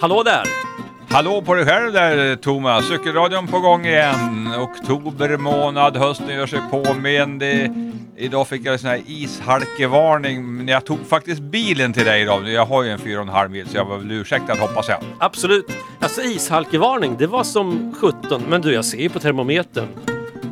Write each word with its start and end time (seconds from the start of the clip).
Hallå 0.00 0.22
där! 0.22 0.42
Hallå 1.08 1.42
på 1.42 1.54
dig 1.54 1.66
själv 1.66 1.92
där 1.92 2.36
Thomas, 2.36 2.88
cykelradion 2.88 3.46
på 3.46 3.60
gång 3.60 3.86
igen. 3.86 4.54
Oktober 4.58 5.36
månad, 5.36 5.96
hösten 5.96 6.28
gör 6.28 6.46
sig 6.46 6.60
påmind. 6.70 7.42
Idag 8.16 8.48
fick 8.48 8.66
jag 8.66 8.72
en 8.72 8.78
sån 8.78 8.90
här 8.90 9.02
ishalkevarning, 9.06 10.56
men 10.56 10.68
jag 10.68 10.84
tog 10.84 10.98
faktiskt 11.08 11.40
bilen 11.40 11.92
till 11.92 12.04
dig 12.04 12.22
idag. 12.22 12.48
Jag 12.48 12.66
har 12.66 12.82
ju 12.82 12.90
en 12.90 12.98
4,5 12.98 13.48
mil 13.48 13.68
så 13.68 13.76
jag 13.76 13.84
var 13.84 13.98
väl 13.98 14.10
ursäktad 14.10 14.54
hoppas 14.54 14.88
jag. 14.88 14.98
Absolut. 15.18 15.72
Alltså 16.00 16.22
ishalkevarning, 16.22 17.16
det 17.18 17.26
var 17.26 17.44
som 17.44 17.94
17. 18.00 18.42
Men 18.48 18.60
du, 18.60 18.72
jag 18.72 18.84
ser 18.84 18.98
ju 18.98 19.08
på 19.08 19.18
termometern. 19.18 19.86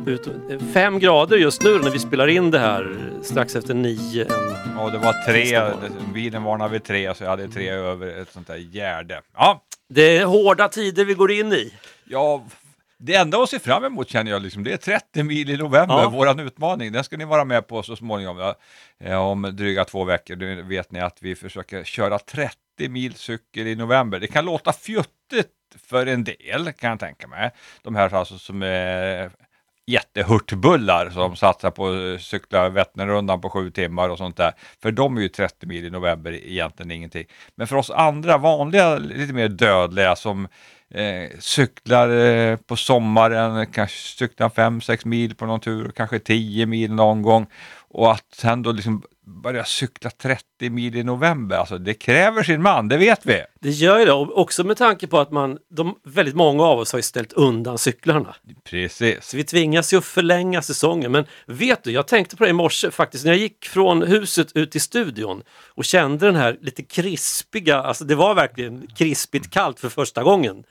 Ut- 0.05 0.27
Fem 0.73 0.99
grader 0.99 1.37
just 1.37 1.63
nu 1.63 1.79
när 1.79 1.89
vi 1.89 1.99
spelar 1.99 2.27
in 2.27 2.51
det 2.51 2.59
här 2.59 2.97
strax 3.23 3.55
efter 3.55 3.73
nio. 3.73 4.25
En... 4.25 4.77
Och 4.77 4.91
det 4.91 4.97
var 4.97 5.13
tre, 5.25 5.61
bilen 6.13 6.43
varnade 6.43 6.71
vid 6.71 6.83
tre 6.83 7.15
så 7.15 7.23
jag 7.23 7.29
hade 7.29 7.47
tre 7.47 7.69
över 7.69 8.21
ett 8.21 8.31
sånt 8.31 8.47
där 8.47 8.55
gärde. 8.55 9.21
Ja, 9.35 9.63
Det 9.89 10.17
är 10.17 10.25
hårda 10.25 10.69
tider 10.69 11.05
vi 11.05 11.13
går 11.13 11.31
in 11.31 11.53
i. 11.53 11.73
ja 12.05 12.45
det 13.01 13.15
enda 13.15 13.37
att 13.43 13.49
se 13.49 13.59
fram 13.59 13.83
emot 13.83 14.09
känner 14.09 14.31
jag 14.31 14.41
liksom, 14.41 14.63
det 14.63 14.73
är 14.73 14.77
30 14.77 15.23
mil 15.23 15.49
i 15.49 15.57
november, 15.57 15.95
Ja. 15.95 16.09
våran 16.09 16.39
utmaning. 16.39 16.91
Den 16.91 17.03
ska 17.03 17.17
ni 17.17 17.25
vara 17.25 17.45
med 17.45 17.67
på 17.67 17.83
så 17.83 17.95
småningom. 17.95 18.53
Ja, 18.97 19.19
om 19.19 19.41
dryga 19.41 19.85
två 19.85 20.03
veckor. 20.03 20.35
Nu 20.35 20.61
vet 20.61 20.91
ni 20.91 20.99
att 20.99 21.17
vi 21.21 21.35
försöker 21.35 21.83
köra 21.83 22.19
30 22.19 22.55
mil 22.89 23.13
cykel 23.15 23.67
i 23.67 23.75
november. 23.75 24.19
Det 24.19 24.27
kan 24.27 24.45
låta 24.45 24.73
fjuttigt 24.73 25.49
för 25.87 26.05
en 26.05 26.23
del, 26.23 26.71
kan 26.77 26.89
jag 26.89 26.99
tänka 26.99 27.27
mig. 27.27 27.51
De 27.81 27.95
här 27.95 28.13
alltså 28.13 28.37
som 28.37 28.61
är 28.63 29.31
jättehurtbullar 29.89 31.09
som 31.09 31.35
satsar 31.35 31.71
på 31.71 31.87
att 31.87 32.21
cykla 32.21 32.69
Vätternrundan 32.69 33.41
på 33.41 33.49
sju 33.49 33.71
timmar 33.71 34.09
och 34.09 34.17
sånt 34.17 34.37
där. 34.37 34.53
För 34.81 34.91
de 34.91 35.17
är 35.17 35.21
ju 35.21 35.29
30 35.29 35.65
mil 35.67 35.85
i 35.85 35.89
november 35.89 36.31
egentligen 36.31 36.91
ingenting. 36.91 37.25
Men 37.55 37.67
för 37.67 37.75
oss 37.75 37.89
andra 37.89 38.37
vanliga, 38.37 38.97
lite 38.97 39.33
mer 39.33 39.47
dödliga 39.47 40.15
som 40.15 40.47
eh, 40.89 41.39
cyklar 41.39 42.09
eh, 42.09 42.55
på 42.55 42.75
sommaren, 42.75 43.67
kanske 43.71 43.97
cyklar 43.97 44.49
5-6 44.49 45.07
mil 45.07 45.35
på 45.35 45.45
någon 45.45 45.59
tur, 45.59 45.91
kanske 45.95 46.19
10 46.19 46.65
mil 46.65 46.93
någon 46.93 47.21
gång. 47.21 47.47
Och 47.89 48.11
att 48.11 48.25
sen 48.35 48.61
då 48.61 48.71
liksom 48.71 49.03
börja 49.43 49.65
cykla 49.65 50.09
30 50.09 50.69
mil 50.69 50.95
i 50.95 51.03
november, 51.03 51.57
alltså 51.57 51.77
det 51.77 51.93
kräver 51.93 52.43
sin 52.43 52.61
man, 52.61 52.87
det 52.87 52.97
vet 52.97 53.25
vi. 53.25 53.43
Det 53.59 53.69
gör 53.69 53.99
ju 53.99 54.05
det, 54.05 54.11
och 54.11 54.37
också 54.37 54.63
med 54.63 54.77
tanke 54.77 55.07
på 55.07 55.19
att 55.19 55.31
man, 55.31 55.57
de, 55.69 55.95
väldigt 56.03 56.35
många 56.35 56.63
av 56.63 56.79
oss 56.79 56.91
har 56.91 56.99
ju 56.99 57.03
ställt 57.03 57.33
undan 57.33 57.77
cyklarna. 57.77 58.35
Precis. 58.63 59.25
Så 59.25 59.37
vi 59.37 59.43
tvingas 59.43 59.93
ju 59.93 59.97
att 59.97 60.05
förlänga 60.05 60.61
säsongen. 60.61 61.11
Men 61.11 61.25
vet 61.45 61.83
du, 61.83 61.91
jag 61.91 62.07
tänkte 62.07 62.35
på 62.35 62.43
det 62.43 62.49
i 62.49 62.53
morse 62.53 62.91
faktiskt 62.91 63.25
när 63.25 63.31
jag 63.31 63.39
gick 63.39 63.65
från 63.65 64.01
huset 64.01 64.51
ut 64.55 64.75
i 64.75 64.79
studion 64.79 65.43
och 65.75 65.85
kände 65.85 66.25
den 66.25 66.35
här 66.35 66.57
lite 66.61 66.83
krispiga, 66.83 67.77
alltså 67.77 68.03
det 68.03 68.15
var 68.15 68.35
verkligen 68.35 68.87
krispigt 68.87 69.51
kallt 69.51 69.79
för 69.79 69.89
första 69.89 70.23
gången. 70.23 70.63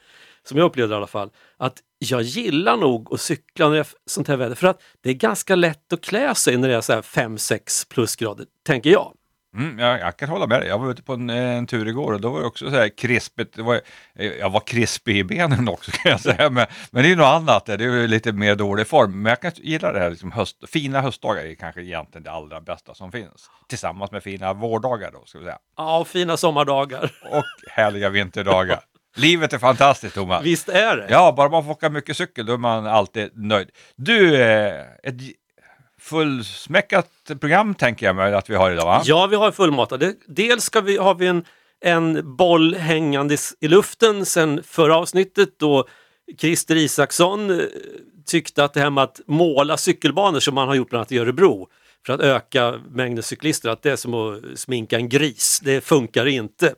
Som 0.43 0.57
jag 0.57 0.65
upplevde 0.65 0.93
i 0.93 0.97
alla 0.97 1.07
fall. 1.07 1.29
Att 1.57 1.77
jag 1.99 2.21
gillar 2.21 2.77
nog 2.77 3.13
att 3.13 3.21
cykla 3.21 3.67
när 3.67 3.75
det 3.75 3.79
är 3.79 3.87
sånt 4.05 4.27
här 4.27 4.37
väder 4.37 4.55
för 4.55 4.67
att 4.67 4.81
det 5.03 5.09
är 5.09 5.13
ganska 5.13 5.55
lätt 5.55 5.93
att 5.93 6.01
klä 6.01 6.35
sig 6.35 6.57
när 6.57 6.69
det 6.69 6.75
är 6.75 6.81
så 6.81 6.93
här 6.93 7.01
5-6 7.01 7.87
plusgrader, 7.89 8.45
tänker 8.65 8.89
jag. 8.89 9.13
Mm, 9.57 9.79
jag, 9.79 9.99
jag 9.99 10.17
kan 10.17 10.29
hålla 10.29 10.47
med 10.47 10.61
dig. 10.61 10.69
Jag 10.69 10.79
var 10.79 10.91
ute 10.91 11.03
på 11.03 11.13
en, 11.13 11.29
en 11.29 11.67
tur 11.67 11.87
igår 11.87 12.13
och 12.13 12.21
då 12.21 12.29
var 12.29 12.39
det 12.39 12.45
också 12.45 12.69
så 12.69 12.75
här 12.75 12.97
krispigt. 12.97 13.57
Var, 13.57 13.81
eh, 14.15 14.25
jag 14.25 14.49
var 14.49 14.59
krispig 14.59 15.17
i 15.17 15.23
benen 15.23 15.67
också 15.69 15.91
kan 15.93 16.11
jag 16.11 16.19
säga. 16.19 16.49
Men, 16.49 16.65
men 16.91 17.03
det 17.03 17.07
är 17.07 17.09
ju 17.09 17.15
något 17.15 17.25
annat. 17.25 17.65
Det 17.65 17.73
är 17.73 18.07
lite 18.07 18.31
mer 18.31 18.55
dålig 18.55 18.87
form. 18.87 19.21
Men 19.21 19.29
jag 19.29 19.41
kan 19.41 19.51
gilla 19.55 19.91
det 19.91 19.99
här. 19.99 20.09
Liksom 20.09 20.31
höst, 20.31 20.57
fina 20.67 21.01
höstdagar 21.01 21.45
är 21.45 21.55
kanske 21.55 21.81
egentligen 21.81 22.23
det 22.23 22.31
allra 22.31 22.61
bästa 22.61 22.93
som 22.93 23.11
finns. 23.11 23.49
Tillsammans 23.67 24.11
med 24.11 24.23
fina 24.23 24.53
vårdagar 24.53 25.11
då, 25.11 25.25
ska 25.25 25.39
vi 25.39 25.45
säga. 25.45 25.59
Ja, 25.77 25.99
och 25.99 26.07
fina 26.07 26.37
sommardagar. 26.37 27.11
Och 27.31 27.45
härliga 27.71 28.09
vinterdagar. 28.09 28.79
Livet 29.15 29.53
är 29.53 29.57
fantastiskt 29.57 30.15
Thomas. 30.15 30.43
Visst 30.43 30.69
är 30.69 30.97
det? 30.97 31.07
Ja, 31.09 31.33
bara 31.37 31.49
man 31.49 31.63
får 31.63 31.71
åka 31.71 31.89
mycket 31.89 32.17
cykel 32.17 32.45
då 32.45 32.53
är 32.53 32.57
man 32.57 32.87
alltid 32.87 33.29
nöjd. 33.33 33.69
Du, 33.95 34.41
eh, 34.41 34.81
ett 35.03 35.15
fullsmäckat 35.99 37.09
program 37.39 37.75
tänker 37.75 38.05
jag 38.05 38.15
mig 38.15 38.33
att 38.33 38.49
vi 38.49 38.55
har 38.55 38.71
idag 38.71 38.85
va? 38.85 39.01
Ja, 39.05 39.27
vi 39.27 39.35
har 39.35 39.51
fullmatade. 39.51 40.13
Dels 40.27 40.63
ska 40.63 40.81
vi, 40.81 40.97
har 40.97 41.15
vi 41.15 41.27
en, 41.27 41.45
en 41.81 42.35
boll 42.35 42.75
hängandes 42.75 43.53
i 43.59 43.67
luften 43.67 44.25
sen 44.25 44.63
förra 44.63 44.97
avsnittet 44.97 45.59
då 45.59 45.87
Christer 46.37 46.75
Isaksson 46.75 47.59
eh, 47.59 47.65
tyckte 48.25 48.63
att 48.63 48.73
det 48.73 48.79
här 48.79 48.89
med 48.89 49.03
att 49.03 49.21
måla 49.27 49.77
cykelbanor 49.77 50.39
som 50.39 50.55
man 50.55 50.67
har 50.67 50.75
gjort 50.75 50.89
bland 50.89 50.99
annat 50.99 51.11
i 51.11 51.19
Örebro 51.19 51.67
för 52.05 52.13
att 52.13 52.21
öka 52.21 52.79
mängden 52.89 53.23
cyklister, 53.23 53.69
att 53.69 53.81
det 53.81 53.91
är 53.91 53.95
som 53.95 54.13
att 54.13 54.59
sminka 54.59 54.97
en 54.97 55.09
gris. 55.09 55.61
Det 55.63 55.81
funkar 55.81 56.25
inte. 56.25 56.73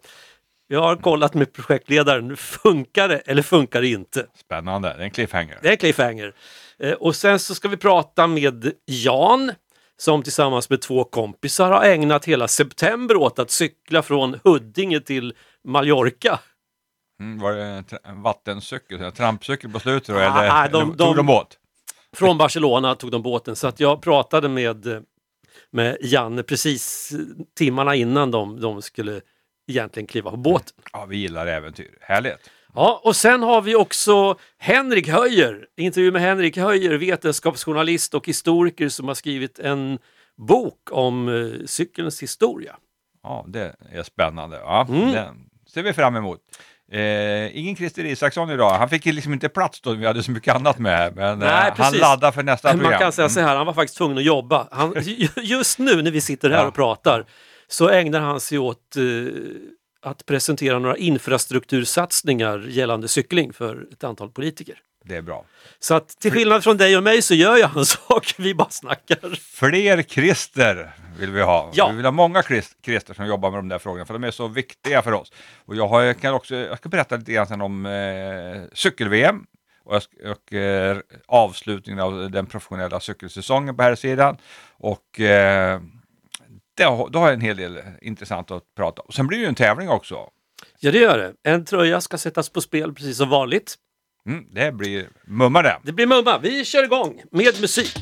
Jag 0.72 0.82
har 0.82 0.96
kollat 0.96 1.34
med 1.34 1.54
projektledaren, 1.54 2.38
funkar 2.38 3.08
det 3.08 3.18
eller 3.18 3.42
funkar 3.42 3.82
det 3.82 3.88
inte? 3.88 4.28
Spännande, 4.46 4.88
det 4.88 4.94
är 4.94 5.00
en 5.00 5.12
cliffhanger. 5.12 5.60
Det 5.62 5.68
är 5.68 5.72
en 5.72 5.78
cliffhanger. 5.78 6.34
Eh, 6.80 6.92
och 6.94 7.16
sen 7.16 7.40
så 7.40 7.56
ska 7.56 7.68
vi 7.68 7.78
prata 7.78 8.28
med 8.28 8.72
Jan 8.86 9.52
som 9.98 10.24
tillsammans 10.24 10.70
med 10.70 10.82
två 10.82 11.04
kompisar 11.04 11.72
har 11.72 11.84
ägnat 11.84 12.26
hela 12.26 12.48
september 12.48 13.16
åt 13.18 13.40
att 13.40 13.52
cykla 13.52 14.02
från 14.02 14.40
Huddinge 14.44 15.00
till 15.00 15.34
Mallorca. 15.68 16.40
Mm, 17.20 17.40
var 17.40 17.54
det 17.54 17.64
en, 18.04 18.22
vattencykel, 18.22 19.02
en 19.02 19.12
trampcykel 19.12 19.72
på 19.72 19.80
slutet 19.80 20.08
då, 20.08 20.16
Ah, 20.16 20.20
eller, 20.24 20.70
de- 20.70 20.82
eller 20.82 20.96
de- 20.96 20.98
tog 21.06 21.16
de 21.16 21.26
båt? 21.26 21.58
Från 22.16 22.38
Barcelona 22.38 22.96
tog 22.96 23.12
de 23.12 23.22
båten 23.22 23.56
så 23.56 23.68
att 23.68 23.80
jag 23.80 24.02
pratade 24.02 24.50
med, 24.50 25.06
med 25.72 25.98
Janne 26.02 26.44
precis 26.44 27.12
timmarna 27.58 27.96
innan 27.96 28.32
de, 28.32 28.62
de 28.62 28.82
skulle 28.82 29.22
egentligen 29.72 30.08
kliva 30.08 30.32
på 30.32 30.38
båten. 30.38 30.74
Ja, 30.94 31.06
vi 31.06 31.18
gillar 31.18 31.48
äventyr. 31.48 31.98
Härligt. 32.02 32.50
Ja, 32.76 33.02
och 33.04 33.16
sen 33.16 33.44
har 33.44 33.62
vi 33.62 33.76
också 33.76 34.36
Henrik 34.60 35.08
Höjer, 35.08 35.66
intervju 35.78 36.12
med 36.12 36.22
Henrik 36.22 36.58
Höjer, 36.58 36.98
vetenskapsjournalist 36.98 38.14
och 38.14 38.28
historiker 38.28 38.90
som 38.90 39.08
har 39.08 39.16
skrivit 39.16 39.60
en 39.60 40.00
bok 40.38 40.78
om 40.92 41.28
eh, 41.30 41.66
cykelns 41.66 42.24
historia. 42.24 42.76
Ja, 43.24 43.46
det 43.48 43.76
är 43.92 44.04
spännande. 44.04 44.58
Ja, 44.58 44.86
Mm. 44.90 45.12
Den 45.12 45.36
ser 45.74 45.84
vi 45.84 45.94
fram 45.94 46.16
emot. 46.16 46.40
Eh, 46.92 47.58
ingen 47.58 47.76
Christer 47.76 48.06
Isaksson 48.06 48.50
idag. 48.50 48.78
Han 48.78 48.90
fick 48.90 49.06
ju 49.06 49.12
liksom 49.12 49.34
inte 49.34 49.50
plats 49.50 49.82
då 49.82 49.94
vi 49.94 50.06
hade 50.06 50.24
så 50.24 50.32
mycket 50.32 50.56
annat 50.56 50.80
med. 50.80 51.16
Men 51.16 51.40
Nej, 51.40 51.48
eh, 51.50 51.54
han 51.56 51.72
precis. 51.76 52.02
laddar 52.02 52.32
för 52.32 52.44
nästa 52.44 52.72
program. 52.72 52.90
Man 52.92 53.00
kan 53.00 53.12
säga 53.12 53.30
så 53.30 53.40
Mm. 53.40 53.50
här, 53.50 53.58
han 53.58 53.66
var 53.66 53.74
faktiskt 53.74 53.98
tvungen 53.98 54.18
att 54.18 54.24
jobba. 54.24 54.68
Han, 54.72 54.94
ju- 55.02 55.28
just 55.42 55.80
nu 55.80 56.02
när 56.02 56.12
vi 56.12 56.22
sitter 56.22 56.50
här 56.50 56.58
Ja. 56.58 56.68
och 56.68 56.74
pratar 56.74 57.26
så 57.72 57.90
ägnar 57.90 58.20
han 58.20 58.40
sig 58.40 58.58
åt 58.60 58.96
eh, 58.96 59.04
att 60.02 60.26
presentera 60.26 60.80
några 60.80 60.98
infrastruktursatsningar 60.98 62.60
gällande 62.68 63.08
cykling 63.08 63.54
för 63.54 63.88
ett 63.92 64.04
antal 64.04 64.30
politiker. 64.30 64.76
Det 65.06 65.16
är 65.16 65.22
bra. 65.22 65.46
Så 65.80 65.94
att 65.96 66.10
till 66.10 66.32
skillnad 66.32 66.64
från 66.64 66.78
dig 66.78 66.98
och 66.98 67.04
mig 67.04 67.22
så 67.22 67.34
gör 67.34 67.58
jag 67.58 67.70
en 67.78 67.86
sak, 67.86 68.34
vi 68.38 68.56
bara 68.56 68.70
snackar. 68.70 69.36
Fler 69.36 70.04
Christer 70.04 70.92
vill 71.20 71.32
vi 71.32 71.42
ha. 71.42 71.72
Ja. 71.74 71.90
Vi 71.90 71.96
vill 71.96 72.06
ha 72.06 72.12
många 72.12 72.42
Christ- 72.42 72.76
Christer 72.86 73.14
som 73.14 73.26
jobbar 73.26 73.52
med 73.52 73.60
de 73.60 73.70
där 73.70 73.80
frågorna 73.80 74.06
för 74.06 74.14
de 74.14 74.24
är 74.24 74.32
så 74.32 74.48
viktiga 74.48 75.02
för 75.02 75.12
oss. 75.12 75.32
Och 75.66 75.76
jag, 75.76 75.88
har, 75.88 76.02
jag 76.02 76.20
kan 76.20 76.34
också, 76.34 76.56
jag 76.56 76.78
ska 76.78 76.90
berätta 76.90 77.16
lite 77.16 77.32
grann 77.32 77.62
om 77.62 77.86
eh, 77.86 78.62
cykel-VM 78.74 79.46
och, 79.84 80.02
och 80.32 80.54
eh, 80.54 80.98
avslutningen 81.28 82.00
av 82.00 82.32
den 82.32 82.46
professionella 82.46 83.00
cykelsäsongen 83.00 83.76
på 83.78 83.84
här 83.84 83.96
sidan. 83.96 84.38
Och 84.78 85.20
eh, 85.20 85.82
det, 86.78 86.84
har- 86.84 87.10
då 87.10 87.20
har 87.20 87.26
jag 87.28 87.34
en 87.34 87.42
hel 87.42 87.58
del 87.58 87.80
intressant 88.02 88.52
att 88.52 88.64
prata 88.78 89.02
om. 89.02 89.06
Och 89.08 89.14
sen 89.14 89.28
blir 89.28 89.38
det 89.38 89.42
ju 89.44 89.48
en 89.50 89.56
tävling 89.56 89.90
också. 89.90 90.16
Ja, 90.80 90.92
det 90.92 90.98
gör 90.98 91.18
det. 91.18 91.50
En 91.52 91.66
tröja 91.66 92.02
ska 92.02 92.18
sättas 92.18 92.50
på 92.50 92.62
spel 92.62 92.94
precis 92.94 93.18
som 93.18 93.30
vanligt. 93.30 93.76
Mm, 94.28 94.44
det 94.52 94.72
blir 94.72 95.10
mumma 95.28 95.62
det. 95.62 95.78
Det 95.84 95.92
blir 95.92 96.08
mumma. 96.08 96.38
Vi 96.38 96.66
kör 96.66 96.84
igång 96.84 97.22
med 97.32 97.62
musik. 97.62 97.98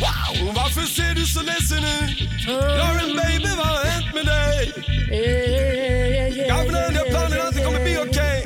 Wow, 0.00 0.54
varför 0.54 0.80
ser 0.80 1.14
du 1.14 1.24
så 1.26 1.42
ledsen 1.42 1.78
ut? 1.78 2.48
Lauren 2.48 3.16
baby, 3.16 3.56
vad 3.56 3.66
har 3.66 3.84
hänt 3.84 4.14
med 4.14 4.26
dig? 4.26 4.72
Den 6.72 6.94
jag 6.96 7.08
planen 7.10 7.40
att 7.48 7.54
det 7.54 7.64
kommer 7.64 7.82
bli 7.84 7.96
okej. 8.08 8.38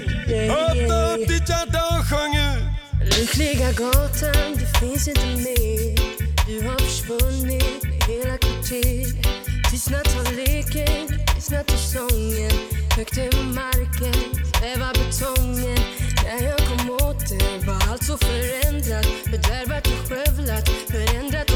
Öppna 0.50 1.12
upp 1.14 1.28
ditt 1.28 1.48
hjärta 1.48 1.80
och 1.98 2.04
sjung 2.10 2.34
ut. 2.36 3.19
Lyckliga 3.19 3.72
gatan, 3.72 4.52
du 4.54 4.66
finns 4.80 5.08
inte 5.08 5.26
mer 5.26 5.96
Du 6.46 6.69
har 6.69 6.78
försvunnit 6.78 7.82
med 7.82 8.02
hela 8.08 8.38
kvarter 8.72 9.06
Tystnat 9.70 10.08
har 10.12 10.32
leken, 10.32 11.19
tystnat 11.34 11.70
har 11.70 11.78
sången 11.78 12.52
Högt 12.96 13.19
över 13.19 13.44
marken, 13.54 14.14
svävar 14.58 14.92
betongen. 14.94 15.78
När 16.24 16.46
jag 16.48 16.58
kom 16.58 16.90
åter 16.90 17.66
var 17.66 17.92
allt 17.92 18.04
så 18.04 18.16
förändrat 18.16 19.06
Fördärvat 19.06 19.86
och 19.86 20.08
skövlat, 20.08 20.69
förändrat 20.69 21.51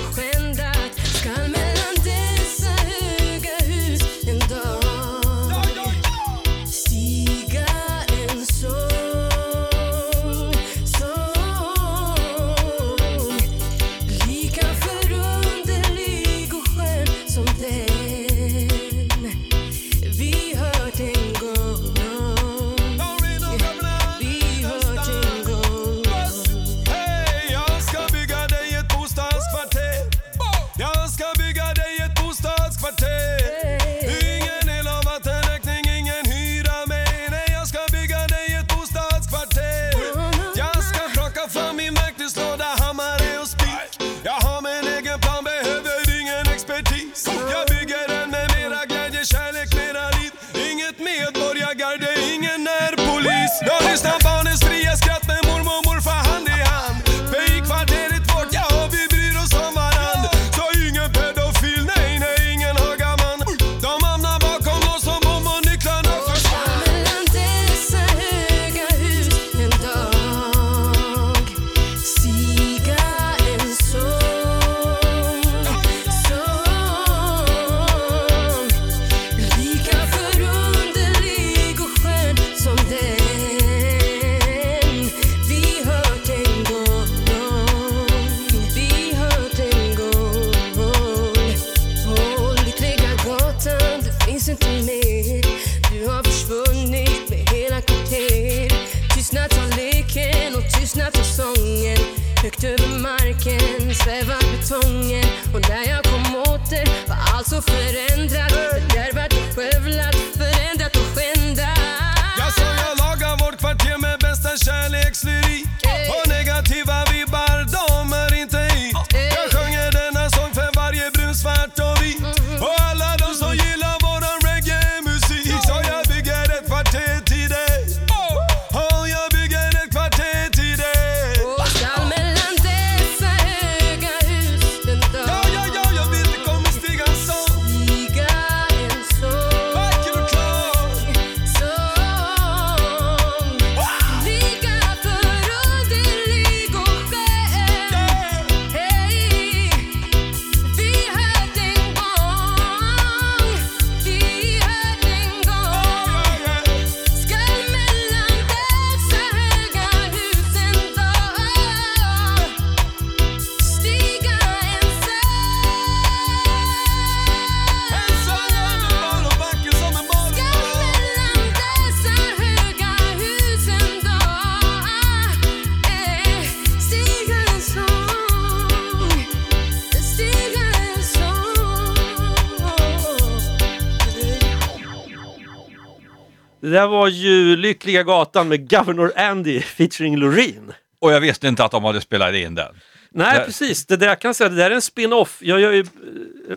Där 186.87 186.91
var 186.91 187.09
ju 187.09 187.57
Lyckliga 187.57 188.03
Gatan 188.03 188.49
med 188.49 188.71
Governor 188.71 189.13
Andy 189.17 189.61
featuring 189.61 190.17
Loreen. 190.17 190.73
Och 191.01 191.13
jag 191.13 191.21
visste 191.21 191.49
inte 191.49 191.65
att 191.65 191.71
de 191.71 191.85
hade 191.85 192.01
spelat 192.01 192.35
in 192.35 192.55
den. 192.55 192.75
Nej, 193.11 193.39
Det- 193.39 193.45
precis. 193.45 193.87
Det 193.87 193.97
där 193.97 194.15
kan 194.15 194.29
jag 194.29 194.37
säga, 194.37 194.49
det 194.51 194.57
där 194.57 194.71
är 194.71 194.75
en 194.75 194.83
spin-off. 194.83 195.39
Jag 195.41 195.61
gör 195.61 195.73
ju 195.73 195.81
eh, 195.81 195.87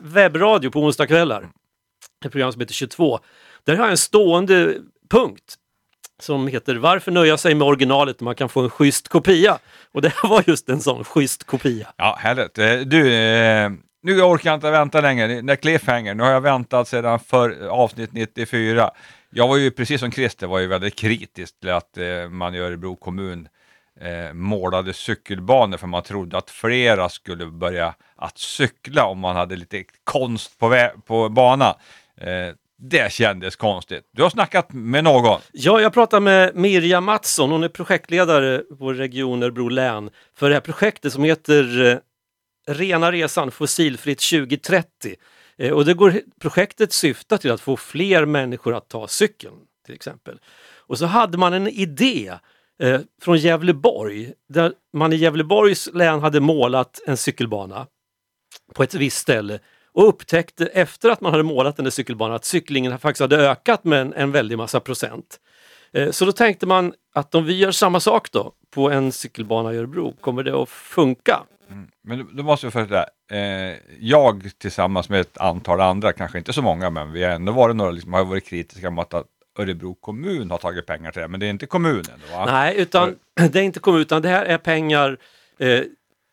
webbradio 0.02 0.70
på 0.70 0.80
onsdagskvällar. 0.80 1.50
Ett 2.26 2.32
program 2.32 2.52
som 2.52 2.62
heter 2.62 2.74
22. 2.74 3.20
Där 3.66 3.76
har 3.76 3.84
jag 3.84 3.92
en 3.92 3.98
stående 3.98 4.74
punkt 5.12 5.56
som 6.22 6.48
heter 6.48 6.76
Varför 6.76 7.12
nöja 7.12 7.38
sig 7.38 7.56
med 7.56 7.68
originalet 7.68 8.20
när 8.20 8.26
man 8.26 8.36
kan 8.36 8.50
få 8.50 8.62
en 8.62 8.70
schysst 8.70 9.08
kopia? 9.08 9.60
Och 9.94 10.02
det 10.02 10.14
var 10.24 10.44
just 10.48 10.70
en 10.70 10.82
sån 10.82 11.04
schysst 11.04 11.44
kopia. 11.44 11.88
Ja, 11.98 12.18
härligt. 12.20 12.58
Eh, 12.58 12.76
Du, 12.80 13.14
eh, 13.14 13.70
nu 14.04 14.22
orkar 14.22 14.50
jag 14.50 14.58
inte 14.58 14.72
vänta 14.72 15.02
längre. 15.02 15.42
När 15.42 15.56
Cliffhanger, 15.56 16.14
nu 16.16 16.24
har 16.24 16.32
jag 16.32 16.42
väntat 16.42 16.88
sedan 16.88 17.20
för 17.20 17.68
avsnitt 17.68 18.14
94. 18.14 18.92
Jag 19.30 19.48
var 19.48 19.58
ju 19.58 19.72
precis 19.72 20.00
som 20.00 20.12
Christer, 20.12 20.48
var 20.48 20.60
ju 20.60 20.68
väldigt 20.68 20.96
kritisk 20.96 21.60
till 21.60 21.70
att 21.70 21.98
eh, 21.98 22.30
man 22.30 22.56
i 22.56 22.60
Örebro 22.60 22.96
kommun 22.96 23.48
eh, 24.02 24.34
målade 24.34 24.94
cykelbanor 24.94 25.78
för 25.78 25.88
man 25.88 26.04
trodde 26.04 26.38
att 26.38 26.50
flera 26.50 27.10
skulle 27.10 27.46
börja 27.46 27.96
att 28.16 28.38
cykla 28.38 29.06
om 29.06 29.20
man 29.20 29.36
hade 29.36 29.56
lite 29.56 29.84
konst 30.04 30.60
på, 30.60 30.90
på 31.06 31.30
banan. 31.30 31.74
Eh, 32.18 32.56
det 32.82 33.12
kändes 33.12 33.56
konstigt. 33.56 34.10
Du 34.12 34.24
har 34.24 34.30
snackat 34.30 34.74
med 34.74 35.04
någon. 35.04 35.42
Ja, 35.52 35.82
jag 35.82 35.94
pratade 35.94 36.22
med 36.22 36.56
Mirja 36.56 37.02
Mattsson, 37.02 37.52
hon 37.52 37.64
är 37.64 37.70
projektledare 37.70 38.58
på 38.80 38.94
Region 38.94 39.44
Örebro 39.44 39.70
län 39.70 40.10
för 40.36 40.50
det 40.50 40.56
här 40.56 40.62
projektet 40.62 41.14
som 41.14 41.24
heter 41.24 41.86
eh, 41.86 41.98
Rena 42.68 43.12
resan 43.12 43.52
fossilfritt 43.52 44.20
2030. 44.20 45.16
Eh, 45.60 45.72
och 45.74 45.86
det 45.86 45.94
går, 45.94 46.22
projektet 46.40 46.94
syftar 46.94 47.38
till 47.38 47.52
att 47.52 47.62
få 47.62 47.78
fler 47.78 48.26
människor 48.26 48.76
att 48.76 48.88
ta 48.90 49.08
cykeln 49.08 49.56
till 49.86 49.96
exempel. 49.96 50.40
Och 50.88 50.98
så 50.98 51.06
hade 51.06 51.38
man 51.38 51.54
en 51.54 51.68
idé 51.68 52.34
eh, 52.84 53.02
från 53.22 53.38
Gävleborg 53.38 54.34
där 54.50 54.74
man 54.94 55.14
i 55.14 55.16
Gävleborgs 55.16 55.90
län 55.94 56.20
hade 56.20 56.40
målat 56.40 57.02
en 57.08 57.18
cykelbana 57.18 57.88
på 58.76 58.84
ett 58.84 58.94
visst 58.94 59.18
ställe 59.18 59.60
och 59.92 60.08
upptäckte 60.08 60.66
efter 60.66 61.10
att 61.10 61.22
man 61.22 61.32
hade 61.32 61.44
målat 61.44 61.76
den 61.76 61.84
där 61.84 61.92
cykelbanan 61.92 62.36
att 62.36 62.46
cyklingen 62.46 63.00
faktiskt 63.00 63.22
hade 63.22 63.50
ökat 63.50 63.84
med 63.84 64.02
en, 64.02 64.14
en 64.14 64.32
väldig 64.32 64.58
massa 64.58 64.80
procent. 64.80 65.40
Eh, 65.94 66.12
Så 66.12 66.26
då 66.26 66.32
tänkte 66.32 66.66
man 66.66 66.94
att 67.14 67.36
om 67.36 67.46
vi 67.46 67.58
gör 67.58 67.72
samma 67.72 68.00
sak 68.00 68.32
då 68.32 68.54
på 68.70 68.90
en 68.90 69.12
cykelbana 69.12 69.74
i 69.74 69.78
Örebro, 69.78 70.14
kommer 70.22 70.44
det 70.44 70.62
att 70.62 70.70
funka? 70.70 71.44
Men 72.02 72.30
då 72.34 72.44
måste 72.44 72.68
vi 72.68 72.72
först 72.72 72.92
där. 72.92 73.06
Eh, 73.32 73.78
jag 74.00 74.52
tillsammans 74.58 75.10
med 75.10 75.22
ett 75.22 75.38
antal 75.38 75.82
andra, 75.82 76.14
kanske 76.14 76.38
inte 76.38 76.54
så 76.54 76.62
många, 76.62 76.90
men 76.90 77.12
vi 77.12 77.24
har 77.24 77.32
ändå 77.32 77.52
varit 77.52 77.76
några 77.76 77.92
liksom, 77.92 78.14
har 78.14 78.26
varit 78.26 78.46
kritiska 78.46 78.90
mot 78.90 79.14
att 79.14 79.26
Örebro 79.60 79.94
kommun 79.94 80.52
har 80.52 80.58
tagit 80.58 80.86
pengar 80.86 81.12
till 81.12 81.22
det, 81.22 81.28
men 81.28 81.40
det 81.40 81.46
är 81.46 81.50
inte 81.50 81.66
kommunen. 81.66 82.20
Va? 82.32 82.46
Nej, 82.46 82.78
utan 82.78 83.16
det 83.52 83.60
är 83.60 83.64
inte 83.64 83.80
kommun, 83.80 84.02
utan 84.02 84.22
det 84.22 84.30
här 84.30 84.46
är 84.46 84.58
pengar 84.58 85.18
eh, 85.58 85.82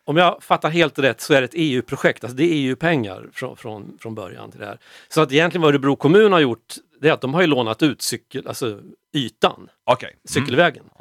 om 0.07 0.16
jag 0.16 0.43
fattar 0.43 0.71
helt 0.71 0.99
rätt 0.99 1.21
så 1.21 1.35
är 1.35 1.40
det 1.40 1.45
ett 1.45 1.55
EU-projekt, 1.55 2.25
alltså 2.25 2.37
det 2.37 2.45
är 2.45 2.52
EU-pengar 2.52 3.26
från, 3.33 3.57
från, 3.57 3.99
från 4.00 4.14
början 4.14 4.50
till 4.50 4.61
det 4.61 4.66
här. 4.66 4.78
Så 5.09 5.21
att 5.21 5.33
egentligen 5.33 5.62
vad 5.62 5.69
Örebro 5.69 5.97
kommun 5.97 6.33
har 6.33 6.40
gjort, 6.40 6.75
det 7.00 7.09
är 7.09 7.12
att 7.12 7.21
de 7.21 7.35
har 7.35 7.40
ju 7.40 7.47
lånat 7.47 7.83
ut 7.83 8.02
cykel, 8.02 8.49
alltså 8.49 8.81
ytan, 9.12 9.69
Okej. 9.85 10.09
Mm. 10.09 10.19
cykelvägen. 10.25 10.85
Eh, 10.95 10.96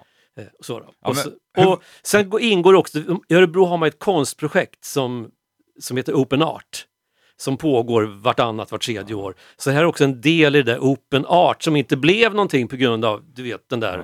Så 0.61 0.79
då. 0.79 0.91
Ja, 1.01 1.09
och, 1.09 1.17
så, 1.17 1.31
och 1.67 1.83
sen 2.03 2.29
går- 2.29 2.41
ingår 2.41 2.73
också, 2.73 2.99
i 3.29 3.35
Örebro 3.35 3.65
har 3.65 3.77
man 3.77 3.87
ett 3.87 3.99
konstprojekt 3.99 4.85
som, 4.85 5.29
som 5.79 5.97
heter 5.97 6.13
Open 6.13 6.41
Art. 6.41 6.85
Som 7.37 7.57
pågår 7.57 8.03
vartannat, 8.03 8.71
vart 8.71 8.81
tredje 8.85 9.15
år. 9.15 9.35
Så 9.57 9.71
här 9.71 9.79
är 9.79 9.85
också 9.85 10.03
en 10.03 10.21
del 10.21 10.55
i 10.55 10.61
det 10.61 10.71
där 10.71 10.79
Open 10.79 11.25
Art 11.25 11.63
som 11.63 11.75
inte 11.75 11.97
blev 11.97 12.31
någonting 12.33 12.67
på 12.67 12.75
grund 12.75 13.05
av, 13.05 13.23
du 13.33 13.43
vet, 13.43 13.69
den 13.69 13.79
där, 13.79 13.97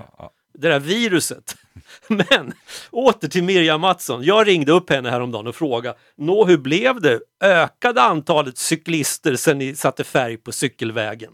det 0.54 0.70
där 0.70 0.80
viruset. 0.80 1.56
Men 2.08 2.54
åter 2.92 3.28
till 3.28 3.44
Miriam 3.44 3.82
Mattsson. 3.82 4.24
Jag 4.24 4.48
ringde 4.48 4.72
upp 4.72 4.90
henne 4.90 5.10
häromdagen 5.10 5.48
och 5.48 5.56
frågade, 5.56 5.98
Nå, 6.18 6.46
hur 6.46 6.58
blev 6.58 7.02
det? 7.02 7.20
Ökade 7.44 8.02
antalet 8.02 8.58
cyklister 8.58 9.36
sen 9.36 9.58
ni 9.58 9.76
satte 9.76 10.04
färg 10.04 10.38
på 10.38 10.52
cykelvägen? 10.52 11.34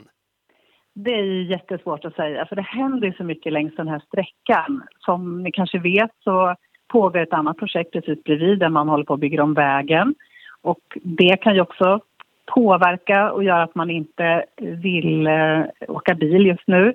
Det 0.99 1.13
är 1.13 1.23
ju 1.23 1.43
jättesvårt 1.43 2.05
att 2.05 2.15
säga, 2.15 2.45
för 2.45 2.55
det 2.55 2.61
händer 2.61 3.13
så 3.17 3.23
mycket 3.23 3.53
längs 3.53 3.75
den 3.75 3.87
här 3.87 4.01
sträckan. 4.07 4.83
Som 4.99 5.43
ni 5.43 5.51
kanske 5.51 5.79
vet 5.79 6.11
så 6.23 6.55
pågår 6.87 7.19
ett 7.19 7.33
annat 7.33 7.57
projekt 7.57 7.91
precis 7.91 8.23
bredvid 8.23 8.59
där 8.59 8.69
man 8.69 8.89
håller 8.89 9.03
på 9.03 9.13
att 9.13 9.19
bygga 9.19 9.43
om 9.43 9.53
vägen. 9.53 10.15
Och 10.61 10.97
det 11.03 11.37
kan 11.37 11.55
ju 11.55 11.61
också 11.61 11.99
påverka 12.45 13.31
och 13.31 13.43
göra 13.43 13.63
att 13.63 13.75
man 13.75 13.89
inte 13.89 14.45
vill 14.57 15.27
eh, 15.27 15.63
åka 15.87 16.15
bil 16.15 16.45
just 16.45 16.67
nu. 16.67 16.93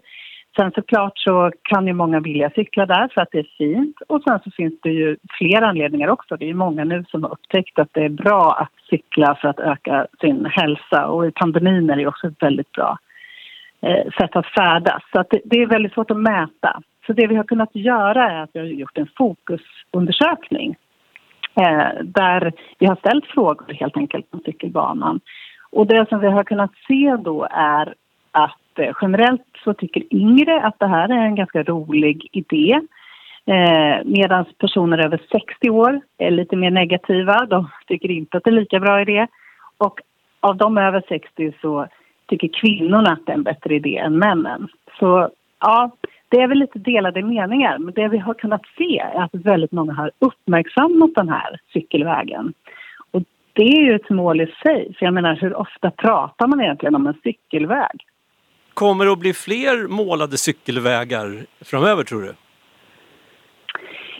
Sen 0.56 0.72
såklart 0.74 1.18
så 1.18 1.52
kan 1.62 1.86
ju 1.86 1.92
många 1.92 2.20
vilja 2.20 2.50
cykla 2.50 2.86
där 2.86 3.08
för 3.14 3.20
att 3.20 3.32
det 3.32 3.38
är 3.38 3.56
fint. 3.58 3.96
Och 4.08 4.22
sen 4.22 4.40
så 4.44 4.50
finns 4.50 4.74
det 4.82 4.90
ju 4.90 5.16
fler 5.38 5.62
anledningar 5.62 6.08
också. 6.08 6.36
Det 6.36 6.44
är 6.44 6.48
ju 6.48 6.54
många 6.54 6.84
nu 6.84 7.04
som 7.08 7.22
har 7.22 7.32
upptäckt 7.32 7.78
att 7.78 7.88
det 7.92 8.04
är 8.04 8.08
bra 8.08 8.56
att 8.58 8.88
cykla 8.90 9.34
för 9.34 9.48
att 9.48 9.60
öka 9.60 10.06
sin 10.20 10.46
hälsa. 10.46 11.06
Och 11.06 11.26
i 11.26 11.30
pandemin 11.30 11.90
är 11.90 11.96
det 11.96 12.02
ju 12.02 12.08
också 12.08 12.32
väldigt 12.40 12.72
bra 12.72 12.90
eh, 12.90 13.11
Eh, 13.86 14.10
sätt 14.18 14.36
att 14.36 14.46
färdas. 14.46 15.02
Så 15.12 15.20
att 15.20 15.30
det, 15.30 15.40
det 15.44 15.62
är 15.62 15.66
väldigt 15.66 15.92
svårt 15.92 16.10
att 16.10 16.16
mäta. 16.16 16.82
Så 17.06 17.12
det 17.12 17.26
vi 17.26 17.36
har 17.36 17.44
kunnat 17.44 17.76
göra 17.76 18.30
är 18.30 18.42
att 18.42 18.50
vi 18.52 18.60
har 18.60 18.66
gjort 18.66 18.98
en 18.98 19.08
fokusundersökning 19.16 20.76
eh, 21.60 22.02
där 22.02 22.52
vi 22.78 22.86
har 22.86 22.96
ställt 22.96 23.26
frågor 23.26 23.72
helt 23.74 23.96
enkelt 23.96 24.26
om 24.30 24.40
cykelbanan. 24.44 25.20
Och 25.70 25.86
det 25.86 26.08
som 26.08 26.20
vi 26.20 26.26
har 26.26 26.44
kunnat 26.44 26.70
se 26.88 27.16
då 27.24 27.48
är 27.50 27.94
att 28.30 28.78
eh, 28.78 28.92
generellt 29.02 29.46
så 29.64 29.74
tycker 29.74 30.14
yngre 30.14 30.62
att 30.62 30.78
det 30.78 30.88
här 30.88 31.08
är 31.08 31.24
en 31.24 31.34
ganska 31.34 31.62
rolig 31.62 32.28
idé. 32.32 32.80
Eh, 33.46 34.04
Medan 34.04 34.44
personer 34.58 34.98
över 34.98 35.20
60 35.32 35.70
år 35.70 36.00
är 36.18 36.30
lite 36.30 36.56
mer 36.56 36.70
negativa. 36.70 37.46
De 37.46 37.68
tycker 37.86 38.10
inte 38.10 38.36
att 38.36 38.44
det 38.44 38.50
är 38.50 38.60
lika 38.60 38.80
bra 38.80 39.02
idé. 39.02 39.26
Och 39.78 40.00
av 40.40 40.56
de 40.56 40.78
över 40.78 41.02
60 41.08 41.52
så 41.60 41.86
tycker 42.26 42.48
kvinnorna 42.60 43.12
att 43.12 43.26
det 43.26 43.32
är 43.32 43.36
en 43.36 43.42
bättre 43.42 43.74
idé 43.74 43.98
än 43.98 44.18
männen. 44.18 44.68
Så 44.98 45.30
ja, 45.60 45.90
det 46.28 46.40
är 46.40 46.48
väl 46.48 46.58
lite 46.58 46.78
delade 46.78 47.22
meningar. 47.22 47.78
Men 47.78 47.94
det 47.94 48.08
vi 48.08 48.18
har 48.18 48.34
kunnat 48.34 48.62
se 48.78 48.98
är 48.98 49.22
att 49.22 49.34
väldigt 49.34 49.72
många 49.72 49.92
har 49.92 50.10
uppmärksammat 50.18 51.14
den 51.14 51.28
här 51.28 51.60
cykelvägen. 51.72 52.52
Och 53.10 53.22
det 53.52 53.62
är 53.62 53.82
ju 53.82 53.94
ett 53.94 54.10
mål 54.10 54.40
i 54.40 54.46
sig. 54.62 54.94
För 54.98 55.06
jag 55.06 55.14
menar, 55.14 55.36
hur 55.36 55.56
ofta 55.56 55.90
pratar 55.90 56.46
man 56.46 56.60
egentligen 56.60 56.94
om 56.94 57.06
en 57.06 57.20
cykelväg? 57.22 58.06
Kommer 58.74 59.04
det 59.04 59.12
att 59.12 59.18
bli 59.18 59.32
fler 59.32 59.88
målade 59.88 60.36
cykelvägar 60.36 61.46
framöver 61.60 62.04
tror 62.04 62.22
du? 62.22 62.34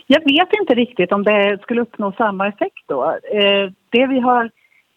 Jag 0.06 0.21
vet 0.21 0.49
inte 0.61 0.75
riktigt 0.75 1.12
om 1.12 1.23
det 1.23 1.59
skulle 1.62 1.80
uppnå 1.80 2.12
samma 2.12 2.49
effekt 2.49 2.85
då. 2.87 3.04
Eh, 3.32 3.71
det 3.90 4.06
vi 4.06 4.21
har 4.21 4.50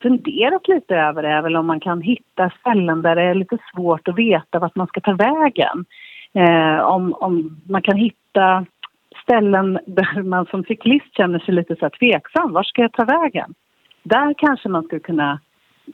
funderat 0.05 0.67
lite 0.67 0.95
över 0.95 1.23
är 1.23 1.41
väl 1.41 1.55
om 1.55 1.67
man 1.67 1.79
kan 1.79 2.01
hitta 2.01 2.49
ställen 2.59 3.01
där 3.01 3.15
det 3.15 3.21
är 3.21 3.35
lite 3.35 3.57
svårt 3.73 4.07
att 4.07 4.17
veta 4.17 4.59
vart 4.59 4.75
man 4.75 4.87
ska 4.87 5.01
ta 5.01 5.13
vägen. 5.13 5.85
Eh, 6.33 6.79
om, 6.79 7.13
om 7.13 7.61
man 7.69 7.81
kan 7.81 7.97
hitta 7.97 8.65
ställen 9.23 9.79
där 9.87 10.23
man 10.23 10.45
som 10.45 10.63
cyklist 10.63 11.17
känner 11.17 11.39
sig 11.39 11.53
lite 11.53 11.75
så 11.75 11.89
tveksam. 11.89 12.53
Var 12.53 12.63
ska 12.63 12.81
jag 12.81 12.93
ta 12.93 13.05
vägen? 13.05 13.53
Där 14.03 14.33
kanske 14.37 14.69
man 14.69 14.83
skulle 14.83 15.01
kunna 15.01 15.39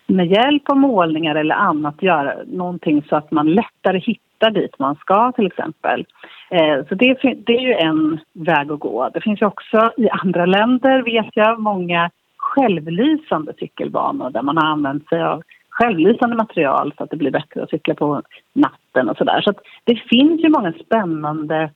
med 0.08 0.28
hjälp 0.28 0.70
av 0.70 0.78
målningar 0.78 1.36
eller 1.36 1.56
annat 1.56 2.04
göra 2.04 2.34
någonting 2.48 3.04
så 3.10 3.16
att 3.16 3.32
man 3.32 3.54
lättare 3.54 4.00
hittar 4.00 4.52
dit 4.52 4.80
man 4.80 4.96
ska 4.96 5.32
till 5.32 5.48
exempel. 5.48 6.06
Eh, 6.50 6.86
så 6.90 6.96
det, 6.96 7.18
det 7.46 7.54
är 7.58 7.62
ju 7.62 7.74
en 7.74 8.20
väg 8.34 8.72
att 8.72 8.80
gå. 8.80 9.10
Det 9.14 9.22
finns 9.22 9.42
ju 9.42 9.46
också 9.46 9.92
i 9.98 10.10
andra 10.10 10.46
länder 10.46 11.04
vet 11.04 11.30
jag 11.34 11.60
många 11.60 12.10
självlysande 12.52 13.54
cykelbanor 13.60 14.30
där 14.30 14.42
man 14.42 14.58
har 14.58 14.66
använt 14.66 15.08
sig 15.10 15.22
av 15.24 15.44
självlysande 15.70 16.36
material 16.36 16.94
så 16.98 17.04
att 17.04 17.10
det 17.10 17.18
blir 17.18 17.32
bättre 17.32 17.64
att 17.64 17.70
cykla 17.70 17.96
på 17.96 18.22
natten 18.54 19.10
och 19.10 19.18
sådär. 19.18 19.42
Så 19.42 19.50
att 19.50 19.60
det 19.84 19.96
finns 19.96 20.42
ju 20.42 20.50
många 20.50 20.74
spännande 20.86 21.72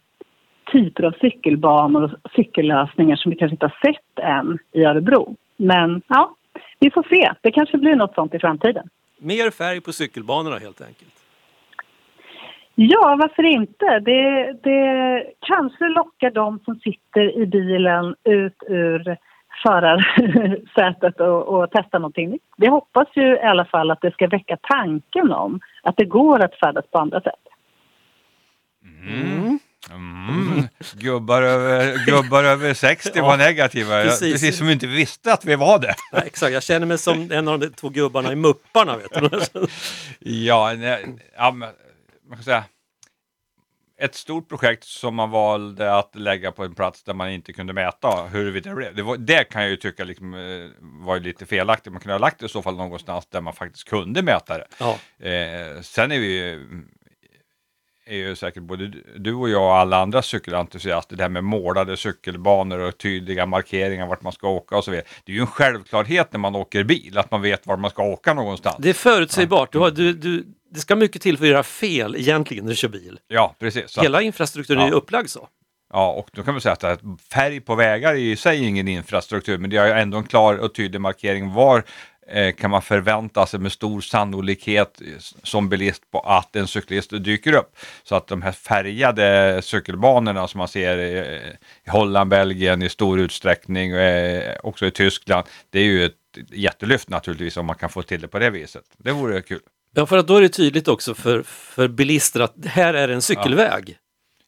typer 0.71 1.03
av 1.03 1.13
cykelbanor 1.21 2.03
och 2.03 2.31
cykellösningar 2.35 3.15
som 3.15 3.29
vi 3.31 3.37
kanske 3.37 3.55
inte 3.55 3.65
har 3.65 3.91
sett 3.91 4.19
än 4.19 4.59
i 4.71 4.83
Örebro. 4.83 5.35
Men 5.57 6.01
ja, 6.07 6.35
vi 6.79 6.91
får 6.91 7.03
se. 7.09 7.33
Det 7.41 7.51
kanske 7.51 7.77
blir 7.77 7.95
något 7.95 8.15
sånt 8.15 8.33
i 8.33 8.39
framtiden. 8.39 8.89
Mer 9.17 9.51
färg 9.51 9.81
på 9.81 9.91
cykelbanorna 9.91 10.57
helt 10.57 10.81
enkelt. 10.81 11.13
Ja, 12.75 13.17
varför 13.19 13.43
inte? 13.43 13.99
Det, 13.99 14.53
det 14.63 15.23
kanske 15.39 15.85
lockar 15.89 16.31
de 16.31 16.59
som 16.65 16.75
sitter 16.75 17.41
i 17.41 17.45
bilen 17.45 18.15
ut 18.23 18.63
ur 18.67 19.17
förarsätet 19.63 21.19
och, 21.19 21.43
och 21.47 21.67
testar 21.71 21.99
någonting 21.99 22.29
nytt. 22.29 22.41
Vi 22.57 22.67
hoppas 22.67 23.07
ju 23.15 23.35
i 23.35 23.41
alla 23.41 23.65
fall 23.65 23.91
att 23.91 24.01
det 24.01 24.11
ska 24.11 24.27
väcka 24.27 24.57
tanken 24.61 25.31
om 25.31 25.59
att 25.83 25.97
det 25.97 26.05
går 26.05 26.39
att 26.39 26.55
färdas 26.55 26.85
på 26.91 26.99
andra 26.99 27.21
sätt. 27.21 27.33
Mm. 29.01 29.59
Gubbar, 30.93 31.41
över, 31.41 32.05
gubbar 32.05 32.43
över 32.43 32.73
60 32.73 33.21
var 33.21 33.37
negativa, 33.37 34.03
precis. 34.03 34.33
precis. 34.33 34.57
som 34.57 34.67
vi 34.67 34.73
inte 34.73 34.87
visste 34.87 35.33
att 35.33 35.45
vi 35.45 35.55
var 35.55 35.79
det. 35.79 35.95
Ja, 36.11 36.19
exakt, 36.19 36.53
jag 36.53 36.63
känner 36.63 36.85
mig 36.85 36.97
som 36.97 37.31
en 37.31 37.47
av 37.47 37.59
de 37.59 37.69
två 37.69 37.89
gubbarna 37.89 38.31
i 38.31 38.35
Mupparna. 38.35 38.97
Vet 38.97 39.13
du. 39.13 39.67
Ja, 40.19 40.73
nej, 40.77 41.05
ja 41.37 41.51
men, 41.51 41.69
man 42.29 42.37
kan 42.37 42.43
säga 42.43 42.63
ett 43.97 44.15
stort 44.15 44.49
projekt 44.49 44.83
som 44.83 45.15
man 45.15 45.29
valde 45.29 45.95
att 45.95 46.15
lägga 46.15 46.51
på 46.51 46.63
en 46.63 46.75
plats 46.75 47.03
där 47.03 47.13
man 47.13 47.29
inte 47.29 47.53
kunde 47.53 47.73
mäta 47.73 48.23
huruvida 48.23 48.69
det 48.69 48.75
blev. 48.75 48.95
Det, 48.95 49.03
var, 49.03 49.17
det 49.17 49.43
kan 49.43 49.61
jag 49.61 49.71
ju 49.71 49.77
tycka 49.77 50.03
liksom, 50.03 50.33
eh, 50.33 50.69
var 50.81 51.19
lite 51.19 51.45
felaktigt. 51.45 51.93
Man 51.93 52.01
kunde 52.01 52.13
ha 52.13 52.19
lagt 52.19 52.39
det 52.39 52.45
i 52.45 52.49
så 52.49 52.61
fall 52.61 52.75
någonstans 52.75 53.25
där 53.25 53.41
man 53.41 53.53
faktiskt 53.53 53.89
kunde 53.89 54.21
mäta 54.21 54.57
det. 54.57 54.67
Ja. 54.77 54.97
Eh, 55.27 55.81
sen 55.81 56.11
är 56.11 56.19
vi 56.19 56.37
ju 56.37 56.67
är 58.05 58.15
ju 58.15 58.35
säkert 58.35 58.63
både 58.63 58.91
du 59.17 59.33
och 59.33 59.49
jag 59.49 59.63
och 59.63 59.75
alla 59.75 59.97
andra 59.97 60.21
cykelentusiaster, 60.21 61.15
det 61.15 61.23
här 61.23 61.29
med 61.29 61.43
målade 61.43 61.97
cykelbanor 61.97 62.79
och 62.79 62.97
tydliga 62.97 63.45
markeringar 63.45 64.07
vart 64.07 64.21
man 64.21 64.31
ska 64.33 64.47
åka 64.49 64.77
och 64.77 64.83
så 64.83 64.91
vidare. 64.91 65.05
Det 65.23 65.31
är 65.31 65.35
ju 65.35 65.41
en 65.41 65.47
självklarhet 65.47 66.33
när 66.33 66.39
man 66.39 66.55
åker 66.55 66.83
bil, 66.83 67.17
att 67.17 67.31
man 67.31 67.41
vet 67.41 67.67
var 67.67 67.77
man 67.77 67.89
ska 67.91 68.03
åka 68.03 68.33
någonstans. 68.33 68.75
Det 68.79 68.89
är 68.89 68.93
förutsägbart. 68.93 69.71
Du 69.71 69.79
har, 69.79 69.91
du, 69.91 70.13
du, 70.13 70.45
det 70.71 70.79
ska 70.79 70.95
mycket 70.95 71.21
till 71.21 71.37
för 71.37 71.45
att 71.45 71.51
göra 71.51 71.63
fel 71.63 72.15
egentligen 72.15 72.63
när 72.65 72.69
du 72.71 72.75
kör 72.75 72.89
bil. 72.89 73.19
Ja, 73.27 73.55
precis. 73.59 73.91
Så, 73.91 74.01
Hela 74.01 74.21
infrastrukturen 74.21 74.81
är 74.81 74.85
ju 74.85 74.91
Ja. 74.91 74.97
upplagd 74.97 75.29
så. 75.29 75.47
ja, 75.93 76.11
och 76.11 76.29
då 76.33 76.43
kan 76.43 76.53
man 76.53 76.61
säga 76.61 76.73
att 76.81 77.01
färg 77.31 77.59
på 77.61 77.75
vägar 77.75 78.11
är 78.11 78.15
i 78.15 78.35
sig 78.35 78.63
ingen 78.65 78.87
infrastruktur, 78.87 79.57
men 79.57 79.69
det 79.69 79.77
är 79.77 79.95
ändå 79.95 80.17
en 80.17 80.23
klar 80.23 80.55
och 80.57 80.75
tydlig 80.75 81.01
markering 81.01 81.53
var 81.53 81.83
kan 82.57 82.71
man 82.71 82.81
förvänta 82.81 83.45
sig 83.45 83.59
med 83.59 83.71
stor 83.71 84.01
sannolikhet 84.01 85.01
eh, 85.01 85.07
som 85.43 85.69
bilist 85.69 86.11
på 86.11 86.19
att 86.19 86.55
en 86.55 86.67
cyklist 86.67 87.09
dyker 87.09 87.53
upp. 87.53 87.77
Så 88.03 88.15
att 88.15 88.27
de 88.27 88.41
här 88.41 88.51
färgade 88.51 89.61
cykelbanorna 89.63 90.47
som 90.47 90.57
man 90.57 90.67
ser 90.67 90.97
i, 90.97 91.41
Holland, 91.87 92.29
Belgien 92.29 92.81
i 92.81 92.89
stor 92.89 93.19
utsträckning, 93.19 93.91
eh, 93.91 94.55
också 94.63 94.85
i 94.85 94.91
Tyskland, 94.91 95.47
det 95.69 95.79
är 95.79 95.83
ju 95.83 96.05
ett 96.05 96.13
jättelyft 96.51 97.09
naturligtvis 97.09 97.57
om 97.57 97.65
man 97.65 97.75
kan 97.75 97.89
få 97.89 98.01
till 98.01 98.21
det 98.21 98.27
på 98.27 98.39
det 98.39 98.49
viset. 98.49 98.83
Det 98.97 99.11
vore 99.11 99.41
kul. 99.41 99.59
Ja, 99.93 100.05
för 100.05 100.17
att 100.17 100.27
då 100.27 100.35
är 100.35 100.41
det 100.41 100.49
tydligt 100.49 100.87
också 100.87 101.13
för, 101.13 101.43
för 101.43 101.87
bilister 101.87 102.39
att 102.39 102.55
här 102.65 102.93
är 102.93 103.09
en 103.09 103.21
cykelväg. 103.21 103.97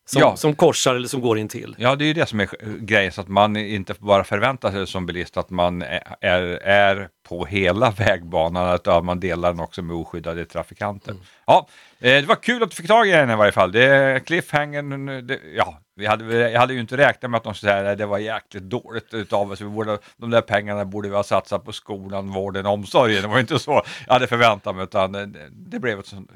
Som, 0.10 0.22
Ja. 0.22 0.36
som 0.36 0.56
korsar 0.56 0.96
eller 0.96 1.08
som 1.08 1.22
går 1.22 1.38
in 1.40 1.48
till. 1.48 1.76
Ja, 1.78 1.96
det 1.96 2.04
är 2.04 2.08
ju 2.08 2.14
det 2.14 2.26
som 2.26 2.40
är 2.40 2.50
grejen, 2.80 3.12
så 3.12 3.22
att 3.22 3.28
man 3.28 3.56
inte 3.56 3.94
bara 4.00 4.24
förväntar 4.24 4.72
sig 4.72 4.88
som 4.88 5.06
bilist 5.06 5.38
att 5.38 5.50
man 5.50 5.82
är, 5.82 6.42
är 6.64 7.10
på 7.30 7.46
hela 7.46 7.92
vägbanan, 7.92 8.76
utan 8.76 9.06
man 9.06 9.20
delar 9.20 9.52
den 9.52 9.60
också 9.60 9.82
med 9.82 9.96
oskyddade 9.96 10.46
trafikanter. 10.46 11.16
Ja, 11.46 11.68
eh, 12.00 12.12
det 12.12 12.26
var 12.26 12.36
kul 12.36 12.64
att 12.64 12.70
du 12.70 12.76
fick 12.76 12.88
tag 12.88 13.08
i 13.08 13.12
den 13.12 13.30
i 13.32 13.36
varje 13.36 13.52
fall. 13.52 13.72
Det 13.72 13.86
är 13.86 14.20
cliffhangern, 14.20 15.28
det, 15.28 15.40
ja, 15.56 15.80
vi 15.96 16.06
hade, 16.06 16.50
jag 16.52 16.60
hade 16.60 16.74
ju 16.74 16.80
inte 16.80 16.98
räknat 16.98 17.32
med 17.32 17.38
att 17.38 17.44
de 17.44 17.54
skulle 17.54 17.72
säga 17.72 17.92
att 17.92 17.98
det 17.98 18.06
var 18.06 18.18
jäkligt 18.18 18.64
dåligt 18.64 19.14
utav 19.14 19.52
oss. 19.52 19.62
Vi 19.62 19.66
borde, 19.66 19.98
de 20.18 20.30
där 20.30 20.42
pengarna 20.42 20.86
borde 20.86 21.10
vi 21.10 21.16
ha 21.16 21.24
satsat 21.24 21.66
på 21.66 21.72
skolan, 21.72 22.32
vården 22.32 22.66
omsorgen. 22.66 23.22
Det 23.22 23.28
var 23.28 23.40
inte 23.40 23.60
så 23.60 23.82
jag 24.08 24.14
hade 24.14 24.28
förväntat 24.28 24.76
mig, 24.76 24.84
utan 24.84 25.12
det, 25.12 25.30
det 25.52 25.80
blev 25.80 26.00
ett 26.00 26.08
sånt, 26.08 26.32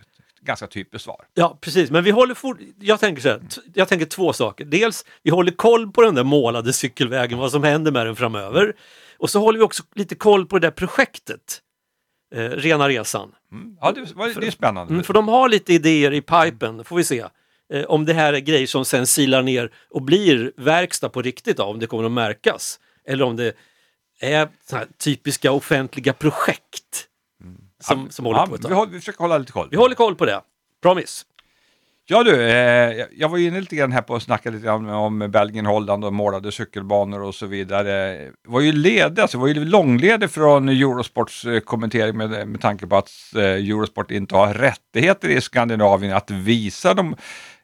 ganska 0.45 0.67
typiskt 0.67 1.03
svar. 1.05 1.25
Ja, 1.33 1.57
precis. 1.61 1.91
Men 1.91 2.03
vi 2.03 2.11
håller 2.11 2.35
fort... 2.35 2.57
Jag 2.79 2.99
tänker 2.99 3.21
så 3.21 3.29
här, 3.29 3.41
jag 3.73 3.87
tänker 3.87 4.05
två 4.05 4.33
saker. 4.33 4.65
Dels, 4.65 5.05
vi 5.23 5.31
håller 5.31 5.51
koll 5.51 5.91
på 5.91 6.01
den 6.01 6.15
där 6.15 6.23
målade 6.23 6.73
cykelvägen, 6.73 7.39
vad 7.39 7.51
som 7.51 7.63
händer 7.63 7.91
med 7.91 8.05
den 8.05 8.15
framöver. 8.15 8.75
Och 9.17 9.29
så 9.29 9.39
håller 9.39 9.59
vi 9.59 9.65
också 9.65 9.83
lite 9.95 10.15
koll 10.15 10.45
på 10.45 10.59
det 10.59 10.67
där 10.67 10.71
projektet, 10.71 11.61
eh, 12.35 12.49
Rena 12.49 12.89
Resan. 12.89 13.31
Ja, 13.81 13.91
det, 13.91 14.01
det 14.39 14.47
är 14.47 14.51
spännande. 14.51 14.93
Mm, 14.93 15.03
för 15.03 15.13
de 15.13 15.27
har 15.27 15.49
lite 15.49 15.73
idéer 15.73 16.13
i 16.13 16.21
pipen, 16.21 16.83
får 16.83 16.95
vi 16.95 17.03
se. 17.03 17.25
Eh, 17.73 17.83
om 17.83 18.05
det 18.05 18.13
här 18.13 18.33
är 18.33 18.39
grejer 18.39 18.67
som 18.67 18.85
sen 18.85 19.07
silar 19.07 19.41
ner 19.41 19.71
och 19.89 20.01
blir 20.01 20.51
verkstad 20.57 21.09
på 21.09 21.21
riktigt, 21.21 21.57
då, 21.57 21.63
om 21.63 21.79
det 21.79 21.87
kommer 21.87 22.03
att 22.03 22.11
märkas. 22.11 22.79
Eller 23.07 23.25
om 23.25 23.35
det 23.35 23.55
är 24.19 24.49
typiska 24.97 25.51
offentliga 25.51 26.13
projekt 26.13 26.80
som, 27.81 28.09
som 28.09 28.25
håller 28.25 28.45
på 28.45 28.55
ett 28.55 28.61
vi, 28.61 28.67
tag. 28.67 28.75
håller, 28.75 28.91
vi 28.91 28.99
försöker 28.99 29.19
hålla 29.19 29.37
lite 29.37 29.51
koll. 29.51 29.67
Vi 29.71 29.77
håller 29.77 29.95
koll 29.95 30.15
på 30.15 30.25
det. 30.25 30.41
Promise. 30.83 31.25
Ja 32.05 32.23
du, 32.23 32.41
eh, 32.41 32.97
jag- 32.97 33.07
jag 33.17 33.29
var 33.29 33.37
ju 33.37 33.47
inne 33.47 33.59
lite 33.59 33.75
grann 33.75 33.91
här 33.91 34.01
på 34.01 34.15
att 34.15 34.23
snacka 34.23 34.49
lite 34.49 34.65
grann 34.65 34.89
om 34.89 35.19
Belgien, 35.31 35.65
Holland 35.65 36.05
och 36.05 36.13
målade 36.13 36.51
cykelbanor 36.51 37.21
och 37.21 37.35
så 37.35 37.45
vidare. 37.45 38.17
var 38.47 38.61
ju 38.61 38.71
ledig, 38.71 39.21
alltså 39.21 39.37
var 39.37 39.47
ju 39.47 39.65
långledig 39.65 40.29
från 40.31 40.69
Eurosports 40.69 41.45
eh, 41.45 41.59
kommentering 41.59 42.17
med, 42.17 42.47
med 42.47 42.61
tanke 42.61 42.87
på 42.87 42.95
att 42.97 43.09
eh, 43.35 43.41
Eurosport 43.43 44.11
inte 44.11 44.35
har 44.35 44.53
rättigheter 44.53 45.29
i 45.29 45.41
Skandinavien 45.41 46.13
att 46.15 46.31
visa 46.31 46.93
de 46.93 47.15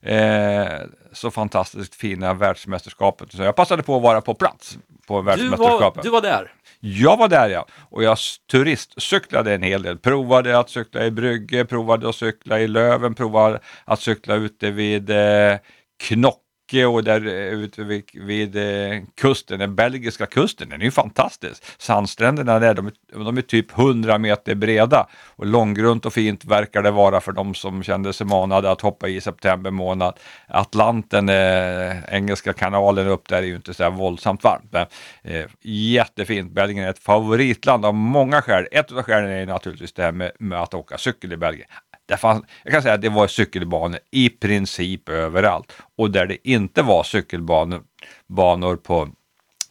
eh, 0.07 0.81
så 1.11 1.31
fantastiskt 1.31 1.95
fina 1.95 2.33
världsmästerskapet. 2.33 3.31
Så 3.31 3.43
jag 3.43 3.55
passade 3.55 3.83
på 3.83 3.95
att 3.95 4.01
vara 4.01 4.21
på 4.21 4.33
plats 4.33 4.77
på 5.07 5.13
Du 5.13 5.13
var, 5.13 5.23
världsmästerskapet. 5.23 6.03
du 6.03 6.09
var 6.09 6.21
där. 6.21 6.51
Jag 6.79 7.17
var 7.17 7.27
där 7.27 7.49
ja, 7.49 7.65
och 7.89 8.03
jag 8.03 8.17
turistcyklade 8.51 9.53
en 9.53 9.63
hel 9.63 9.83
del. 9.83 9.97
Provade 9.97 10.59
att 10.59 10.69
cykla 10.69 11.05
i 11.05 11.11
Brygge, 11.11 11.65
provade 11.65 12.09
att 12.09 12.15
cykla 12.15 12.59
i 12.59 12.67
Löven, 12.67 13.15
provade 13.15 13.59
att 13.85 14.01
cykla 14.01 14.35
ute 14.35 14.71
vid 14.71 15.09
eh, 15.09 15.57
Knocke 16.03 16.46
och 16.73 17.03
där 17.03 17.27
eh, 17.27 17.33
ute 17.33 17.83
vid, 17.83 18.03
vid 18.13 18.55
eh, 18.55 19.01
kusten, 19.21 19.59
den 19.59 19.75
belgiska 19.75 20.25
kusten. 20.25 20.69
Den 20.69 20.81
är 20.81 20.85
ju 20.85 20.91
fantastisk. 20.91 21.63
Sandstränderna 21.77 22.59
där, 22.59 22.73
de, 22.73 22.87
är- 22.87 23.23
de 23.23 23.37
är 23.37 23.41
typ 23.41 23.77
100 23.79 24.17
meter 24.17 24.55
breda 24.55 25.07
och 25.35 25.45
långgrunt 25.45 26.05
och 26.05 26.13
fint 26.13 26.45
verkar 26.45 26.81
det 26.83 26.91
vara 26.91 27.21
för 27.21 27.31
de 27.31 27.55
som 27.55 27.83
kände 27.83 28.13
sig 28.13 28.27
manade 28.27 28.71
att 28.71 28.81
hoppa 28.81 29.07
i 29.07 29.21
september 29.21 29.71
månad. 29.71 30.19
Atlanten, 30.47 31.29
eh, 31.29 32.13
Engelska 32.13 32.53
kanalen 32.53 33.07
upp 33.07 33.27
där 33.29 33.37
är 33.37 33.41
ju 33.47 33.55
inte 33.55 33.73
så 33.73 33.83
här 33.83 33.89
våldsamt 33.91 34.43
varmt. 34.43 34.71
Men, 34.71 34.85
eh, 35.23 35.45
jättefint. 35.61 36.51
Belgien 36.51 36.85
är 36.85 36.89
ett 36.89 36.99
favoritland 36.99 37.85
av 37.85 37.93
många 37.93 38.41
skäl. 38.41 38.67
Ett 38.71 38.91
av 38.91 39.03
skälen 39.03 39.29
är 39.31 39.45
naturligtvis 39.45 39.93
det 39.93 40.03
här 40.03 40.11
med, 40.11 40.31
med 40.39 40.61
att 40.61 40.73
åka 40.73 40.97
cykel 40.97 41.33
i 41.33 41.37
Belgien. 41.37 41.67
Det 42.07 42.17
fanns, 42.17 42.45
jag 42.63 42.73
kan 42.73 42.81
säga 42.81 42.93
att 42.93 43.01
det 43.01 43.09
var 43.09 43.27
cykelbanor 43.27 43.99
i 44.11 44.29
princip 44.29 45.09
överallt. 45.09 45.73
Och 45.95 46.11
där 46.11 46.25
det 46.25 46.47
inte 46.49 46.81
var 46.81 47.03
cykelbanor 47.03 47.83
banor 48.27 48.75
på, 48.75 49.09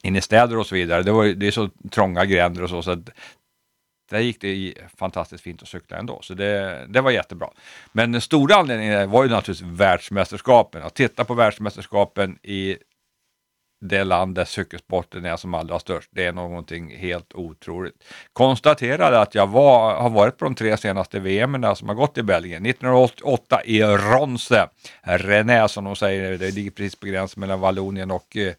inne 0.03 0.19
i 0.19 0.23
städer 0.23 0.59
och 0.59 0.67
så 0.67 0.75
vidare, 0.75 1.03
det, 1.03 1.13
var, 1.13 1.25
det 1.25 1.47
är 1.47 1.51
så 1.51 1.71
trånga 1.91 2.25
gränder 2.25 2.63
och 2.63 2.71
så, 2.71 2.83
så 2.83 2.91
att 2.91 3.11
där 4.11 4.19
gick 4.19 4.41
det 4.41 4.75
fantastiskt 4.97 5.45
fint 5.45 5.63
att 5.63 5.69
cykla 5.69 5.97
ändå, 5.97 6.19
så 6.23 6.35
det, 6.35 6.87
det 6.89 7.01
var 7.01 7.11
jättebra. 7.11 7.51
Men 7.93 8.13
den 8.13 8.21
stora 8.21 8.55
anledningen 8.55 9.11
var 9.11 9.25
ju 9.25 9.31
naturligtvis 9.31 9.79
världsmästerskapen. 9.81 10.83
Att 10.83 10.95
titta 10.95 11.25
på 11.25 11.35
världsmästerskapen 11.35 12.39
i 12.43 12.77
det 13.81 14.05
land 14.05 14.35
där 14.35 14.45
cykelsporten 14.45 15.25
är 15.25 15.37
som 15.37 15.55
allra 15.55 15.79
störst. 15.79 16.11
Det 16.13 16.25
är 16.25 16.33
någonting 16.33 16.97
helt 16.97 17.35
otroligt. 17.35 17.95
Konstaterade 18.33 19.21
att 19.21 19.35
jag 19.35 19.47
var, 19.47 19.95
har 19.95 20.11
varit 20.11 20.37
på 20.37 20.45
de 20.45 20.55
tre 20.55 20.77
senaste 20.77 21.21
VM 21.21 21.75
som 21.77 21.89
har 21.89 21.95
gått 21.95 22.19
i 22.19 22.23
Belgien. 22.23 22.67
1988 22.67 23.61
i 23.65 23.83
Ronse, 23.83 24.69
René 25.03 25.69
som 25.69 25.85
de 25.85 25.97
säger, 25.97 26.39
det 26.39 26.51
ligger 26.51 26.71
precis 26.71 27.01
på 27.01 27.07
gränsen 27.07 27.41
mellan 27.41 27.61
Vallonien 27.61 28.11
och 28.11 28.37
eh, 28.37 28.53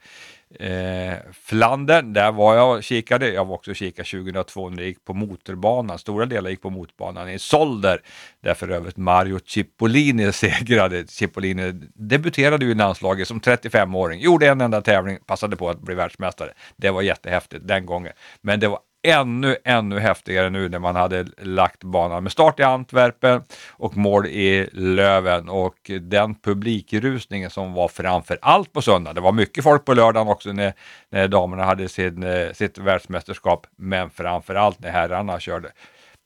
eh, 0.59 1.13
Flandern, 1.33 2.13
där 2.13 2.31
var 2.31 2.55
jag 2.55 2.77
och 2.77 2.83
kikade. 2.83 3.33
Jag 3.33 3.45
var 3.45 3.55
också 3.55 3.71
och 3.71 3.77
kikade 3.77 4.09
2002 4.09 4.69
när 4.69 4.77
det 4.77 4.85
gick 4.85 5.05
på 5.05 5.13
motorbanan. 5.13 5.99
Stora 5.99 6.25
delar 6.25 6.49
gick 6.49 6.61
på 6.61 6.69
motorbanan 6.69 7.29
i 7.29 7.39
Solder. 7.39 8.01
Där 8.43 8.53
för 8.53 8.69
övrigt 8.69 8.97
Mario 8.97 9.39
Cipollini 9.45 10.31
segrade. 10.31 11.07
Cipollini 11.07 11.71
debuterade 11.95 12.65
ju 12.65 12.71
i 12.71 12.75
landslaget 12.75 13.27
som 13.27 13.39
35-åring. 13.39 14.21
Gjorde 14.21 14.47
en 14.47 14.61
enda 14.61 14.81
tävling, 14.81 15.17
passade 15.25 15.55
på 15.55 15.69
att 15.69 15.81
bli 15.81 15.95
världsmästare. 15.95 16.53
Det 16.75 16.89
var 16.89 17.01
jättehäftigt 17.01 17.67
den 17.67 17.85
gången. 17.85 18.13
Men 18.41 18.59
det 18.59 18.67
var 18.67 18.79
ännu, 19.07 19.57
ännu 19.63 19.99
häftigare 19.99 20.49
nu 20.49 20.69
när 20.69 20.79
man 20.79 20.95
hade 20.95 21.25
lagt 21.37 21.83
banan 21.83 22.23
med 22.23 22.31
start 22.31 22.59
i 22.59 22.63
Antwerpen 22.63 23.41
och 23.69 23.97
mål 23.97 24.25
i 24.25 24.69
Löven. 24.73 25.49
Och 25.49 25.91
den 26.01 26.35
publikrusningen 26.35 27.49
som 27.49 27.73
var 27.73 27.87
framför 27.87 28.39
allt 28.41 28.73
på 28.73 28.81
söndag. 28.81 29.13
Det 29.13 29.21
var 29.21 29.31
mycket 29.31 29.63
folk 29.63 29.85
på 29.85 29.93
lördagen 29.93 30.27
också 30.27 30.51
när, 30.51 30.73
när 31.09 31.27
damerna 31.27 31.63
hade 31.63 31.89
sin, 31.89 32.23
eh, 32.23 32.51
sitt 32.53 32.77
världsmästerskap, 32.77 33.67
men 33.77 34.09
framför 34.09 34.55
allt 34.55 34.79
när 34.79 34.91
herrarna 34.91 35.39
körde. 35.39 35.71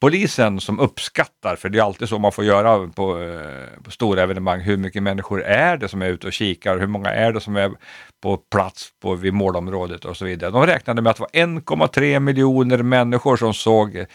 Polisen 0.02 0.60
som 0.60 0.80
uppskattar, 0.80 1.56
för 1.56 1.70
det 1.70 1.80
är 1.80 1.84
alltid 1.84 2.10
så 2.10 2.20
man 2.20 2.32
får 2.32 2.46
göra 2.46 2.88
på, 2.88 3.22
eh, 3.22 3.84
på 3.84 3.92
stora 3.92 4.22
evenemang, 4.22 4.62
hur 4.62 4.78
mycket 4.78 5.04
människor 5.04 5.44
är 5.44 5.78
det 5.78 5.88
som 5.88 6.02
är 6.02 6.08
ute 6.08 6.28
och 6.28 6.34
kikar, 6.34 6.78
hur 6.78 6.88
många 6.88 7.10
är 7.10 7.34
det 7.34 7.40
som 7.40 7.56
är 7.56 7.72
på 8.22 8.38
plats 8.38 8.90
på, 9.02 9.16
vid 9.16 9.34
målområdet 9.34 10.06
och 10.06 10.18
så 10.18 10.26
vidare. 10.26 10.52
De 10.52 10.66
räknade 10.66 11.02
med 11.02 11.12
att 11.12 11.18
det 11.18 11.22
var 11.22 11.46
1,3 11.88 12.20
miljoner 12.20 12.78
människor 12.78 13.38
som 13.38 13.54
såg 13.54 13.96
eh, 13.96 14.06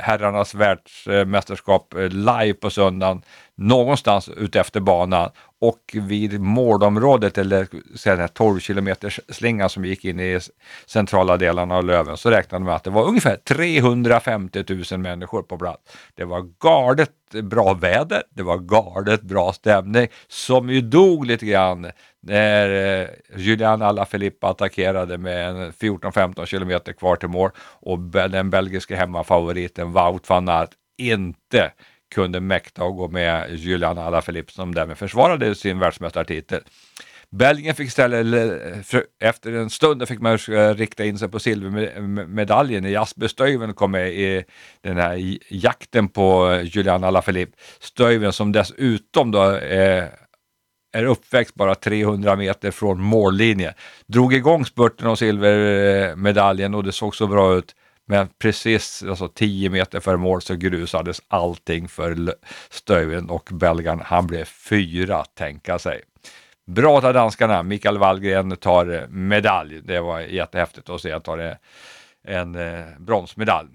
herrarnas 0.00 0.54
världsmästerskap 0.54 1.94
eh, 1.94 2.08
live 2.08 2.54
på 2.54 2.70
söndagen 2.70 3.22
någonstans 3.54 4.28
utefter 4.28 4.80
banan 4.80 5.30
och 5.60 5.80
vid 5.94 6.40
målområdet 6.40 7.38
eller 7.38 7.68
den 8.16 8.28
12 8.28 8.60
kilometers 8.60 9.20
slingan 9.28 9.68
som 9.68 9.84
gick 9.84 10.04
in 10.04 10.20
i 10.20 10.40
centrala 10.86 11.36
delarna 11.36 11.76
av 11.76 11.84
Löven 11.84 12.16
så 12.16 12.30
räknade 12.30 12.64
man 12.64 12.66
med 12.66 12.76
att 12.76 12.84
det 12.84 12.90
var 12.90 13.04
ungefär 13.04 13.36
350 13.36 14.64
000 14.92 15.00
människor 15.00 15.42
på 15.42 15.58
plats. 15.58 15.82
Det 16.14 16.24
var 16.24 16.48
galet 16.60 17.10
bra 17.42 17.74
väder, 17.74 18.22
det 18.30 18.42
var 18.42 18.58
galet 18.58 19.22
bra 19.22 19.52
stämning 19.52 20.08
som 20.28 20.70
ju 20.70 20.80
dog 20.80 21.26
lite 21.26 21.46
grann 21.46 21.90
när 22.22 23.00
eh, 23.00 23.08
Julian 23.36 23.82
Alaphilippe 23.82 24.46
attackerade 24.46 25.18
med 25.18 25.54
14-15 25.72 26.46
kilometer 26.46 26.92
kvar 26.92 27.16
till 27.16 27.28
mål 27.28 27.50
och 27.58 27.98
den 27.98 28.50
belgiske 28.50 28.96
hemmafavoriten 28.96 29.92
Wout 29.92 30.28
van 30.28 30.48
Aert 30.48 30.70
inte 30.98 31.72
kunde 32.14 32.40
mäkta 32.40 32.84
att 32.84 32.96
gå 32.96 33.08
med 33.08 33.54
Julian 33.54 33.98
Alaphilippe 33.98 34.52
som 34.52 34.74
därmed 34.74 34.98
försvarade 34.98 35.54
sin 35.54 35.78
världsmästartitel. 35.78 36.60
Belgien 37.30 37.74
fick 37.74 37.88
istället, 37.88 38.26
efter 39.20 39.52
en 39.52 39.70
stund 39.70 40.08
fick 40.08 40.20
man 40.20 40.32
eh, 40.32 40.74
rikta 40.74 41.04
in 41.04 41.18
sig 41.18 41.28
på 41.28 41.38
silvermedaljen. 41.38 42.84
Jasper 42.84 43.28
Stuyven 43.28 43.74
kom 43.74 43.90
med 43.90 44.12
i 44.12 44.44
den 44.80 44.96
här 44.96 45.38
jakten 45.48 46.08
på 46.08 46.60
Julian 46.62 47.04
Alaphilippe. 47.04 47.56
Stuyven 47.80 48.32
som 48.32 48.52
dessutom 48.52 49.30
då 49.30 49.56
eh, 49.56 50.04
är 50.92 51.04
uppväxt 51.04 51.54
bara 51.54 51.74
300 51.74 52.36
meter 52.36 52.70
från 52.70 53.00
mållinjen. 53.00 53.72
Drog 54.06 54.34
igång 54.34 54.64
spurten 54.64 55.06
om 55.06 55.16
silvermedaljen 55.16 56.74
och 56.74 56.84
det 56.84 56.92
såg 56.92 57.16
så 57.16 57.26
bra 57.26 57.54
ut. 57.54 57.74
Men 58.06 58.28
precis 58.38 59.02
alltså 59.02 59.28
10 59.28 59.70
meter 59.70 60.00
före 60.00 60.16
mål 60.16 60.42
så 60.42 60.54
grusades 60.54 61.22
allting 61.28 61.88
för 61.88 62.34
Stöven 62.70 63.30
och 63.30 63.48
belgaren 63.52 64.02
han 64.04 64.26
blev 64.26 64.44
fyra, 64.44 65.24
tänka 65.24 65.78
sig. 65.78 66.00
Bra 66.66 66.96
av 66.96 67.14
danskarna. 67.14 67.62
Mikael 67.62 67.98
Wallgren 67.98 68.56
tar 68.56 68.94
eh, 68.94 69.08
medalj. 69.08 69.80
Det 69.82 70.00
var 70.00 70.20
jättehäftigt 70.20 70.90
att 70.90 71.00
se. 71.00 71.12
Han 71.12 71.20
tar 71.20 71.38
en, 71.38 71.56
en 72.24 72.54
eh, 72.54 72.84
bronsmedalj. 72.98 73.68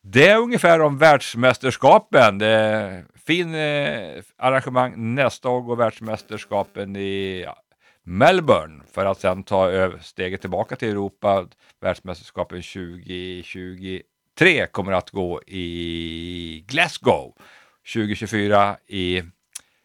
Det 0.00 0.28
är 0.28 0.38
ungefär 0.38 0.80
om 0.80 0.98
världsmästerskapen. 0.98 2.38
Det 2.38 2.46
är 2.46 3.04
fin 3.26 3.54
eh, 3.54 4.22
arrangemang 4.38 5.14
nästa 5.14 5.48
år 5.48 5.60
går 5.60 5.76
världsmästerskapen 5.76 6.96
i 6.96 7.46
Melbourne 8.04 8.84
för 8.92 9.06
att 9.06 9.20
sedan 9.20 9.42
ta 9.42 9.90
steget 10.00 10.40
tillbaka 10.40 10.76
till 10.76 10.88
Europa. 10.88 11.46
Världsmästerskapen 11.80 12.62
2023 12.62 14.66
kommer 14.66 14.92
att 14.92 15.10
gå 15.10 15.42
i 15.46 16.64
Glasgow. 16.68 17.34
2024 17.94 18.76
i 18.86 19.22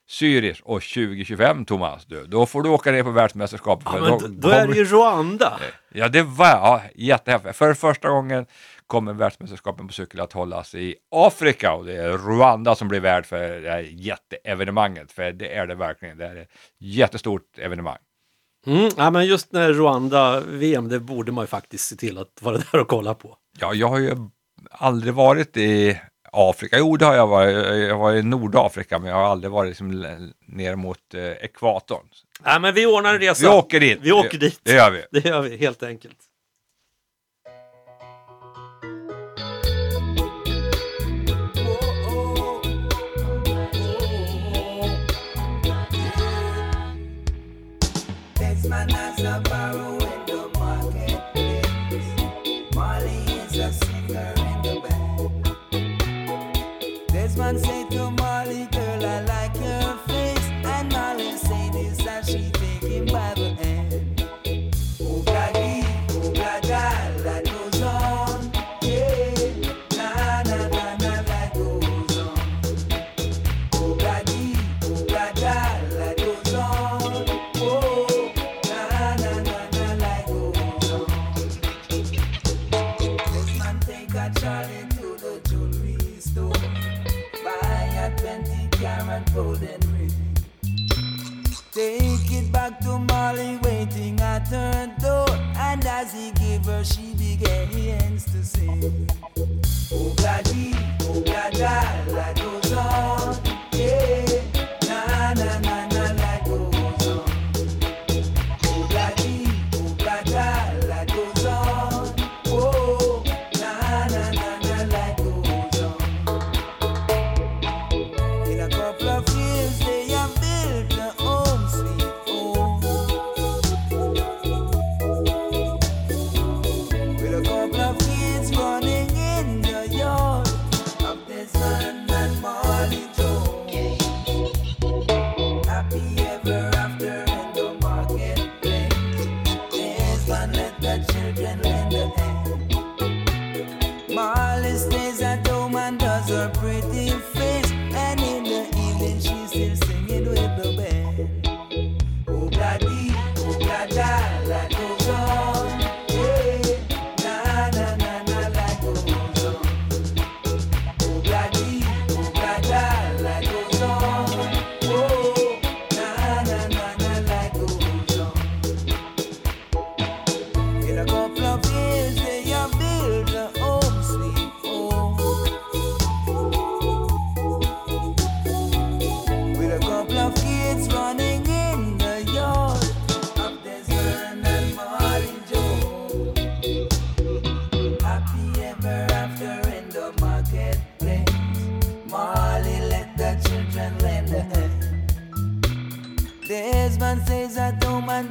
Zürich 0.09 0.61
och 0.61 0.81
2025 0.81 1.65
Thomas, 1.65 2.05
du, 2.05 2.25
då 2.25 2.45
får 2.45 2.63
du 2.63 2.69
åka 2.69 2.91
ner 2.91 3.03
på 3.03 3.11
världsmästerskapet. 3.11 3.87
Ja, 3.91 3.99
då, 3.99 4.27
då, 4.27 4.49
är 4.49 4.67
det 4.67 4.75
ju 4.75 4.85
Rwanda. 4.85 5.59
Ja, 5.89 6.07
det 6.07 6.21
var 6.21 6.45
ja, 6.45 6.81
jättehäftigt. 6.95 7.57
För 7.57 7.73
första 7.73 8.09
gången 8.09 8.45
kommer 8.87 9.13
världsmästerskapen 9.13 9.87
på 9.87 9.93
cykel 9.93 10.19
att 10.19 10.33
hållas 10.33 10.75
i 10.75 10.95
Afrika 11.11 11.73
och 11.73 11.85
det 11.85 11.95
är 11.95 12.17
Rwanda 12.17 12.75
som 12.75 12.87
blir 12.87 12.99
värd 12.99 13.25
för 13.25 13.61
det 13.61 13.69
här 13.69 13.87
jätteevenemanget. 13.91 15.11
För 15.11 15.31
det 15.31 15.55
är 15.55 15.67
det 15.67 15.75
verkligen. 15.75 16.17
Det 16.17 16.25
är 16.25 16.35
ett 16.35 16.49
jättestort 16.79 17.57
evenemang. 17.57 17.97
Mm, 18.67 18.89
ja, 18.97 19.09
men 19.09 19.25
just 19.25 19.51
när 19.51 19.73
Rwanda-VM, 19.73 20.89
det 20.89 20.99
borde 20.99 21.31
man 21.31 21.43
ju 21.43 21.47
faktiskt 21.47 21.87
se 21.87 21.95
till 21.95 22.17
att 22.17 22.41
vara 22.41 22.57
där 22.71 22.79
och 22.79 22.87
kolla 22.87 23.13
på. 23.13 23.37
Ja, 23.59 23.73
jag 23.73 23.87
har 23.87 23.99
ju 23.99 24.15
aldrig 24.71 25.13
varit 25.13 25.57
i 25.57 25.99
Afrika. 26.31 26.77
Jo, 26.79 26.97
det 26.97 27.05
har 27.05 27.15
jag 27.15 27.27
varit. 27.27 27.55
Jag 27.87 27.97
varit 27.97 28.23
i 28.23 28.27
Nordafrika, 28.27 28.99
men 28.99 29.09
jag 29.09 29.17
har 29.17 29.23
aldrig 29.23 29.51
varit 29.51 29.69
liksom 29.69 29.91
ner 30.45 30.75
mot 30.75 31.13
eh, 31.13 31.31
ekvatorn. 31.31 32.07
Ja, 32.43 32.59
men 32.59 32.73
vi 32.73 32.85
ordnar 32.85 33.13
en 33.13 33.19
resa. 33.19 33.41
Vi 33.41 33.57
åker 33.57 33.79
dit. 33.79 33.99
Vi 34.01 34.11
åker 34.11 34.37
dit. 34.37 34.59
Det 34.63 34.73
gör 34.73 34.91
vi. 34.91 35.03
Det 35.11 35.29
gör 35.29 35.41
vi, 35.41 35.57
helt 35.57 35.83
enkelt. 35.83 36.17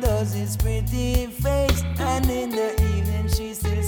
Does 0.00 0.32
his 0.32 0.56
pretty 0.56 1.26
face. 1.26 1.82
And 1.98 2.30
in 2.30 2.50
the 2.50 2.72
evening, 2.74 3.28
she 3.28 3.54
still 3.54 3.85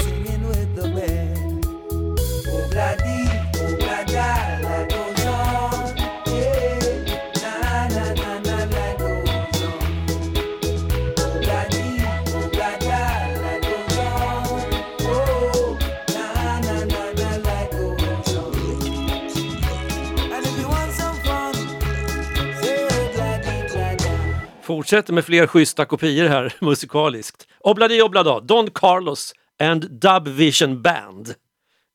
Fortsätter 24.78 25.12
med 25.12 25.24
fler 25.24 25.46
schyssta 25.46 25.84
kopior 25.84 26.28
här 26.28 26.54
musikaliskt. 26.60 27.46
Obladi 27.60 28.02
Oblada, 28.02 28.40
Don 28.40 28.70
Carlos 28.70 29.32
and 29.62 29.90
Dub 29.90 30.28
Vision 30.28 30.82
Band. 30.82 31.34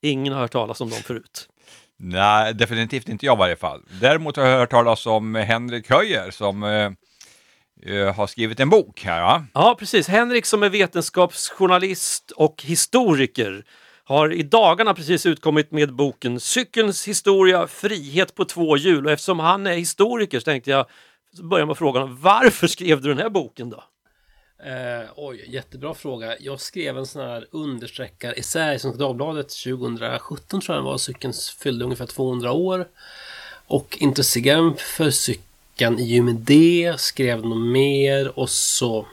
Ingen 0.02 0.34
har 0.34 0.40
hört 0.40 0.52
talas 0.52 0.82
om 0.82 0.90
dem 0.90 1.00
förut. 1.00 1.50
Nej, 2.00 2.54
definitivt 2.54 3.10
inte 3.10 3.26
jag 3.26 3.38
i 3.38 3.40
varje 3.40 3.56
fall. 3.56 3.82
Däremot 4.02 4.38
har 4.38 4.46
jag 4.46 4.60
hört 4.60 4.70
talas 4.70 5.06
om 5.06 5.36
Henrik 5.36 5.90
Höjer 5.90 6.32
som 6.32 6.64
eh, 6.64 6.92
eh, 7.96 8.16
har 8.16 8.28
skrivit 8.28 8.60
en 8.60 8.70
bok 8.70 9.04
här. 9.04 9.22
Va? 9.22 9.46
Ja, 9.54 9.76
precis. 9.80 10.08
Henrik 10.08 10.46
som 10.46 10.64
är 10.64 10.70
vetenskapsjournalist 10.70 12.32
och 12.32 12.64
historiker 12.64 13.64
har 14.04 14.34
i 14.34 14.44
dagarna 14.44 14.94
precis 14.94 15.26
utkommit 15.26 15.72
med 15.72 15.96
boken 15.96 16.40
Cykelns 16.40 17.08
historia, 17.08 17.68
frihet 17.68 18.36
på 18.36 18.46
två 18.46 18.78
hjul. 18.78 19.06
Och 19.06 19.12
eftersom 19.12 19.40
han 19.40 19.68
är 19.68 19.74
historiker 19.74 20.40
så 20.40 20.44
tänkte 20.46 20.72
jag 20.72 20.86
så 21.34 21.44
börjar 21.44 21.66
med 21.66 21.78
frågan 21.78 22.22
varför 22.22 22.68
skrev 22.68 23.02
du 23.02 23.10
den 23.10 23.18
här 23.18 23.30
boken 23.30 23.70
då? 23.70 23.84
Eh, 24.66 25.10
oj, 25.16 25.46
jättebra 25.48 25.94
fråga. 25.94 26.36
Jag 26.40 26.60
skrev 26.60 26.98
en 26.98 27.06
sån 27.06 27.22
här 27.22 27.48
understreckar-essä 27.52 28.74
i 28.74 28.80
Svenska 28.80 29.00
Dagbladet 29.00 29.50
2017 29.50 30.62
tror 30.62 30.76
jag 30.76 30.78
den 30.78 30.84
var. 30.84 30.98
Cykeln 30.98 31.34
fyllde 31.60 31.86
ungefär 31.86 32.06
200 32.06 32.52
år. 32.52 32.88
Och 33.68 33.98
intresserade 34.00 34.62
mig 34.62 34.78
för 34.78 35.12
cykeln 35.12 36.00
i 36.00 36.20
och 36.20 36.26
med 36.26 36.36
det. 36.36 36.94
Skrev 36.98 37.46
något 37.46 37.72
mer 37.72 38.40
och 38.40 38.50
så 38.50 39.08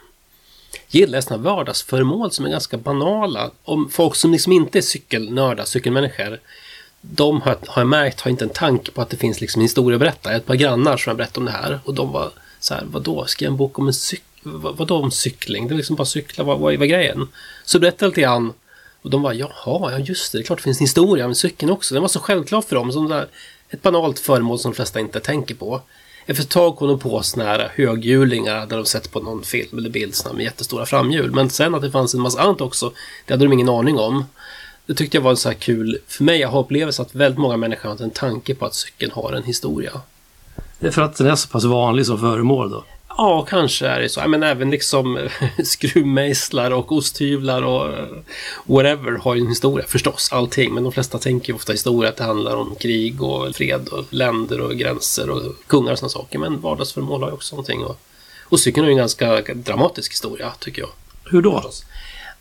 gillar 0.88 1.16
jag 1.16 1.24
såna 1.24 1.36
här 1.36 1.44
vardagsföremål 1.44 2.32
som 2.32 2.44
är 2.44 2.50
ganska 2.50 2.78
banala. 2.78 3.50
Om 3.64 3.90
folk 3.90 4.16
som 4.16 4.32
liksom 4.32 4.52
inte 4.52 4.78
är 4.78 4.82
cykelnördar, 4.82 5.64
cykelmänniskor. 5.64 6.40
De 7.00 7.40
har, 7.40 7.56
har 7.66 7.82
jag 7.82 7.88
märkt 7.88 8.20
har 8.20 8.30
inte 8.30 8.44
en 8.44 8.50
tanke 8.50 8.90
på 8.90 9.02
att 9.02 9.10
det 9.10 9.16
finns 9.16 9.40
liksom 9.40 9.62
historieberättare. 9.62 10.36
Ett 10.36 10.46
par 10.46 10.54
grannar 10.54 10.96
som 10.96 11.10
har 11.10 11.16
berättat 11.16 11.38
om 11.38 11.44
det 11.44 11.50
här. 11.50 11.80
Och 11.84 11.94
de 11.94 12.12
var 12.12 12.30
så 12.60 12.74
här, 12.74 12.84
vadå, 12.86 13.26
ska 13.26 13.44
jag 13.44 13.50
en 13.50 13.56
bok 13.56 13.78
om 13.78 13.86
en 13.86 13.94
cykel? 13.94 14.26
Vad, 14.42 14.76
vadå 14.76 14.96
om 14.96 15.10
cykling? 15.10 15.68
Det 15.68 15.74
är 15.74 15.76
liksom 15.76 15.96
bara 15.96 16.04
cykla, 16.04 16.44
vad, 16.44 16.58
vad, 16.58 16.74
vad 16.74 16.82
är 16.82 16.86
grejen? 16.86 17.28
Så 17.64 17.78
berättade 17.78 18.04
jag 18.04 18.10
lite 18.10 18.20
grann. 18.20 18.52
Och 19.02 19.10
de 19.10 19.22
var 19.22 19.32
jaha, 19.32 19.92
ja 19.92 19.98
just 19.98 20.32
det, 20.32 20.38
det 20.38 20.42
är 20.42 20.46
klart 20.46 20.58
det 20.58 20.62
finns 20.62 20.80
en 20.80 20.84
historia 20.84 21.26
med 21.26 21.36
cykeln 21.36 21.72
också. 21.72 21.94
Den 21.94 22.02
var 22.02 22.08
så 22.08 22.20
självklar 22.20 22.62
för 22.62 22.76
dem. 22.76 22.92
Som 22.92 23.08
där, 23.08 23.26
ett 23.70 23.82
banalt 23.82 24.18
föremål 24.18 24.58
som 24.58 24.70
de 24.70 24.76
flesta 24.76 25.00
inte 25.00 25.20
tänker 25.20 25.54
på. 25.54 25.82
Efter 26.26 26.42
ett 26.42 26.50
tag 26.50 26.76
kom 26.76 26.88
de 26.88 26.98
på 26.98 27.22
såna 27.22 27.44
här 27.44 27.72
höghjulingar 27.74 28.66
där 28.66 28.76
de 28.76 28.86
sett 28.86 29.10
på 29.12 29.20
någon 29.20 29.42
film 29.42 29.78
eller 29.78 29.90
bild 29.90 30.14
med 30.34 30.44
jättestora 30.44 30.86
framhjul. 30.86 31.30
Men 31.30 31.50
sen 31.50 31.74
att 31.74 31.82
det 31.82 31.90
fanns 31.90 32.14
en 32.14 32.20
massa 32.20 32.40
annat 32.40 32.60
också, 32.60 32.92
det 33.26 33.32
hade 33.32 33.44
de 33.44 33.52
ingen 33.52 33.68
aning 33.68 33.98
om. 33.98 34.24
Det 34.90 34.96
tyckte 34.96 35.16
jag 35.16 35.22
var 35.22 35.34
så 35.34 35.48
här 35.48 35.56
kul. 35.56 35.98
För 36.06 36.24
mig, 36.24 36.40
jag 36.40 36.48
har 36.48 36.60
upplevelse 36.60 37.02
att 37.02 37.14
väldigt 37.14 37.38
många 37.38 37.56
människor 37.56 37.88
har 37.88 38.02
en 38.02 38.10
tanke 38.10 38.54
på 38.54 38.66
att 38.66 38.74
cykeln 38.74 39.12
har 39.12 39.32
en 39.32 39.42
historia. 39.42 40.00
Det 40.78 40.86
är 40.86 40.90
för 40.90 41.02
att 41.02 41.16
den 41.16 41.26
är 41.26 41.34
så 41.34 41.48
pass 41.48 41.64
vanlig 41.64 42.06
som 42.06 42.18
föremål 42.18 42.70
då? 42.70 42.84
Ja, 43.08 43.46
kanske 43.48 43.86
är 43.86 44.00
det 44.00 44.08
så. 44.08 44.28
Men 44.28 44.42
även 44.42 44.70
liksom 44.70 45.28
skruvmejslar 45.64 46.70
och 46.70 46.92
osthyvlar 46.92 47.62
och 47.62 47.98
eh, 47.98 48.04
whatever 48.64 49.18
har 49.18 49.34
ju 49.34 49.40
en 49.40 49.48
historia 49.48 49.86
förstås. 49.88 50.28
Allting. 50.32 50.74
Men 50.74 50.82
de 50.82 50.92
flesta 50.92 51.18
tänker 51.18 51.52
ju 51.52 51.56
ofta 51.56 51.72
historia 51.72 52.10
att 52.10 52.16
det 52.16 52.24
handlar 52.24 52.56
om 52.56 52.74
krig 52.74 53.22
och 53.22 53.56
fred 53.56 53.88
och 53.88 54.04
länder 54.10 54.60
och 54.60 54.76
gränser 54.76 55.30
och 55.30 55.42
kungar 55.66 55.92
och 55.92 55.98
sådana 55.98 56.10
saker. 56.10 56.38
Men 56.38 56.60
vardagsföremål 56.60 57.22
har 57.22 57.28
ju 57.28 57.34
också 57.34 57.56
någonting. 57.56 57.84
Och, 57.84 58.00
och 58.44 58.60
cykeln 58.60 58.84
har 58.84 58.90
ju 58.90 58.92
en 58.92 58.98
ganska 58.98 59.40
dramatisk 59.54 60.12
historia, 60.12 60.52
tycker 60.58 60.82
jag. 60.82 60.90
Hur 61.24 61.42
då? 61.42 61.70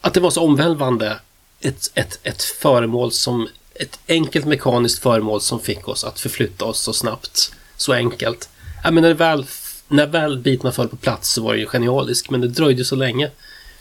Att 0.02 0.14
det 0.14 0.20
var 0.20 0.30
så 0.30 0.42
omvälvande. 0.42 1.18
Ett, 1.62 1.92
ett, 1.94 2.20
ett 2.24 2.44
föremål 2.44 3.12
som 3.12 3.48
ett 3.74 4.00
enkelt 4.08 4.46
mekaniskt 4.46 5.04
föremål 5.04 5.42
som 5.42 5.60
fick 5.60 5.88
oss 5.88 6.04
att 6.04 6.20
förflytta 6.20 6.66
oss 6.66 6.80
så 6.80 6.94
snabbt. 6.94 7.52
Så 7.78 7.94
enkelt. 7.94 8.50
Ja, 8.84 8.92
men 8.92 9.04
när, 9.04 9.14
väl, 9.14 9.46
när 9.88 10.08
väl 10.08 10.40
bitarna 10.40 10.72
föll 10.72 10.88
på 10.88 10.96
plats 10.96 11.34
så 11.34 11.42
var 11.42 11.54
det 11.54 11.60
ju 11.60 11.66
genialiskt. 11.66 12.30
Men 12.30 12.42
det 12.42 12.48
dröjde 12.48 12.86
så 12.86 12.96
länge, 12.96 13.32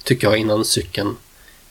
tycker 0.04 0.26
jag, 0.26 0.38
innan 0.38 0.64
cykeln 0.64 1.16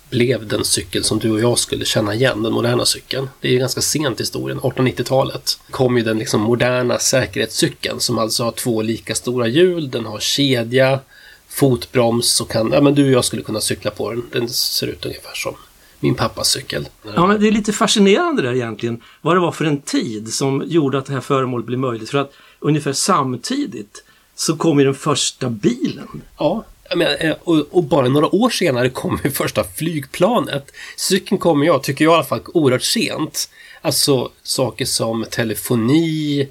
blev 0.10 0.48
den 0.48 0.66
cykel 0.66 1.04
som 1.04 1.20
du 1.20 1.32
och 1.32 1.40
jag 1.40 1.60
skulle 1.60 1.86
känna 1.86 2.14
igen, 2.14 2.44
den 2.44 2.54
moderna 2.54 2.86
cykeln. 2.86 3.30
Det 3.42 3.48
är 3.48 3.52
ju 3.52 3.58
ganska 3.58 3.82
sent 3.82 4.20
i 4.20 4.24
historien, 4.24 4.60
1890-talet 4.60 5.60
kom 5.72 5.98
ju 5.98 6.04
den 6.04 6.20
liksom 6.20 6.42
moderna 6.42 7.00
säkerhetscykeln 7.00 8.00
som 8.00 8.20
alltså 8.20 8.44
har 8.44 8.52
två 8.52 8.82
lika 8.82 9.16
stora 9.16 9.48
hjul, 9.48 9.92
den 9.92 10.06
har 10.06 10.20
kedja, 10.20 11.00
fotbroms 11.48 12.42
och 12.42 12.52
kan, 12.52 12.72
ja 12.72 12.82
men 12.82 12.96
du 12.96 13.06
och 13.06 13.12
jag 13.12 13.26
skulle 13.26 13.42
kunna 13.42 13.62
cykla 13.62 13.92
på 13.92 14.12
den. 14.12 14.24
Den 14.32 14.50
ser 14.50 14.88
ut 14.88 15.06
ungefär 15.06 15.34
som 15.36 15.56
min 16.00 16.16
pappas 16.16 16.48
cykel. 16.48 16.88
Ja, 17.16 17.28
men 17.28 17.42
det 17.42 17.48
är 17.48 17.52
lite 17.52 17.74
fascinerande 17.74 18.42
där 18.42 18.54
egentligen 18.54 19.02
vad 19.22 19.36
det 19.36 19.40
var 19.40 19.52
för 19.52 19.66
en 19.66 19.82
tid 19.82 20.34
som 20.34 20.64
gjorde 20.66 20.98
att 20.98 21.06
det 21.06 21.14
här 21.14 21.22
föremålet 21.22 21.66
blev 21.66 21.80
möjligt. 21.80 22.10
För 22.10 22.18
att 22.18 22.34
ungefär 22.60 22.94
samtidigt 22.94 24.04
så 24.36 24.58
kom 24.58 24.80
ju 24.80 24.86
den 24.86 24.96
första 24.96 25.50
bilen. 25.50 26.22
Ja, 26.38 26.66
menar, 26.96 27.26
eh, 27.26 27.36
och, 27.44 27.68
och 27.72 27.84
bara 27.84 28.08
några 28.08 28.36
år 28.36 28.50
senare 28.50 28.90
kom 28.90 29.20
ju 29.24 29.32
första 29.32 29.64
flygplanet. 29.64 30.72
Cykeln 30.98 31.38
kom 31.38 31.64
jag, 31.64 31.84
tycker 31.84 32.06
jag 32.06 32.12
i 32.12 32.16
alla 32.16 32.24
fall, 32.24 32.42
oerhört 32.54 32.84
sent. 32.84 33.50
Alltså 33.82 34.32
saker 34.44 34.86
som 34.86 35.26
telefoni, 35.30 36.48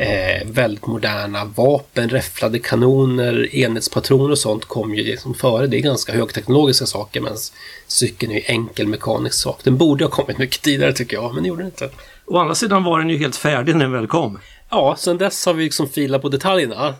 eh, 0.00 0.46
väldigt 0.46 0.86
moderna 0.86 1.44
vapen, 1.44 2.08
räfflade 2.08 2.58
kanoner, 2.58 3.54
enhetspatroner 3.54 4.30
och 4.30 4.38
sånt 4.38 4.64
kom 4.64 4.94
ju 4.94 5.04
liksom 5.04 5.34
före. 5.34 5.66
Det 5.66 5.76
är 5.76 5.80
ganska 5.80 6.12
högteknologiska 6.12 6.86
saker 6.86 7.20
medan 7.20 7.38
cykeln 7.86 8.32
är 8.32 8.36
ju 8.36 8.42
enkel 8.46 8.86
mekanisk 8.86 9.34
sak. 9.34 9.60
Den 9.64 9.76
borde 9.76 10.04
ha 10.04 10.10
kommit 10.10 10.38
mycket 10.38 10.62
tidigare 10.62 10.92
tycker 10.92 11.16
jag, 11.16 11.34
men 11.34 11.42
det 11.42 11.48
gjorde 11.48 11.62
den 11.62 11.70
inte. 11.70 11.90
Å 12.26 12.38
andra 12.38 12.54
sidan 12.54 12.84
var 12.84 12.98
den 12.98 13.10
ju 13.10 13.18
helt 13.18 13.36
färdig 13.36 13.76
när 13.76 13.84
den 13.84 13.92
väl 13.92 14.06
kom. 14.06 14.38
Ja, 14.70 14.96
sen 14.98 15.18
dess 15.18 15.46
har 15.46 15.54
vi 15.54 15.64
liksom 15.64 15.88
filat 15.88 16.22
på 16.22 16.28
detaljerna. 16.28 16.94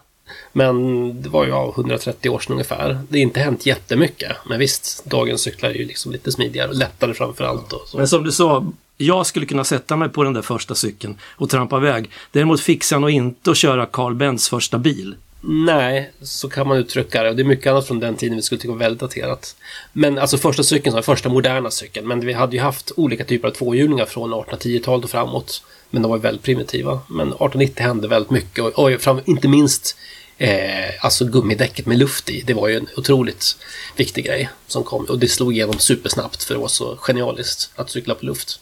Men 0.52 1.22
det 1.22 1.28
var 1.28 1.44
ju 1.44 1.50
ja, 1.50 1.72
130 1.76 2.30
år 2.30 2.38
sedan 2.38 2.52
ungefär. 2.52 2.98
Det 3.08 3.18
har 3.18 3.22
inte 3.22 3.40
hänt 3.40 3.66
jättemycket. 3.66 4.32
Men 4.46 4.58
visst, 4.58 5.04
dagens 5.04 5.40
cyklar 5.40 5.70
är 5.70 5.74
ju 5.74 5.86
liksom 5.86 6.12
lite 6.12 6.32
smidigare 6.32 6.68
och 6.68 6.74
lättare 6.74 7.14
framför 7.14 7.44
allt. 7.44 7.72
Och 7.72 7.82
så. 7.86 7.96
Men 7.96 8.08
som 8.08 8.24
du 8.24 8.32
sa, 8.32 8.72
jag 9.00 9.26
skulle 9.26 9.46
kunna 9.46 9.64
sätta 9.64 9.96
mig 9.96 10.08
på 10.08 10.24
den 10.24 10.32
där 10.32 10.42
första 10.42 10.74
cykeln 10.74 11.16
och 11.22 11.50
trampa 11.50 11.76
iväg. 11.76 12.10
Däremot 12.30 12.60
fixar 12.60 12.96
jag 12.96 13.00
nog 13.00 13.10
inte 13.10 13.50
att 13.50 13.56
köra 13.56 13.86
Carl 13.86 14.14
Bens 14.14 14.48
första 14.48 14.78
bil. 14.78 15.14
Nej, 15.42 16.10
så 16.22 16.48
kan 16.48 16.68
man 16.68 16.78
uttrycka 16.78 17.22
det. 17.22 17.30
Och 17.30 17.36
det 17.36 17.42
är 17.42 17.44
mycket 17.44 17.70
annat 17.70 17.86
från 17.86 18.00
den 18.00 18.16
tiden 18.16 18.36
vi 18.36 18.42
skulle 18.42 18.60
tycka 18.60 18.72
var 18.72 18.78
väldigt 18.78 19.00
daterat. 19.00 19.56
Men 19.92 20.18
alltså 20.18 20.38
första 20.38 20.62
cykeln, 20.62 20.96
så 20.96 21.02
första 21.02 21.28
moderna 21.28 21.70
cykeln. 21.70 22.08
Men 22.08 22.20
vi 22.20 22.32
hade 22.32 22.56
ju 22.56 22.62
haft 22.62 22.92
olika 22.96 23.24
typer 23.24 23.48
av 23.48 23.52
tvåhjulingar 23.52 24.06
från 24.06 24.34
1810-talet 24.34 25.04
och 25.04 25.10
framåt. 25.10 25.62
Men 25.90 26.02
de 26.02 26.10
var 26.10 26.18
väldigt 26.18 26.44
primitiva. 26.44 27.00
Men 27.08 27.28
1890 27.28 27.82
hände 27.82 28.08
väldigt 28.08 28.30
mycket 28.30 28.64
och, 28.64 28.78
och 28.78 29.00
fram, 29.00 29.20
inte 29.24 29.48
minst 29.48 29.96
eh, 30.38 31.04
alltså 31.04 31.24
gummidäcket 31.24 31.86
med 31.86 31.98
luft 31.98 32.30
i. 32.30 32.42
Det 32.46 32.54
var 32.54 32.68
ju 32.68 32.76
en 32.76 32.88
otroligt 32.96 33.56
viktig 33.96 34.24
grej 34.24 34.48
som 34.66 34.84
kom. 34.84 35.04
Och 35.04 35.18
det 35.18 35.28
slog 35.28 35.52
igenom 35.52 35.78
supersnabbt 35.78 36.44
för 36.44 36.54
det 36.54 36.60
var 36.60 36.68
så 36.68 36.96
genialiskt 36.96 37.70
att 37.76 37.90
cykla 37.90 38.14
på 38.14 38.26
luft. 38.26 38.60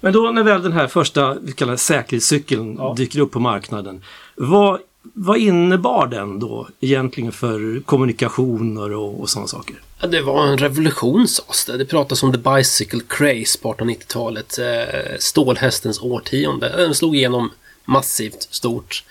Men 0.00 0.12
då 0.12 0.30
när 0.30 0.42
väl 0.42 0.62
den 0.62 0.72
här 0.72 0.86
första 0.86 1.34
vi 1.42 1.52
kallar 1.52 1.72
det 1.72 1.78
säkerhetscykeln 1.78 2.76
Ja. 2.78 2.94
dyker 2.96 3.18
upp 3.20 3.30
på 3.30 3.40
marknaden. 3.40 4.04
Vad, 4.36 4.80
vad 5.02 5.36
innebar 5.38 6.06
den 6.06 6.38
då 6.38 6.68
egentligen 6.80 7.32
för 7.32 7.80
kommunikationer 7.84 8.92
och, 8.92 9.20
och 9.20 9.30
sådana 9.30 9.48
saker? 9.48 9.76
Ja, 10.00 10.06
det 10.08 10.22
var 10.22 10.46
en 10.46 10.58
revolution 10.58 11.28
sades 11.28 11.64
det. 11.64 11.76
Det 11.76 11.84
pratas 11.84 12.22
om 12.22 12.32
the 12.32 12.38
bicycle 12.38 13.00
craze 13.08 13.58
på 13.62 13.74
1890-talet. 13.74 14.58
Eh, 14.58 15.16
stålhästens 15.18 16.00
årtionde. 16.00 16.68
Den 16.76 16.94
slog 16.94 17.16
igenom 17.16 17.50
massivt 17.84 18.42
stort. 18.50 19.04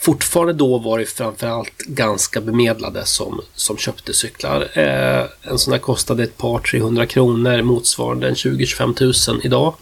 Fortfarande 0.00 0.52
då 0.52 0.78
var 0.78 0.98
det 0.98 1.06
framförallt 1.06 1.78
ganska 1.78 2.40
bemedlade 2.40 3.06
som, 3.06 3.40
som 3.54 3.76
köpte 3.76 4.14
cyklar. 4.14 4.68
Eh, 4.78 5.24
en 5.42 5.58
sån 5.58 5.72
där 5.72 5.78
kostade 5.78 6.22
ett 6.22 6.36
par 6.38 6.58
300 6.58 7.06
kronor 7.06 7.62
motsvarande 7.62 8.28
en 8.28 8.34
20-25 8.34 8.94
tusen 8.94 9.40
idag. 9.42 9.74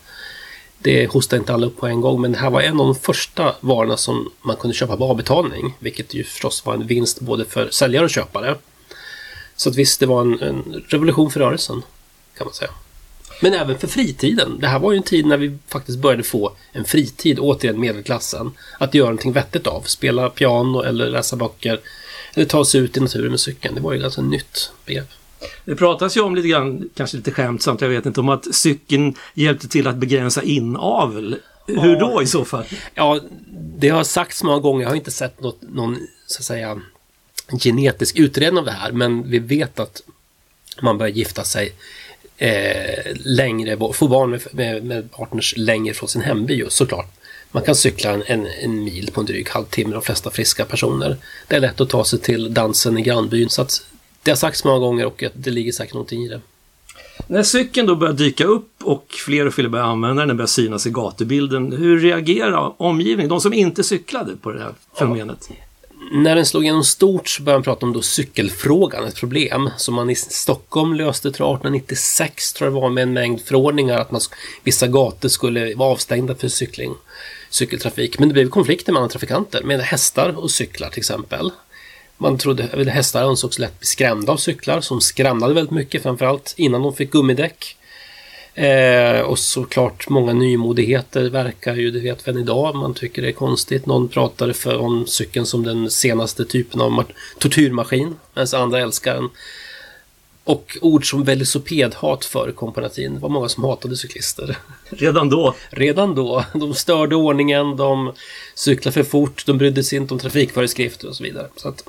Det 0.83 1.07
hostar 1.07 1.37
inte 1.37 1.55
alla 1.55 1.67
upp 1.67 1.77
på 1.77 1.87
en 1.87 2.01
gång 2.01 2.21
men 2.21 2.33
det 2.33 2.39
här 2.39 2.51
var 2.51 2.61
en 2.61 2.81
av 2.81 2.87
de 2.87 2.95
första 2.95 3.55
varorna 3.61 3.97
som 3.97 4.33
man 4.43 4.57
kunde 4.57 4.77
köpa 4.77 4.97
på 4.97 5.05
avbetalning. 5.05 5.75
Vilket 5.79 6.15
ju 6.15 6.25
förstås 6.25 6.67
var 6.67 6.75
en 6.75 6.87
vinst 6.87 7.21
både 7.21 7.45
för 7.45 7.71
säljare 7.71 8.05
och 8.05 8.11
köpare. 8.11 8.57
Så 9.57 9.69
att 9.69 9.77
visst, 9.77 10.01
det 10.01 10.07
var 10.07 10.21
en, 10.21 10.43
en 10.43 10.85
revolution 10.89 11.31
för 11.31 11.41
rörelsen, 11.41 11.83
kan 12.39 12.47
man 12.47 12.55
säga. 12.55 12.71
Men 13.41 13.55
även 13.55 13.79
för 13.79 13.87
fritiden. 13.87 14.59
Det 14.61 14.67
här 14.67 14.79
var 14.79 14.93
ju 14.93 14.97
en 14.97 15.03
tid 15.03 15.27
när 15.27 15.37
vi 15.37 15.59
faktiskt 15.69 15.99
började 15.99 16.23
få 16.23 16.53
en 16.73 16.85
fritid, 16.85 17.39
återigen 17.39 17.81
medelklassen, 17.81 18.53
att 18.79 18.95
göra 18.95 19.07
någonting 19.07 19.33
vettigt 19.33 19.67
av. 19.67 19.83
Spela 19.83 20.31
piano 20.31 20.83
eller 20.83 21.09
läsa 21.09 21.37
böcker. 21.37 21.81
eller 22.35 22.47
ta 22.47 22.65
sig 22.65 22.81
ut 22.81 22.97
i 22.97 23.01
naturen 23.01 23.31
med 23.31 23.41
cykeln. 23.41 23.75
Det 23.75 23.81
var 23.81 23.93
ju 23.93 23.99
ganska 23.99 24.23
nytt 24.23 24.73
begrepp. 24.87 25.09
Det 25.65 25.77
pratas 25.77 26.17
ju 26.17 26.21
om 26.21 26.35
lite 26.35 26.49
grann, 26.49 26.91
kanske 26.95 27.17
lite 27.17 27.31
skämtsamt, 27.31 27.81
jag 27.81 27.89
vet 27.89 28.07
inte, 28.07 28.21
om 28.21 28.29
att 28.29 28.55
cykeln 28.55 29.15
hjälpte 29.35 29.69
till 29.69 29.87
att 29.87 29.97
begränsa 29.97 30.43
inavel. 30.43 31.37
Hur 31.67 32.01
då 32.01 32.23
i 32.23 32.27
så 32.27 32.45
fall? 32.45 32.65
Ja, 32.95 33.21
det 33.79 33.89
har 33.89 34.05
sagts 34.05 34.43
många 34.43 34.59
gånger. 34.59 34.83
Jag 34.83 34.89
har 34.89 34.97
inte 34.97 35.11
sett 35.11 35.41
något, 35.41 35.59
någon 35.63 35.99
så 36.27 36.41
att 36.41 36.45
säga 36.45 36.81
genetisk 37.59 38.19
utredning 38.19 38.59
av 38.59 38.65
det 38.65 38.73
här. 38.73 38.93
Men 38.93 39.31
vi 39.31 39.39
vet 39.39 39.81
att 39.81 40.03
man 40.83 40.99
börjar 40.99 41.13
gifta 41.13 41.45
sig 41.45 41.73
eh, 42.37 43.15
längre, 43.15 43.93
få 43.93 44.09
barn 44.09 44.31
med, 44.31 44.43
med, 44.53 44.85
med 44.85 45.11
partners 45.11 45.55
längre 45.57 45.95
från 45.95 46.09
sin 46.09 46.23
hemby 46.23 46.55
just, 46.55 46.77
såklart. 46.77 47.17
Man 47.53 47.63
kan 47.63 47.75
cykla 47.75 48.11
en, 48.11 48.23
en, 48.27 48.47
en 48.47 48.85
mil 48.85 49.11
på 49.13 49.21
en 49.21 49.27
dryg 49.27 49.49
halvtimme, 49.49 49.93
de 49.93 50.03
flesta 50.03 50.31
friska 50.31 50.65
personer. 50.65 51.17
Det 51.49 51.57
är 51.57 51.61
lätt 51.61 51.81
att 51.81 51.89
ta 51.89 52.05
sig 52.05 52.19
till 52.19 52.55
dansen 52.55 52.99
i 52.99 53.03
grannbyn. 53.03 53.51
Så 53.51 53.63
att 53.63 53.83
det 54.23 54.31
har 54.31 54.37
sagts 54.37 54.65
många 54.65 54.79
gånger 54.79 55.07
och 55.07 55.25
det 55.35 55.51
ligger 55.51 55.73
säkert 55.73 55.95
någonting 55.95 56.23
i 56.23 56.29
det. 56.29 56.41
När 57.27 57.43
cykeln 57.43 57.87
då 57.87 57.97
börjar 57.97 58.15
dyka 58.15 58.45
upp 58.45 58.71
och 58.83 59.07
fler 59.27 59.47
och 59.47 59.55
fler 59.55 59.69
börjar 59.69 59.87
använda 59.87 60.21
den, 60.21 60.29
den 60.29 60.37
börjar 60.37 60.47
synas 60.47 60.87
i 60.87 60.91
gatubilden. 60.91 61.73
Hur 61.73 62.01
reagerar 62.01 62.83
omgivningen, 62.83 63.29
de 63.29 63.41
som 63.41 63.53
inte 63.53 63.85
cyklade 63.85 64.37
på 64.37 64.53
det 64.53 64.63
här 64.63 64.75
fenomenet? 64.99 65.49
När 66.13 66.37
den 66.37 66.47
slog 66.47 66.63
igenom 66.63 66.85
stort 66.85 67.29
så 67.29 67.43
började 67.43 67.59
man 67.59 67.63
prata 67.63 67.87
om 67.87 67.93
då 67.93 68.03
cykelfrågan, 68.03 69.05
ett 69.05 69.17
problem 69.17 69.71
som 69.77 69.95
man 69.95 70.11
i 70.11 70.15
Stockholm 70.15 70.95
löste 70.95 71.33
tror 71.33 71.49
jag 71.49 71.55
1896 71.55 72.53
tror 72.53 72.67
jag 72.67 72.75
det 72.75 72.81
var 72.81 72.91
med 72.91 73.03
en 73.03 73.13
mängd 73.13 73.41
förordningar 73.41 73.99
att 73.99 74.11
man, 74.11 74.21
vissa 74.65 74.87
gator 74.87 75.29
skulle 75.29 75.75
vara 75.75 75.91
avstängda 75.91 76.35
för 76.35 76.49
cykling, 76.49 76.95
cykeltrafik. 77.51 78.19
Men 78.19 78.29
det 78.29 78.33
blev 78.33 78.49
konflikter 78.49 78.93
mellan 78.93 79.09
trafikanter 79.09 79.63
med 79.63 79.81
hästar 79.81 80.35
och 80.37 80.51
cyklar 80.51 80.89
till 80.89 80.99
exempel. 80.99 81.51
Man 82.23 82.39
trodde, 82.39 82.91
hästar 82.91 83.23
ansågs 83.23 83.59
lätt 83.59 83.79
bli 83.81 83.87
skrämda 83.87 84.33
av 84.33 84.37
cyklar 84.37 84.81
som 84.81 85.01
skramlade 85.01 85.55
väldigt 85.55 85.71
mycket 85.71 86.03
framförallt 86.03 86.55
innan 86.57 86.83
de 86.83 86.95
fick 86.95 87.11
gummidäck. 87.11 87.77
Eh, 88.55 89.21
och 89.21 89.39
såklart 89.39 90.09
många 90.09 90.33
nymodigheter 90.33 91.31
verkar 91.31 91.75
ju, 91.75 91.91
det 91.91 92.01
vet 92.01 92.29
vi 92.29 92.33
än 92.33 92.39
idag, 92.39 92.75
man 92.75 92.95
tycker 92.95 93.23
det 93.23 93.29
är 93.29 93.33
konstigt. 93.33 93.87
Någon 93.87 94.09
pratade 94.09 94.55
för 94.55 94.79
om 94.79 95.07
cykeln 95.07 95.47
som 95.47 95.63
den 95.63 95.91
senaste 95.91 96.45
typen 96.45 96.81
av 96.81 97.05
tortyrmaskin, 97.39 98.17
medan 98.35 98.63
andra 98.63 98.81
älskar 98.81 99.15
den. 99.15 99.29
Och 100.45 100.79
ord 100.81 101.11
som 101.11 101.25
velocipedhat 101.25 102.25
förekom 102.25 102.73
på 102.73 102.81
den 102.81 102.91
tiden. 102.91 103.15
Det 103.15 103.21
var 103.21 103.29
många 103.29 103.49
som 103.49 103.65
hatade 103.65 103.97
cyklister. 103.97 104.57
Redan 104.91 105.29
då? 105.29 105.55
Redan 105.71 106.15
då. 106.15 106.45
De 106.55 106.75
störde 106.75 107.17
ordningen, 107.17 107.77
de 107.77 108.13
cyklade 108.55 108.93
för 108.93 109.03
fort, 109.03 109.47
de 109.47 109.59
brydde 109.59 109.85
sig 109.85 109.99
inte 109.99 110.15
om 110.15 110.21
trafikföreskrifter 110.21 111.09
och 111.09 111.17
så 111.17 111.23
vidare. 111.23 111.49
Så 111.57 111.69
att 111.69 111.85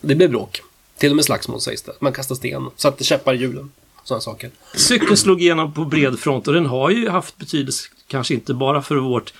det 0.00 0.14
blev 0.14 0.30
bråk. 0.30 0.62
Till 0.98 1.10
och 1.10 1.16
med 1.16 1.24
slagsmål 1.24 1.60
sägs 1.60 1.82
det. 1.82 1.92
Man 2.00 2.12
kastade 2.12 2.38
sten, 2.38 2.70
satte 2.76 3.04
käppar 3.04 3.34
i 3.34 3.36
hjulen. 3.36 3.70
Sådana 4.04 4.20
saker. 4.20 4.50
Cykeln 4.74 5.16
slog 5.16 5.42
igenom 5.42 5.74
på 5.74 5.84
bred 5.84 6.18
front 6.18 6.48
och 6.48 6.54
den 6.54 6.66
har 6.66 6.90
ju 6.90 7.08
haft 7.08 7.36
betydelse 7.36 7.88
kanske 8.06 8.34
inte 8.34 8.54
bara 8.54 8.82
för 8.82 8.96
vårt, 8.96 9.32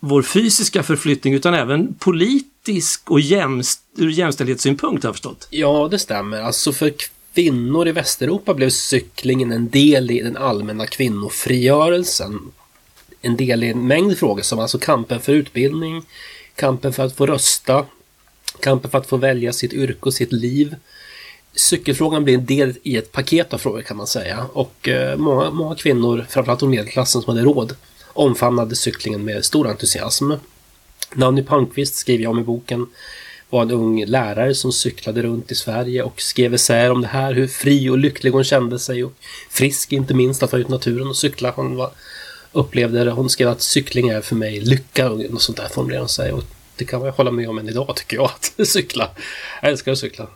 vår 0.00 0.22
fysiska 0.22 0.82
förflyttning 0.82 1.34
utan 1.34 1.54
även 1.54 1.94
politisk 1.94 3.10
och 3.10 3.20
jämst, 3.20 3.82
ur 3.96 4.10
jämställdhetssynpunkt 4.10 5.02
har 5.02 5.08
jag 5.08 5.14
förstått. 5.14 5.48
Ja, 5.50 5.88
det 5.90 5.98
stämmer. 5.98 6.42
Alltså 6.42 6.72
för 6.72 6.92
kvinnor 7.34 7.88
i 7.88 7.92
Västeuropa 7.92 8.54
blev 8.54 8.70
cyklingen 8.70 9.52
en 9.52 9.70
del 9.70 10.10
i 10.10 10.20
den 10.20 10.36
allmänna 10.36 10.86
kvinnofrigörelsen. 10.86 12.40
En 13.22 13.36
del 13.36 13.64
i 13.64 13.68
en 13.68 13.86
mängd 13.86 14.18
frågor 14.18 14.42
som 14.42 14.58
alltså 14.58 14.78
kampen 14.78 15.20
för 15.20 15.32
utbildning, 15.32 16.02
kampen 16.54 16.92
för 16.92 17.04
att 17.04 17.16
få 17.16 17.26
rösta, 17.26 17.86
kampen 18.60 18.90
för 18.90 18.98
att 18.98 19.06
få 19.06 19.16
välja 19.16 19.52
sitt 19.52 19.72
yrke 19.72 20.00
och 20.00 20.14
sitt 20.14 20.32
liv. 20.32 20.76
Cykelfrågan 21.54 22.24
blir 22.24 22.34
en 22.34 22.46
del 22.46 22.74
i 22.82 22.96
ett 22.96 23.12
paket 23.12 23.54
av 23.54 23.58
frågor 23.58 23.82
kan 23.82 23.96
man 23.96 24.06
säga 24.06 24.46
och 24.52 24.88
eh, 24.88 25.16
många, 25.16 25.50
många 25.50 25.74
kvinnor, 25.74 26.26
framförallt 26.28 26.62
ur 26.62 26.66
medelklassen 26.66 27.22
som 27.22 27.36
hade 27.36 27.46
råd, 27.46 27.76
omfamnade 28.06 28.76
cyklingen 28.76 29.24
med 29.24 29.44
stor 29.44 29.68
entusiasm. 29.68 30.32
Nanny 31.14 31.42
Palmqvist 31.42 31.94
skriver 31.94 32.24
jag 32.24 32.30
om 32.30 32.38
i 32.38 32.42
boken 32.42 32.86
var 33.50 33.62
en 33.62 33.70
ung 33.70 34.04
lärare 34.04 34.54
som 34.54 34.72
cyklade 34.72 35.22
runt 35.22 35.52
i 35.52 35.54
Sverige 35.54 36.02
och 36.02 36.20
skrev 36.20 36.54
essäer 36.54 36.90
om 36.90 37.00
det 37.00 37.08
här, 37.08 37.34
hur 37.34 37.46
fri 37.46 37.88
och 37.88 37.98
lycklig 37.98 38.30
hon 38.30 38.44
kände 38.44 38.78
sig 38.78 39.04
och 39.04 39.12
frisk 39.50 39.92
inte 39.92 40.14
minst 40.14 40.42
att 40.42 40.52
vara 40.52 40.60
ute 40.60 40.68
i 40.68 40.72
naturen 40.72 41.08
och 41.08 41.16
cykla. 41.16 41.52
Hon 41.56 41.76
var, 41.76 41.90
upplevde 42.52 43.04
det, 43.04 43.10
hon 43.10 43.30
skrev 43.30 43.48
att 43.48 43.62
cykling 43.62 44.08
är 44.08 44.20
för 44.20 44.36
mig 44.36 44.60
lycka 44.60 45.10
och 45.10 45.18
något 45.30 45.42
sånt 45.42 45.58
där 45.58 45.68
formulerade 45.68 46.02
hon 46.02 46.08
sig. 46.08 46.32
Och 46.32 46.44
det 46.80 46.84
kan 46.84 47.00
man 47.00 47.10
hålla 47.10 47.30
med 47.30 47.48
om 47.48 47.58
än 47.58 47.68
idag 47.68 47.96
tycker 47.96 48.16
jag, 48.16 48.24
att 48.24 48.52
cykla. 48.68 49.10
Jag 49.62 49.70
älskar 49.70 49.92
att 49.92 49.98
cykla. 49.98 50.26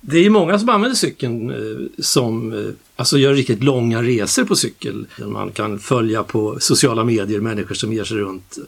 Det 0.00 0.26
är 0.26 0.30
många 0.30 0.58
som 0.58 0.68
använder 0.68 0.96
cykeln 0.96 1.50
eh, 1.50 2.02
som 2.02 2.52
eh, 2.52 2.70
alltså 2.96 3.18
gör 3.18 3.34
riktigt 3.34 3.62
långa 3.62 4.02
resor 4.02 4.44
på 4.44 4.56
cykel. 4.56 5.06
Man 5.26 5.50
kan 5.50 5.78
följa 5.78 6.22
på 6.22 6.56
sociala 6.60 7.04
medier 7.04 7.40
människor 7.40 7.74
som 7.74 7.92
ger 7.92 8.04
sig 8.04 8.16
runt 8.16 8.58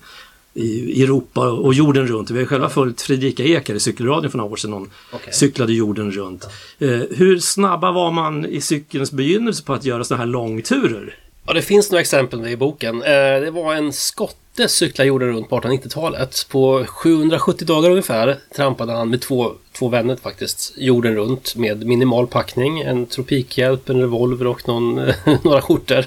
i 0.55 1.03
Europa 1.03 1.51
och 1.51 1.75
jorden 1.75 2.07
runt. 2.07 2.31
Vi 2.31 2.39
har 2.39 2.47
själva 2.47 2.69
följt 2.69 3.03
Fredrika 3.03 3.45
Ekar 3.45 3.75
i 3.75 3.81
cykelradion 3.81 4.31
för 4.31 4.39
några 4.39 4.53
år 4.53 4.57
sedan. 4.57 4.73
Hon 4.73 4.91
Okay. 5.13 5.33
cyklade 5.33 5.73
jorden 5.73 6.11
runt. 6.13 6.45
Eh, 6.79 7.01
hur 7.11 7.39
snabba 7.39 7.93
var 7.93 8.11
man 8.11 8.47
i 8.47 8.61
cykelns 8.61 9.13
begynnelse 9.13 9.65
på 9.65 9.73
att 9.73 9.85
göra 9.85 10.05
sådana 10.05 10.25
här 10.25 10.31
långturer? 10.31 11.19
Ja, 11.47 11.53
det 11.53 11.63
finns 11.63 11.91
några 11.91 12.01
exempel 12.01 12.47
i 12.47 12.57
boken. 12.57 13.03
Eh, 13.03 13.41
det 13.41 13.51
var 13.51 13.75
en 13.75 13.93
skotte 13.93 14.69
cykla 14.69 15.05
jorden 15.05 15.29
runt 15.29 15.49
på 15.49 15.61
1890-talet. 15.61 16.47
På 16.49 16.85
770 16.85 17.67
dagar 17.67 17.91
ungefär 17.91 18.39
trampade 18.57 18.93
han 18.93 19.11
med 19.11 19.21
två, 19.21 19.53
två 19.73 19.89
vänner 19.89 20.17
faktiskt 20.17 20.73
jorden 20.77 21.15
runt 21.15 21.57
med 21.57 21.87
minimal 21.87 22.27
packning. 22.27 22.81
En 22.81 23.07
tropikhjälp, 23.07 23.89
en 23.89 24.01
revolver 24.01 24.47
och 24.47 24.69
någon, 24.69 24.95
några 25.43 25.61
skjortor. 25.61 26.07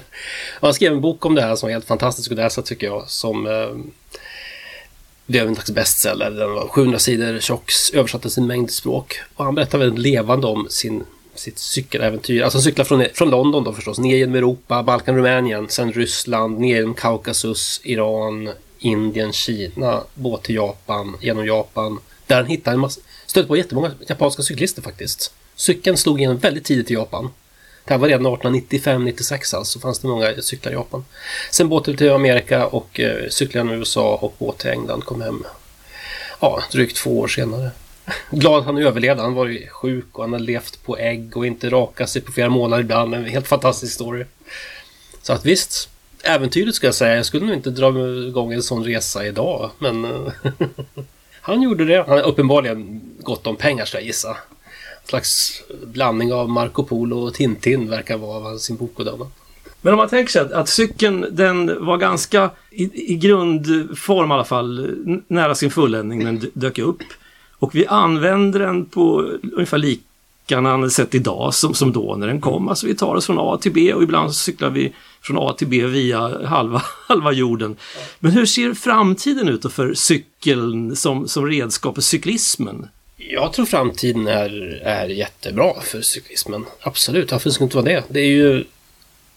Och 0.60 0.66
han 0.66 0.74
skrev 0.74 0.92
en 0.92 1.00
bok 1.00 1.26
om 1.26 1.34
det 1.34 1.42
här 1.42 1.56
som 1.56 1.66
var 1.66 1.72
helt 1.72 1.86
fantastisk 1.86 2.30
att 2.30 2.36
läsa 2.36 2.62
tycker 2.62 2.86
jag. 2.86 3.08
Som 3.08 3.46
eh, 3.46 3.76
blev 5.26 5.48
en 5.48 5.54
slags 5.54 5.70
bestseller. 5.70 6.30
Den 6.30 6.52
var 6.52 6.68
700 6.68 6.98
sidor 6.98 7.40
tjock, 7.40 7.72
översattes 7.92 8.38
i 8.38 8.40
en 8.40 8.46
mängd 8.46 8.70
språk. 8.70 9.20
Och 9.34 9.44
han 9.44 9.54
berättar 9.54 9.78
väldigt 9.78 9.98
levande 9.98 10.46
om 10.46 10.66
sin 10.70 11.04
sitt 11.36 11.58
cykeläventyr. 11.58 12.42
Alltså 12.42 12.70
han 12.76 12.84
från, 12.84 13.04
från 13.14 13.30
London 13.30 13.64
då 13.64 13.72
förstås, 13.72 13.98
ner 13.98 14.16
genom 14.16 14.34
Europa, 14.34 14.82
Balkan, 14.82 15.16
Rumänien, 15.16 15.68
sen 15.68 15.92
Ryssland, 15.92 16.60
ner 16.60 16.76
genom 16.76 16.94
Kaukasus, 16.94 17.80
Iran, 17.84 18.50
Indien, 18.78 19.32
Kina, 19.32 20.02
båt 20.14 20.42
till 20.42 20.54
Japan, 20.54 21.16
genom 21.20 21.46
Japan. 21.46 21.98
Där 22.26 22.36
han 22.36 22.46
hittade 22.46 22.74
en 22.74 22.80
massa, 22.80 23.00
stötte 23.26 23.48
på 23.48 23.56
jättemånga 23.56 23.92
japanska 24.08 24.42
cyklister 24.42 24.82
faktiskt. 24.82 25.32
Cykeln 25.56 25.96
slog 25.96 26.20
igenom 26.20 26.38
väldigt 26.38 26.64
tidigt 26.64 26.90
i 26.90 26.94
Japan. 26.94 27.30
Det 27.84 27.94
här 27.94 27.98
var 27.98 28.08
redan 28.08 28.26
1895-96 28.26 29.56
alltså, 29.56 29.78
fanns 29.78 29.98
det 29.98 30.08
många 30.08 30.42
cyklar 30.42 30.72
i 30.72 30.74
Japan. 30.74 31.04
Sen 31.50 31.68
båt 31.68 31.84
till 31.84 32.10
Amerika 32.10 32.66
och 32.66 33.00
eh, 33.00 33.28
cyklade 33.28 33.74
i 33.74 33.78
USA 33.78 34.14
och 34.14 34.34
båt 34.38 34.58
till 34.58 34.70
England 34.70 35.04
kom 35.04 35.20
hem. 35.20 35.44
Ja, 36.40 36.62
drygt 36.72 36.96
två 36.96 37.18
år 37.18 37.28
senare. 37.28 37.70
Glad 38.30 38.58
att 38.58 38.64
han 38.64 38.78
överlevde. 38.78 39.22
Han 39.22 39.34
var 39.34 39.46
ju 39.46 39.68
sjuk 39.68 40.06
och 40.12 40.24
han 40.24 40.32
har 40.32 40.40
levt 40.40 40.84
på 40.84 40.98
ägg 40.98 41.36
och 41.36 41.46
inte 41.46 41.70
rakat 41.70 42.10
sig 42.10 42.22
på 42.22 42.32
flera 42.32 42.48
månader 42.48 42.82
ibland. 42.82 43.14
En 43.14 43.24
helt 43.24 43.48
fantastisk 43.48 43.94
story. 43.94 44.24
Så 45.22 45.32
att 45.32 45.44
visst, 45.44 45.88
äventyret 46.22 46.74
ska 46.74 46.86
jag 46.86 46.94
säga. 46.94 47.16
Jag 47.16 47.26
skulle 47.26 47.46
nog 47.46 47.54
inte 47.54 47.70
dra 47.70 47.88
igång 48.28 48.52
en 48.52 48.62
sån 48.62 48.84
resa 48.84 49.26
idag. 49.26 49.70
Men 49.78 50.04
eh, 50.04 50.32
han 51.40 51.62
gjorde 51.62 51.84
det. 51.84 52.04
Han 52.08 52.18
har 52.18 52.24
uppenbarligen 52.24 53.00
gott 53.20 53.46
om 53.46 53.56
pengar 53.56 53.84
ska 53.84 53.98
jag 53.98 54.06
gissa. 54.06 54.30
En 54.30 55.08
slags 55.08 55.62
blandning 55.84 56.32
av 56.32 56.48
Marco 56.48 56.84
Polo 56.84 57.18
och 57.18 57.34
Tintin 57.34 57.90
verkar 57.90 58.16
vara 58.16 58.48
av 58.48 58.58
sin 58.58 58.76
bok 58.76 59.00
att 59.00 59.06
döma. 59.06 59.30
Men 59.80 59.92
om 59.92 59.96
man 59.96 60.08
tänker 60.08 60.32
sig 60.32 60.42
att, 60.42 60.52
att 60.52 60.68
cykeln 60.68 61.26
den 61.30 61.86
var 61.86 61.96
ganska 61.96 62.50
i, 62.70 63.12
i 63.12 63.16
grundform 63.16 64.30
i 64.30 64.34
alla 64.34 64.44
fall 64.44 64.96
nära 65.28 65.54
sin 65.54 65.70
fulländning 65.70 66.18
när 66.18 66.32
den 66.32 66.50
dök 66.54 66.78
upp. 66.78 67.02
Och 67.58 67.74
vi 67.74 67.86
använder 67.86 68.60
den 68.60 68.86
på 68.86 69.20
ungefär 69.52 69.78
liknande 69.78 70.90
sätt 70.90 71.14
idag 71.14 71.54
som, 71.54 71.74
som 71.74 71.92
då 71.92 72.16
när 72.16 72.26
den 72.26 72.40
kom. 72.40 72.68
Alltså 72.68 72.86
vi 72.86 72.94
tar 72.94 73.14
oss 73.14 73.26
från 73.26 73.38
A 73.38 73.58
till 73.62 73.72
B 73.72 73.94
och 73.94 74.02
ibland 74.02 74.34
så 74.34 74.38
cyklar 74.40 74.70
vi 74.70 74.92
från 75.22 75.38
A 75.38 75.54
till 75.58 75.66
B 75.66 75.86
via 75.86 76.46
halva, 76.46 76.82
halva 77.08 77.32
jorden. 77.32 77.76
Men 78.18 78.32
hur 78.32 78.46
ser 78.46 78.74
framtiden 78.74 79.48
ut 79.48 79.62
då 79.62 79.68
för 79.68 79.94
cykeln 79.94 80.96
som, 80.96 81.28
som 81.28 81.46
redskap 81.46 81.94
för 81.94 82.02
cyklismen? 82.02 82.88
Jag 83.16 83.52
tror 83.52 83.66
framtiden 83.66 84.26
är, 84.26 84.80
är 84.84 85.08
jättebra 85.08 85.72
för 85.80 86.00
cyklismen. 86.00 86.64
Absolut, 86.80 87.32
varför 87.32 87.50
skulle 87.50 87.64
det 87.64 87.66
inte 87.66 87.76
vara 87.76 87.86
det? 87.86 88.04
Det 88.08 88.20
är 88.20 88.26
ju 88.26 88.64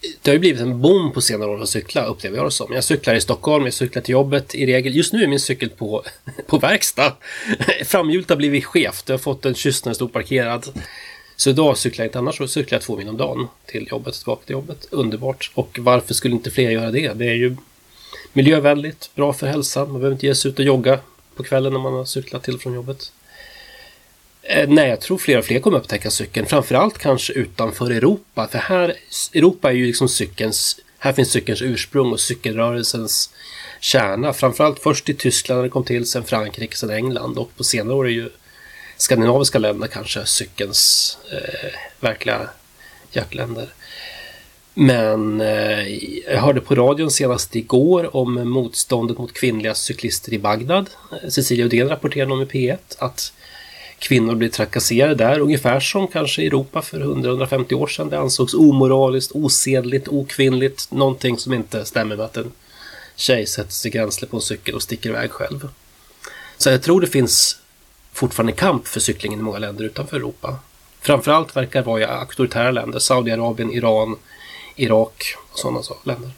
det 0.01 0.29
har 0.29 0.33
ju 0.33 0.39
blivit 0.39 0.61
en 0.61 0.81
boom 0.81 1.11
på 1.11 1.21
senare 1.21 1.49
år 1.49 1.61
att 1.61 1.69
cykla, 1.69 2.05
upplever 2.05 2.37
jag 2.37 2.45
det 2.45 2.51
som. 2.51 2.73
Jag 2.73 2.83
cyklar 2.83 3.15
i 3.15 3.21
Stockholm, 3.21 3.65
jag 3.65 3.73
cyklar 3.73 4.01
till 4.01 4.11
jobbet 4.11 4.55
i 4.55 4.65
regel. 4.65 4.95
Just 4.95 5.13
nu 5.13 5.23
är 5.23 5.27
min 5.27 5.39
cykel 5.39 5.69
på, 5.69 6.03
på 6.47 6.57
verkstad. 6.57 7.13
Framhjulet 7.85 8.29
har 8.29 8.35
blivit 8.35 8.65
skevt, 8.65 9.03
jag 9.05 9.13
har 9.13 9.19
fått 9.19 9.45
en 9.45 9.55
kyss 9.55 9.85
när 9.85 9.89
den 9.89 9.95
stod 9.95 10.13
parkerad. 10.13 10.67
Så 11.35 11.49
idag 11.49 11.77
cyklar 11.77 12.05
jag 12.05 12.09
inte, 12.09 12.19
annars 12.19 12.37
så 12.37 12.47
cyklar 12.47 12.75
jag 12.75 12.83
två 12.83 12.97
mil 12.97 13.09
om 13.09 13.17
dagen 13.17 13.47
till 13.65 13.87
jobbet, 13.91 14.13
tillbaka 14.13 14.45
till 14.45 14.53
jobbet. 14.53 14.87
Underbart. 14.89 15.51
Och 15.53 15.77
varför 15.81 16.13
skulle 16.13 16.35
inte 16.35 16.51
fler 16.51 16.69
göra 16.69 16.91
det? 16.91 17.13
Det 17.13 17.25
är 17.25 17.35
ju 17.35 17.55
miljövänligt, 18.33 19.09
bra 19.15 19.33
för 19.33 19.47
hälsan. 19.47 19.91
Man 19.91 20.01
behöver 20.01 20.15
inte 20.15 20.25
ge 20.25 20.35
sig 20.35 20.51
ut 20.51 20.59
och 20.59 20.65
jogga 20.65 20.99
på 21.35 21.43
kvällen 21.43 21.73
när 21.73 21.79
man 21.79 21.93
har 21.93 22.05
cyklat 22.05 22.43
till 22.43 22.55
och 22.55 22.61
från 22.61 22.73
jobbet. 22.73 23.11
Eh, 24.51 24.69
nej, 24.69 24.89
jag 24.89 25.01
tror 25.01 25.17
fler 25.17 25.37
och 25.37 25.45
fler 25.45 25.59
kommer 25.59 25.77
upptäcka 25.77 26.11
cykeln. 26.11 26.45
Framförallt 26.47 26.97
kanske 26.97 27.33
utanför 27.33 27.91
Europa. 27.91 28.47
För 28.47 28.57
här, 28.59 28.95
Europa 29.33 29.69
är 29.69 29.73
ju 29.73 29.85
liksom 29.85 30.09
cykelns, 30.09 30.79
här 30.97 31.13
finns 31.13 31.31
cykelns 31.31 31.61
ursprung 31.61 32.11
och 32.11 32.19
cykelrörelsens 32.19 33.29
kärna. 33.79 34.33
Framförallt 34.33 34.79
först 34.79 35.09
i 35.09 35.13
Tyskland 35.13 35.57
när 35.57 35.63
det 35.63 35.69
kom 35.69 35.83
till, 35.83 36.05
sen 36.05 36.23
Frankrike, 36.23 36.77
sen 36.77 36.89
England 36.89 37.37
och 37.37 37.55
på 37.57 37.63
senare 37.63 37.95
år 37.95 38.07
är 38.07 38.11
ju 38.11 38.29
skandinaviska 38.97 39.59
länder 39.59 39.87
kanske 39.87 40.25
cykelns 40.25 41.17
eh, 41.31 41.69
verkliga 41.99 42.49
hjärtländer. 43.11 43.69
Men 44.73 45.41
eh, 45.41 45.87
jag 46.33 46.41
hörde 46.41 46.61
på 46.61 46.75
radion 46.75 47.11
senast 47.11 47.55
igår 47.55 48.15
om 48.15 48.49
motståndet 48.49 49.17
mot 49.17 49.33
kvinnliga 49.33 49.75
cyklister 49.75 50.33
i 50.33 50.39
Bagdad. 50.39 50.89
Eh, 51.11 51.29
Cecilia 51.29 51.65
Uddén 51.65 51.89
rapporterade 51.89 52.33
om 52.33 52.41
i 52.41 52.45
P1 52.45 52.77
att 52.97 53.33
kvinnor 53.99 54.35
blir 54.35 54.49
trakasserade 54.49 55.15
där, 55.15 55.39
ungefär 55.39 55.79
som 55.79 56.07
kanske 56.07 56.41
i 56.41 56.47
Europa 56.47 56.81
för 56.81 56.99
100-150 56.99 57.73
år 57.73 57.87
sedan. 57.87 58.09
Det 58.09 58.19
ansågs 58.19 58.53
omoraliskt, 58.53 59.31
osedligt, 59.31 60.07
okvinnligt, 60.07 60.91
någonting 60.91 61.37
som 61.37 61.53
inte 61.53 61.85
stämmer 61.85 62.15
med 62.15 62.25
att 62.25 62.37
en 62.37 62.51
tjej 63.15 63.45
sätter 63.47 63.71
sig 63.71 63.91
gränsle 63.91 64.27
på 64.27 64.37
en 64.37 64.41
cykel 64.41 64.75
och 64.75 64.81
sticker 64.81 65.09
iväg 65.09 65.31
själv. 65.31 65.67
Så 66.57 66.69
jag 66.69 66.83
tror 66.83 67.01
det 67.01 67.07
finns 67.07 67.59
fortfarande 68.13 68.51
kamp 68.51 68.87
för 68.87 68.99
cyklingen 68.99 69.39
i 69.39 69.43
många 69.43 69.59
länder 69.59 69.83
utanför 69.85 70.17
Europa. 70.17 70.55
Framförallt 71.01 71.55
verkar 71.55 71.79
det 71.81 71.85
vara 71.85 72.01
i 72.01 72.05
auktoritära 72.05 72.71
länder, 72.71 72.99
Saudiarabien, 72.99 73.71
Iran, 73.71 74.15
Irak 74.75 75.35
och 75.51 75.59
sådana 75.59 75.83
så- 75.83 75.97
länder. 76.03 76.31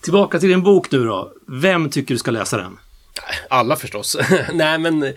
Tillbaka 0.00 0.40
till 0.40 0.48
din 0.48 0.62
bok 0.62 0.90
nu 0.90 1.04
då. 1.04 1.32
Vem 1.46 1.90
tycker 1.90 2.14
du 2.14 2.18
ska 2.18 2.30
läsa 2.30 2.56
den? 2.56 2.78
Alla 3.48 3.76
förstås. 3.76 4.16
Nej 4.52 4.78
men 4.78 5.02
eh, 5.02 5.12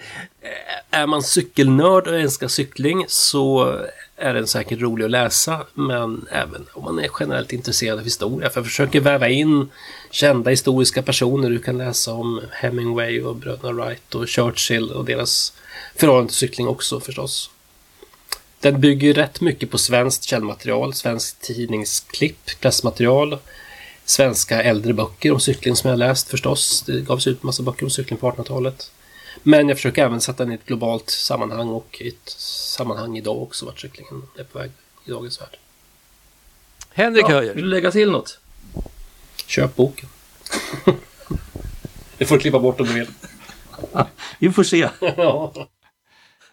är 0.91 1.07
man 1.07 1.23
cykelnörd 1.23 2.07
och 2.07 2.19
älskar 2.19 2.47
cykling 2.47 3.05
så 3.07 3.79
är 4.17 4.33
den 4.33 4.47
säkert 4.47 4.81
rolig 4.81 5.05
att 5.05 5.11
läsa. 5.11 5.65
Men 5.73 6.27
även 6.31 6.65
om 6.73 6.83
man 6.83 6.99
är 6.99 7.09
generellt 7.19 7.53
intresserad 7.53 7.97
av 7.99 8.03
historia. 8.03 8.49
För 8.49 8.59
jag 8.59 8.65
försöker 8.65 8.99
väva 8.99 9.29
in 9.29 9.69
kända 10.11 10.49
historiska 10.49 11.01
personer. 11.01 11.49
Du 11.49 11.59
kan 11.59 11.77
läsa 11.77 12.13
om 12.13 12.41
Hemingway 12.51 13.21
och 13.21 13.35
bröderna 13.35 13.71
Wright 13.71 14.15
och 14.15 14.29
Churchill 14.29 14.91
och 14.91 15.05
deras 15.05 15.53
förhållande 15.95 16.29
till 16.29 16.37
cykling 16.37 16.67
också 16.67 16.99
förstås. 16.99 17.49
Den 18.59 18.81
bygger 18.81 19.13
rätt 19.13 19.41
mycket 19.41 19.71
på 19.71 19.77
svenskt 19.77 20.23
källmaterial, 20.23 20.93
svenskt 20.93 21.41
tidningsklipp, 21.41 22.59
pressmaterial, 22.59 23.37
svenska 24.09 24.63
äldre 24.63 24.93
böcker 24.93 25.31
om 25.31 25.39
cykling 25.39 25.75
som 25.75 25.89
jag 25.89 25.99
läst 25.99 26.29
förstås. 26.29 26.83
Det 26.87 27.01
gavs 27.01 27.27
ut 27.27 27.43
massa 27.43 27.63
böcker 27.63 27.83
om 27.83 27.89
cykling 27.89 28.19
på 28.19 28.31
1800-talet. 28.31 28.91
Men 29.43 29.69
jag 29.69 29.77
försöker 29.77 30.05
även 30.05 30.21
sätta 30.21 30.43
den 30.43 30.51
i 30.51 30.55
ett 30.55 30.65
globalt 30.65 31.09
sammanhang 31.09 31.69
och 31.69 31.97
i 32.01 32.07
ett 32.07 32.29
sammanhang 32.39 33.17
idag 33.17 33.41
också 33.41 33.65
vart 33.65 33.79
cyklingen 33.79 34.23
är 34.37 34.43
på 34.43 34.59
väg 34.59 34.71
i 35.05 35.11
dagens 35.11 35.41
värld. 35.41 35.57
Henrik 36.93 37.25
Ja, 37.27 37.29
Höjer. 37.29 37.53
vill 37.53 37.63
du 37.63 37.69
lägga 37.69 37.91
till 37.91 38.11
något? 38.11 38.39
Köp 39.45 39.75
boken. 39.75 40.09
det 42.17 42.25
får 42.25 42.35
du 42.35 42.41
klippa 42.41 42.59
bort 42.59 42.79
om 42.79 42.87
du 42.87 42.93
vill. 42.93 43.07
Vi 44.39 44.51
får 44.51 44.63
se. 44.63 44.89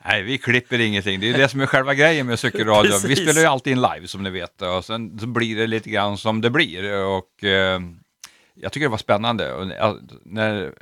Nej, 0.06 0.22
vi 0.22 0.38
klipper 0.38 0.80
ingenting. 0.80 1.20
Det 1.20 1.30
är 1.30 1.38
det 1.38 1.48
som 1.48 1.60
är 1.60 1.66
själva 1.66 1.94
grejen 1.94 2.26
med 2.26 2.38
cykelradio. 2.38 2.92
Vi 3.06 3.16
spelar 3.16 3.40
ju 3.40 3.46
alltid 3.46 3.72
in 3.72 3.80
live 3.80 4.08
som 4.08 4.22
ni 4.22 4.30
vet 4.30 4.62
och 4.62 4.84
sen 4.84 5.18
så 5.18 5.26
blir 5.26 5.56
det 5.56 5.66
lite 5.66 5.90
grann 5.90 6.18
som 6.18 6.40
det 6.40 6.50
blir. 6.50 7.04
Och 7.04 7.44
eh, 7.44 7.80
jag 8.54 8.72
tycker 8.72 8.86
det 8.86 8.90
var 8.90 8.98
spännande. 8.98 9.52
Och, 9.52 9.66
när, 10.24 10.72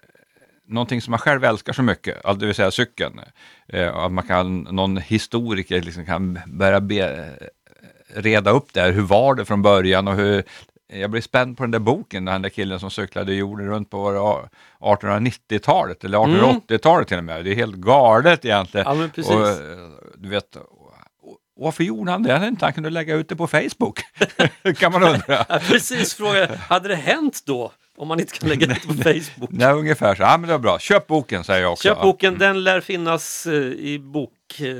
någonting 0.66 1.00
som 1.02 1.11
man 1.11 1.18
själv 1.18 1.44
älskar 1.44 1.72
så 1.72 1.82
mycket, 1.82 2.22
det 2.38 2.46
vill 2.46 2.54
säga 2.54 2.70
cykeln. 2.70 3.20
Eh, 3.68 3.96
att 3.96 4.12
man 4.12 4.26
kan, 4.26 4.61
någon 4.61 4.96
historiker 4.96 5.82
liksom 5.82 6.04
kan 6.04 6.38
börja 6.46 6.80
be, 6.80 7.30
reda 8.14 8.51
upp 8.51 8.72
det 8.72 8.80
här. 8.80 8.92
Hur 8.92 9.03
var 9.03 9.34
det 9.34 9.44
från 9.44 9.62
början 9.62 10.09
och 10.09 10.16
hur 10.16 10.44
jag 10.93 11.11
blev 11.11 11.20
spänd 11.20 11.57
på 11.57 11.62
den 11.62 11.70
där 11.70 11.78
boken, 11.78 12.24
den 12.24 12.43
där 12.43 12.49
killen 12.49 12.80
som 12.80 12.90
cyklade 12.90 13.34
jorden 13.34 13.66
runt 13.66 13.90
på 13.90 14.11
1890-talet 14.80 16.05
eller 16.05 16.18
1880-talet 16.18 17.09
till 17.09 17.18
och 17.18 17.24
med. 17.24 17.45
Det 17.45 17.51
är 17.51 17.55
helt 17.55 17.76
galet 17.76 18.45
egentligen. 18.45 18.86
Ja, 18.86 18.95
men 18.95 19.11
precis. 19.11 19.32
Och, 19.32 19.49
eh, 19.49 19.57
du 20.16 20.28
vet, 20.28 20.57
och, 20.57 20.95
varför 21.57 21.84
gjorde 21.84 22.11
han 22.11 22.22
det? 22.22 22.32
Han 22.32 22.49
inte 22.49 22.64
han 22.64 22.72
kunde 22.72 22.90
lägga 22.90 23.14
ut 23.14 23.28
det 23.28 23.36
på 23.36 23.47
Facebook. 23.47 24.01
kan 24.76 24.93
man 24.93 25.03
undra. 25.03 25.45
Precis 25.45 26.14
fråga, 26.14 26.57
hade 26.57 26.88
det 26.88 26.97
hänt 26.97 27.43
då? 27.47 27.72
Om 27.97 28.09
man 28.09 28.20
inte 28.20 28.38
kan 28.38 28.49
lägga 28.49 28.66
ut 28.66 28.88
på 28.88 28.95
Facebook? 29.03 29.51
Nej, 29.51 29.72
ungefär 29.72 30.14
så. 30.14 30.22
Ja, 30.22 30.36
men 30.38 30.49
det 30.49 30.55
var 30.55 30.59
bra. 30.59 30.78
Köp 30.78 31.07
boken 31.07 31.45
säger 31.45 31.62
jag 31.62 31.72
också. 31.72 31.88
Köp 31.88 32.03
boken, 32.03 32.38
den 32.38 32.64
lär 32.64 32.80
finnas 32.80 33.47
eh, 33.47 33.55
i 33.62 33.99
bok, 33.99 34.61
eh, 34.61 34.76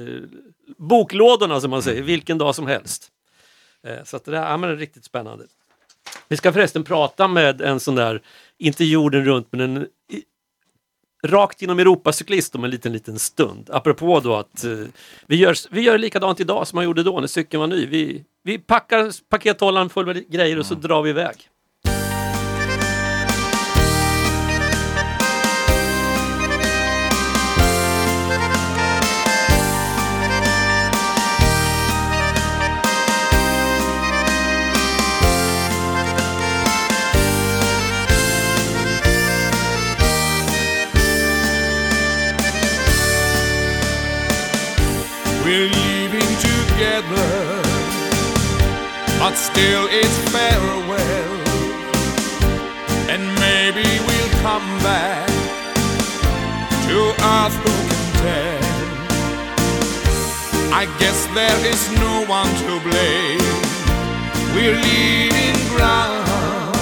boklådorna 0.79 1.61
som 1.61 1.71
man 1.71 1.83
säger, 1.83 2.03
vilken 2.03 2.39
dag 2.39 2.55
som 2.55 2.67
helst. 2.67 3.09
Så 4.05 4.17
att 4.17 4.25
det 4.25 4.31
där 4.31 4.51
ja, 4.51 4.57
men 4.57 4.71
det 4.71 4.77
är 4.77 4.79
riktigt 4.79 5.05
spännande. 5.05 5.45
Vi 6.29 6.37
ska 6.37 6.53
förresten 6.53 6.85
prata 6.85 7.29
med 7.29 7.61
en 7.61 7.81
sån 7.81 7.95
där, 7.95 8.23
inte 8.59 8.85
jorden 8.85 9.25
runt, 9.25 9.49
men 9.51 9.61
en 9.61 9.87
rakt 11.27 11.63
genom 11.63 11.79
Europacyklist 11.79 12.55
om 12.55 12.65
en 12.65 12.71
liten, 12.71 12.93
liten 12.93 13.19
stund. 13.19 13.71
Apropå 13.73 14.21
då 14.21 14.35
att 14.35 14.65
eh, 14.65 14.71
vi, 15.27 15.37
gör, 15.37 15.55
vi 15.71 15.81
gör 15.81 15.99
likadant 15.99 16.41
idag 16.41 16.67
som 16.67 16.77
man 16.77 16.85
gjorde 16.85 17.03
då 17.03 17.21
när 17.21 17.27
cykeln 17.27 17.61
var 17.61 17.67
ny. 17.67 17.87
Vi, 17.87 18.25
vi 18.43 18.59
packar 18.59 19.13
pakethållaren 19.29 19.91
full 19.91 20.07
med 20.07 20.31
grejer 20.31 20.59
och 20.59 20.67
så 20.67 20.75
drar 20.75 21.03
vi 21.03 21.11
iväg. 21.11 21.49
We're 45.53 45.69
leaving 45.69 46.33
together, 46.41 47.31
but 49.19 49.35
still 49.35 49.87
it's 49.91 50.19
farewell. 50.33 51.35
And 53.13 53.23
maybe 53.39 53.85
we'll 54.07 54.33
come 54.41 54.67
back 54.81 55.29
to 56.87 56.97
earth, 57.37 57.57
who 57.65 57.75
can 57.91 58.05
tell? 58.23 58.65
I 60.73 60.87
guess 60.99 61.27
there 61.35 61.61
is 61.67 61.83
no 62.01 62.25
one 62.25 62.53
to 62.65 62.81
blame. 62.89 63.57
We're 64.55 64.81
leaving 64.89 65.59
ground. 65.77 66.77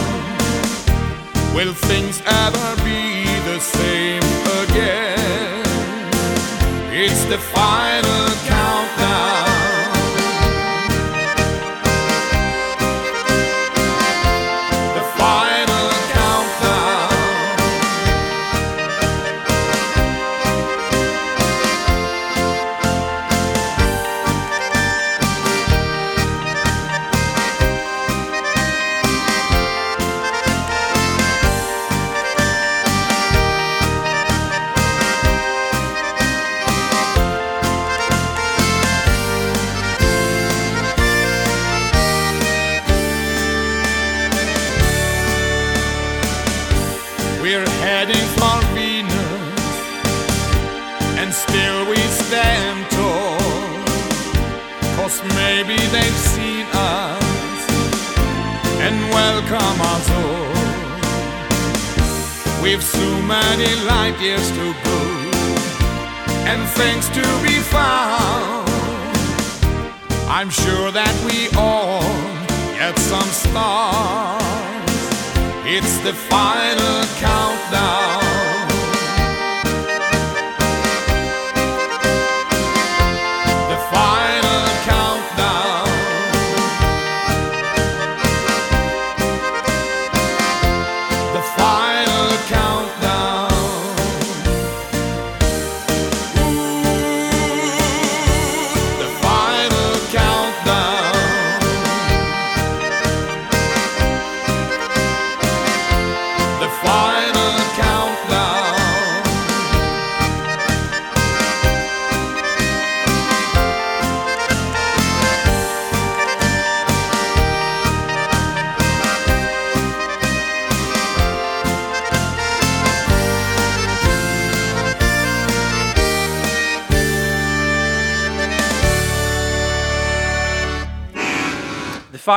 Will 1.56 1.74
things 1.74 2.22
ever 2.24 2.76
be 2.84 3.24
the 3.50 3.58
same 3.58 4.22
again? 4.62 5.60
It's 6.92 7.24
the 7.24 7.38
final 7.38 7.99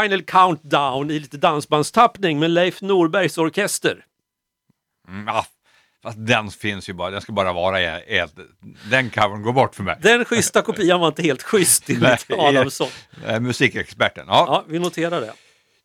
Final 0.04 0.24
Countdown 0.24 1.12
i 1.12 1.20
lite 1.20 1.38
dansbandstappning 1.38 2.39
med 2.39 2.51
Leif 2.51 2.82
Norbergs 2.82 3.38
orkester. 3.38 4.06
Mm, 5.08 5.28
ja, 5.28 5.45
fast 6.04 6.18
den 6.28 6.51
finns 6.51 6.89
ju 6.89 6.93
bara, 6.93 7.10
den 7.10 7.22
ska 7.22 7.32
bara 7.32 7.54
vara 7.54 7.82
i 7.82 8.18
ett. 8.18 8.34
Den 8.89 9.10
covern 9.10 9.41
går 9.41 9.54
bort 9.54 9.76
för 9.76 9.84
mig. 9.84 9.97
Den 10.01 10.26
schyssta 10.26 10.62
kopian 10.62 10.99
var 10.99 11.08
inte 11.08 11.22
helt 11.24 11.43
schysst 11.43 11.89
enligt. 11.89 12.26
Adamsson. 12.32 12.88
Eh, 13.28 13.39
Musikexperten. 13.39 14.26
Ja. 14.28 14.45
Ja, 14.47 14.64
vi 14.68 14.80
noterar 14.80 15.22
det. 15.22 15.34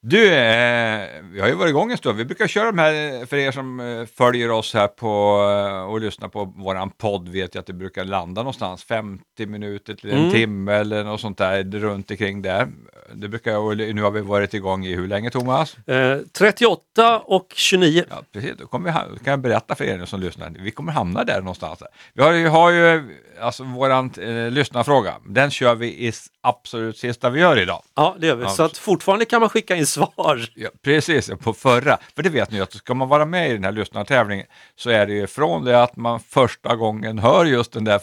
Du, 0.00 0.32
eh, 0.34 0.97
vi 1.32 1.40
har 1.40 1.48
ju 1.48 1.54
varit 1.54 1.70
igång 1.70 1.90
en 1.92 1.98
stund. 1.98 2.18
Vi 2.18 2.24
brukar 2.24 2.46
köra 2.46 2.66
de 2.66 2.78
här, 2.78 3.26
för 3.26 3.36
er 3.36 3.50
som 3.52 3.80
eh, 3.80 4.06
följer 4.16 4.50
oss 4.50 4.74
här 4.74 4.86
på 4.88 5.40
eh, 5.68 5.90
och 5.92 6.00
lyssnar 6.00 6.28
på 6.28 6.44
våran 6.44 6.90
podd 6.90 7.28
vet 7.28 7.54
jag 7.54 7.60
att 7.60 7.66
det 7.66 7.72
brukar 7.72 8.04
landa 8.04 8.40
någonstans 8.42 8.84
50 8.84 9.46
minuter 9.46 9.94
till 9.94 10.10
en 10.10 10.18
Mm. 10.18 10.30
timme 10.30 10.72
eller 10.72 11.04
något 11.04 11.20
sånt 11.20 11.38
där 11.38 11.64
runt 11.64 12.10
omkring 12.10 12.42
där. 12.42 12.68
Det 13.14 13.28
brukar, 13.28 13.56
och 13.56 13.76
nu 13.76 14.02
har 14.02 14.10
vi 14.10 14.20
varit 14.20 14.54
igång 14.54 14.84
i 14.86 14.94
hur 14.94 15.08
länge 15.08 15.30
Thomas? 15.30 15.76
Eh, 15.88 16.18
38 16.32 17.18
och 17.24 17.52
29. 17.56 18.04
Ja, 18.10 18.22
precis. 18.32 18.52
Då 18.58 18.66
kommer 18.66 18.84
vi, 18.84 18.90
ha- 18.90 19.04
kan 19.24 19.30
jag 19.30 19.40
berätta 19.40 19.74
för 19.74 19.84
er 19.84 20.04
som 20.04 20.20
lyssnar. 20.20 20.52
Vi 20.60 20.70
kommer 20.70 20.92
hamna 20.92 21.24
där 21.24 21.38
någonstans. 21.40 21.82
Vi 22.14 22.22
har 22.22 22.32
ju, 22.32 22.48
har 22.48 22.70
ju 22.70 23.16
alltså 23.40 23.64
våran 23.64 24.10
eh, 24.20 24.50
lyssnarfråga. 24.50 25.14
Den 25.26 25.50
kör 25.50 25.74
vi 25.74 25.86
i 25.86 26.12
absolut 26.40 26.98
sista 26.98 27.30
vi 27.30 27.40
gör 27.40 27.58
idag. 27.58 27.82
Ja, 27.96 28.16
det 28.20 28.26
gör 28.26 28.36
vi. 28.36 28.42
Ja. 28.42 28.48
Så 28.50 28.62
att 28.62 28.78
fortfarande 28.78 29.24
kan 29.24 29.40
man 29.40 29.48
skicka 29.50 29.76
in 29.76 29.86
svar. 29.86 30.48
Ja, 30.54 30.68
precis, 30.82 31.07
på 31.40 31.52
förra. 31.52 31.98
För 32.16 32.22
det 32.22 32.28
vet 32.28 32.50
ni 32.50 32.60
att 32.60 32.72
ska 32.72 32.94
man 32.94 33.08
vara 33.08 33.24
med 33.24 33.50
i 33.50 33.52
den 33.52 33.64
här 33.64 33.72
lyssnartävlingen 33.72 34.46
så 34.76 34.90
är 34.90 35.06
det 35.06 35.12
ju 35.12 35.26
från 35.26 35.64
det 35.64 35.82
att 35.82 35.96
man 35.96 36.20
första 36.20 36.76
gången 36.76 37.18
hör 37.18 37.44
just 37.44 37.72
den 37.72 37.84
där 37.84 38.00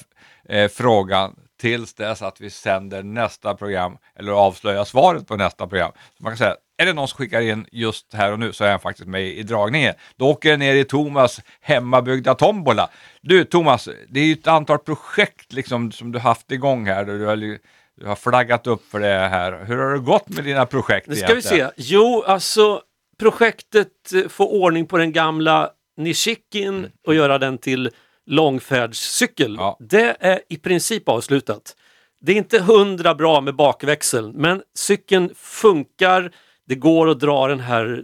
eh, 0.49 0.67
frågan 0.67 1.35
tills 1.61 1.93
dess 1.93 2.21
att 2.21 2.41
vi 2.41 2.49
sänder 2.49 3.03
nästa 3.03 3.55
program 3.55 3.97
eller 4.19 4.31
avslöjar 4.31 4.83
svaret 4.83 5.27
på 5.27 5.35
nästa 5.35 5.67
program. 5.67 5.91
Så 6.17 6.23
man 6.23 6.31
kan 6.31 6.37
säga, 6.37 6.55
är 6.77 6.85
det 6.85 6.93
någon 6.93 7.07
som 7.07 7.17
skickar 7.17 7.41
in 7.41 7.65
just 7.71 8.13
här 8.13 8.31
och 8.31 8.39
nu 8.39 8.53
så 8.53 8.63
är 8.63 8.71
han 8.71 8.79
faktiskt 8.79 9.07
med 9.07 9.27
i 9.27 9.43
dragningen. 9.43 9.93
Då 10.15 10.29
åker 10.29 10.49
det 10.49 10.57
ner 10.57 10.75
i 10.75 10.83
Thomas 10.83 11.41
hemmabyggda 11.61 12.35
tombola. 12.35 12.89
Du 13.21 13.45
Thomas, 13.45 13.89
det 14.09 14.19
är 14.19 14.25
ju 14.25 14.33
ett 14.33 14.47
antal 14.47 14.79
projekt 14.79 15.53
liksom 15.53 15.91
som 15.91 16.11
du 16.11 16.19
haft 16.19 16.51
igång 16.51 16.87
här. 16.87 17.05
Du 17.05 17.25
har, 17.25 17.35
du 17.35 18.07
har 18.07 18.15
flaggat 18.15 18.67
upp 18.67 18.91
för 18.91 18.99
det 18.99 19.27
här. 19.27 19.65
Hur 19.65 19.77
har 19.77 19.93
det 19.93 19.99
gått 19.99 20.29
med 20.29 20.43
dina 20.43 20.65
projekt 20.65 21.07
Nu 21.07 21.15
ska 21.15 21.25
vi 21.25 21.31
egentligen? 21.31 21.69
se. 21.69 21.73
Jo, 21.77 22.23
alltså 22.27 22.81
projektet 23.17 24.13
eh, 24.13 24.27
få 24.27 24.47
ordning 24.47 24.85
på 24.85 24.97
den 24.97 25.11
gamla 25.11 25.69
Nishikin 25.97 26.87
och 27.07 27.15
göra 27.15 27.37
den 27.37 27.57
till 27.57 27.89
långfärdscykel. 28.25 29.55
Ja. 29.59 29.77
Det 29.79 30.17
är 30.19 30.41
i 30.49 30.57
princip 30.57 31.09
avslutat. 31.09 31.75
Det 32.21 32.31
är 32.31 32.35
inte 32.35 32.59
hundra 32.59 33.15
bra 33.15 33.41
med 33.41 33.55
bakväxeln, 33.55 34.31
men 34.31 34.61
cykeln 34.75 35.31
funkar. 35.35 36.31
Det 36.67 36.75
går 36.75 37.09
att 37.09 37.19
dra 37.19 37.47
den 37.47 37.59
här 37.59 38.03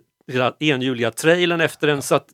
enhjuliga 0.59 1.11
trailern 1.11 1.61
efter 1.61 1.87
den 1.87 2.01
så 2.01 2.15
att 2.15 2.27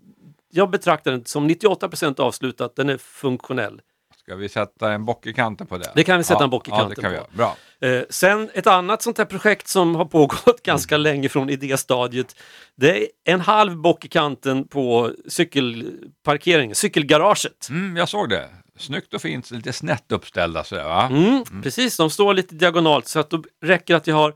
jag 0.49 0.69
betraktar 0.69 1.11
den 1.11 1.25
som 1.25 1.49
98% 1.49 2.19
avslutat. 2.19 2.75
Den 2.75 2.89
är 2.89 2.97
funktionell. 2.97 3.81
Ska 4.27 4.35
vi 4.35 4.49
sätta 4.49 4.91
en 4.91 5.05
bock 5.05 5.25
i 5.25 5.33
kanten 5.33 5.67
på 5.67 5.77
det? 5.77 5.91
Det 5.95 6.03
kan 6.03 6.17
vi 6.17 6.23
sätta 6.23 6.43
en 6.43 6.49
bock 6.49 6.67
i 6.67 6.71
Ja, 6.71 6.77
kanten 6.77 7.11
vi 7.11 7.17
på. 7.17 7.25
Bra. 7.31 7.55
Eh, 7.81 8.01
sen 8.09 8.49
ett 8.53 8.67
annat 8.67 9.01
sånt 9.01 9.17
här 9.17 9.25
projekt 9.25 9.67
som 9.67 9.95
har 9.95 10.05
pågått 10.05 10.61
ganska 10.63 10.97
länge 10.97 11.29
från 11.29 11.49
idéstadiet. 11.49 12.35
Det 12.75 12.97
är 13.01 13.07
en 13.25 13.41
halv 13.41 13.77
bock 13.77 14.05
i 14.05 14.07
kanten 14.07 14.67
på 14.67 15.11
cykelparkeringen, 15.27 16.75
cykelgaraget. 16.75 17.69
Mm, 17.69 17.97
jag 17.97 18.09
såg 18.09 18.29
det. 18.29 18.49
Snyggt 18.77 19.13
och 19.13 19.21
fint, 19.21 19.51
lite 19.51 19.73
snett 19.73 20.11
uppställda 20.11 20.63
sådär 20.63 20.83
va? 20.83 21.07
Mm, 21.11 21.61
Precis, 21.63 21.97
de 21.97 22.09
står 22.09 22.33
lite 22.33 22.55
diagonalt 22.55 23.07
så 23.07 23.19
att 23.19 23.29
då 23.29 23.43
räcker 23.65 23.95
att 23.95 24.07
jag 24.07 24.15
har 24.15 24.33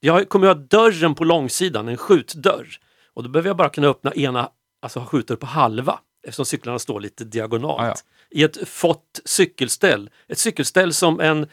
jag 0.00 0.28
kommer 0.28 0.46
ju 0.46 0.52
ha 0.54 0.60
dörren 0.60 1.14
på 1.14 1.24
långsidan, 1.24 1.88
en 1.88 1.96
skjutdörr. 1.96 2.68
Och 3.14 3.22
då 3.22 3.28
behöver 3.28 3.48
jag 3.48 3.56
bara 3.56 3.68
kunna 3.68 3.86
öppna 3.88 4.12
ena, 4.14 4.50
alltså 4.82 4.98
ha 5.00 5.06
skjutdörr 5.06 5.36
på 5.36 5.46
halva 5.46 5.98
eftersom 6.26 6.44
cyklarna 6.44 6.78
står 6.78 7.00
lite 7.00 7.24
diagonalt. 7.24 7.80
Ah, 7.80 7.86
ja. 7.86 7.94
I 8.30 8.42
ett 8.42 8.68
fått 8.68 9.20
cykelställ. 9.24 10.10
Ett 10.28 10.38
cykelställ 10.38 10.92
som 10.92 11.20
en, 11.20 11.46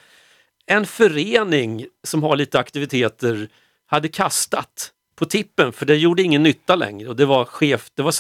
en 0.65 0.85
förening 0.85 1.85
som 2.03 2.23
har 2.23 2.35
lite 2.35 2.59
aktiviteter 2.59 3.49
hade 3.85 4.07
kastat 4.07 4.91
på 5.15 5.25
tippen 5.25 5.73
för 5.73 5.85
det 5.85 5.95
gjorde 5.95 6.23
ingen 6.23 6.43
nytta 6.43 6.75
längre 6.75 7.09
och 7.09 7.15
det 7.15 7.25
var 7.25 7.45
skevt. 7.45 7.91
Det 7.95 8.01
var, 8.01 8.13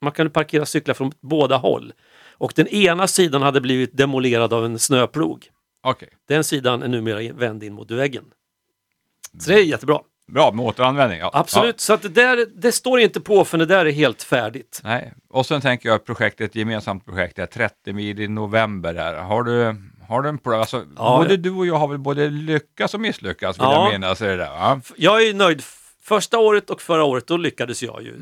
man 0.00 0.12
kunde 0.12 0.30
parkera 0.30 0.66
cyklar 0.66 0.94
från 0.94 1.12
båda 1.20 1.56
håll. 1.56 1.92
Och 2.36 2.52
den 2.56 2.68
ena 2.68 3.06
sidan 3.06 3.42
hade 3.42 3.60
blivit 3.60 3.96
demolerad 3.96 4.52
av 4.52 4.64
en 4.64 4.78
snöplog. 4.78 5.50
Okej, 5.82 6.08
Den 6.28 6.44
sidan 6.44 6.82
är 6.82 6.88
numera 6.88 7.32
vänd 7.32 7.64
in 7.64 7.74
mot 7.74 7.90
väggen. 7.90 8.24
Så 9.40 9.50
det 9.50 9.56
är 9.56 9.62
jättebra. 9.62 10.00
Bra 10.32 10.52
med 10.52 10.64
återanvändning. 10.64 11.18
Ja. 11.18 11.30
Absolut, 11.32 11.80
så 11.80 11.92
att 11.92 12.02
det 12.02 12.08
där, 12.08 12.46
det 12.54 12.72
står 12.72 13.00
inte 13.00 13.20
på 13.20 13.44
för 13.44 13.58
det 13.58 13.66
där 13.66 13.86
är 13.86 13.90
helt 13.92 14.22
färdigt. 14.22 14.80
Ja. 14.82 14.88
Nej. 14.90 15.12
Och 15.30 15.46
sen 15.46 15.60
tänker 15.60 15.88
jag 15.88 16.04
projektet, 16.04 16.50
ett 16.50 16.56
gemensamt 16.56 17.04
projekt, 17.04 17.36
det 17.36 17.42
är 17.42 17.46
30 17.46 17.92
mil 17.92 18.20
i 18.20 18.28
november 18.28 18.94
här. 18.94 19.14
Har 19.14 19.42
du, 19.42 19.76
har 20.08 20.22
du 20.22 20.28
en 20.28 20.38
plan? 20.38 20.60
Alltså, 20.60 20.84
Ja, 20.96 21.16
både 21.18 21.30
ja. 21.34 21.36
du 21.36 21.50
och 21.50 21.66
jag 21.66 21.74
har 21.76 21.88
väl 21.88 21.98
både 21.98 22.30
lyckats 22.30 22.94
och 22.94 23.00
misslyckats 23.00 23.58
vill 23.58 23.64
Ja. 23.64 23.92
jag 23.92 24.20
är 24.22 24.26
det 24.28 24.36
där, 24.36 24.50
va? 24.50 24.80
Jag 24.96 25.26
är 25.26 25.34
nöjd. 25.34 25.62
Första 26.02 26.38
året 26.38 26.70
och 26.70 26.80
förra 26.82 27.04
året, 27.04 27.26
då 27.26 27.36
lyckades 27.36 27.82
jag 27.82 28.02
ju 28.02 28.14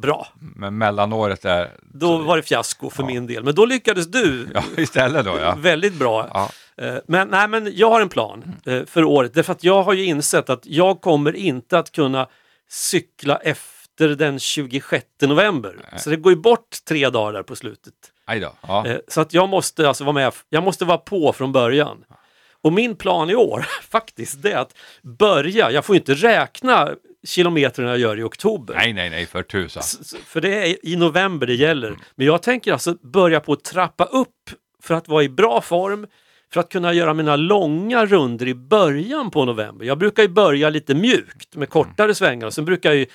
bra. 0.00 0.26
Men 0.56 0.78
mellanåret 0.78 1.42
där, 1.42 1.70
Då 1.82 2.18
var 2.18 2.36
det 2.36 2.42
fiasko 2.42 2.90
för 2.90 3.04
min 3.04 3.26
del. 3.26 3.44
Men 3.44 3.54
då 3.54 3.66
lyckades 3.66 4.06
du 4.06 4.48
ja 4.54 4.62
istället 4.76 5.24
då 5.24 5.38
ja. 5.40 5.54
väldigt 5.58 5.94
bra. 5.94 6.30
ja. 6.34 6.50
Eh, 6.76 6.94
Men, 7.08 7.28
nej, 7.28 7.48
men 7.48 7.70
jag 7.76 7.90
har 7.90 8.00
en 8.00 8.08
plan 8.08 8.56
eh, 8.66 8.84
för 8.84 9.04
året. 9.04 9.34
Därför 9.34 9.52
att 9.52 9.64
jag 9.64 9.82
har 9.82 9.92
ju 9.92 10.04
insett 10.04 10.50
att 10.50 10.66
jag 10.66 11.00
kommer 11.00 11.36
inte 11.36 11.78
att 11.78 11.92
kunna 11.92 12.28
cykla 12.70 13.36
efter 13.36 14.08
den 14.08 14.38
26 14.38 15.04
november. 15.22 15.76
Så 15.98 16.10
det 16.10 16.16
går 16.16 16.32
ju 16.32 16.38
bort 16.38 16.76
tre 16.88 17.10
dagar 17.10 17.32
där 17.32 17.42
på 17.42 17.56
slutet. 17.56 17.94
Ja. 18.66 18.86
Eh, 18.86 18.96
Så 19.08 19.20
att 19.20 19.34
jag 19.34 19.48
måste 19.48 19.88
alltså 19.88 20.04
vara 20.04 20.12
med, 20.14 20.32
jag 20.48 20.62
måste 20.62 20.84
vara 20.84 20.98
på 20.98 21.32
från 21.32 21.52
början. 21.52 22.04
Och 22.62 22.72
min 22.72 22.96
plan 22.96 23.30
i 23.30 23.34
år 23.34 23.60
faktiskt 23.90 24.42
det 24.42 24.52
är 24.52 24.58
att 24.58 24.74
börja, 25.02 25.70
jag 25.70 25.84
får 25.84 25.94
ju 25.96 26.00
inte 26.00 26.14
räkna 26.14 26.90
kilometerna 27.26 27.88
jag 27.88 27.98
gör 27.98 28.18
i 28.18 28.22
oktober. 28.22 28.74
Nej, 28.74 28.92
nej, 28.92 29.10
nej, 29.10 29.26
för 29.26 29.42
tusan. 29.42 29.82
För 30.26 30.40
det 30.40 30.54
är 30.70 30.86
i 30.86 30.96
november 30.96 31.46
det 31.46 31.54
gäller. 31.54 31.96
Men 32.14 32.26
jag 32.26 32.42
tänker 32.42 32.72
alltså 32.72 32.94
börja 33.02 33.40
på 33.40 33.52
att 33.52 33.64
trappa 33.64 34.04
upp 34.04 34.50
för 34.82 34.94
att 34.94 35.08
vara 35.08 35.22
i 35.22 35.28
bra 35.28 35.60
form, 35.60 36.06
för 36.54 36.60
att 36.60 36.68
kunna 36.68 36.92
göra 36.92 37.14
mina 37.14 37.36
långa 37.36 38.06
runder 38.06 38.48
i 38.48 38.54
början 38.54 39.30
på 39.30 39.44
november. 39.44 39.86
Jag 39.86 39.98
brukar 39.98 40.22
ju 40.22 40.28
börja 40.28 40.70
lite 40.70 40.94
mjukt 40.94 41.56
med 41.56 41.68
kortare 41.68 42.14
svängar 42.14 42.46
och 42.46 42.54
sen 42.54 42.64
brukar 42.64 42.90
jag 42.90 42.98
ju 42.98 43.06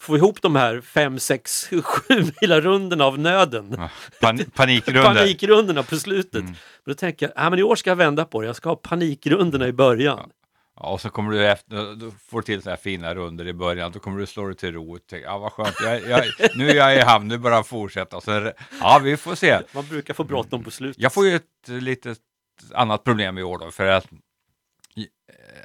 få 0.00 0.16
ihop 0.16 0.42
de 0.42 0.56
här 0.56 0.80
5, 0.80 1.18
6, 1.18 1.68
7 1.82 2.24
mila 2.40 2.60
rundorna 2.60 3.04
av 3.04 3.18
nöden. 3.18 3.78
Pan 4.20 4.38
panikrunder. 4.54 5.14
Panikrundorna 5.14 5.82
på 5.82 5.96
slutet. 5.96 6.44
Men 6.44 6.54
då 6.86 6.94
tänker 6.94 7.26
jag, 7.26 7.32
ah, 7.46 7.50
men 7.50 7.58
i 7.58 7.62
år 7.62 7.76
ska 7.76 7.90
jag 7.90 7.96
vända 7.96 8.24
på 8.24 8.40
det. 8.40 8.46
Jag 8.46 8.56
ska 8.56 8.68
ha 8.68 8.76
panikrundorna 8.76 9.68
i 9.68 9.72
början. 9.72 10.30
Ja, 10.76 10.92
och 10.92 11.00
så 11.00 11.10
kommer 11.10 11.32
du 11.32 11.46
efter, 11.46 11.94
då 11.96 12.10
får 12.30 12.40
du 12.40 12.44
till 12.44 12.62
så 12.62 12.70
här 12.70 12.76
fina 12.76 13.14
runder 13.14 13.48
i 13.48 13.52
början, 13.52 13.92
då 13.92 13.98
kommer 13.98 14.20
du 14.20 14.26
slå 14.26 14.46
dig 14.46 14.56
till 14.56 14.72
ro. 14.72 14.94
och 14.94 15.06
tänka, 15.06 15.26
Ja, 15.26 15.38
vad 15.38 15.52
skönt, 15.52 15.76
jag, 15.82 16.08
jag, 16.08 16.24
nu 16.56 16.70
är 16.70 16.74
jag 16.74 16.96
i 16.96 17.00
hamn, 17.00 17.28
nu 17.28 17.38
bara 17.38 17.62
fortsätta. 17.62 18.16
Och 18.16 18.22
sen, 18.22 18.52
ja, 18.80 19.00
vi 19.04 19.16
får 19.16 19.34
se. 19.34 19.58
Man 19.74 19.86
brukar 19.86 20.14
få 20.14 20.24
bråttom 20.24 20.64
på 20.64 20.70
slutet. 20.70 21.02
Jag 21.02 21.12
får 21.12 21.26
ju 21.26 21.36
ett 21.36 21.68
litet 21.68 22.18
annat 22.74 23.04
problem 23.04 23.38
i 23.38 23.42
år 23.42 23.58
då, 23.58 23.70
för 23.70 23.86
att 23.86 24.12
eh, 24.96 25.04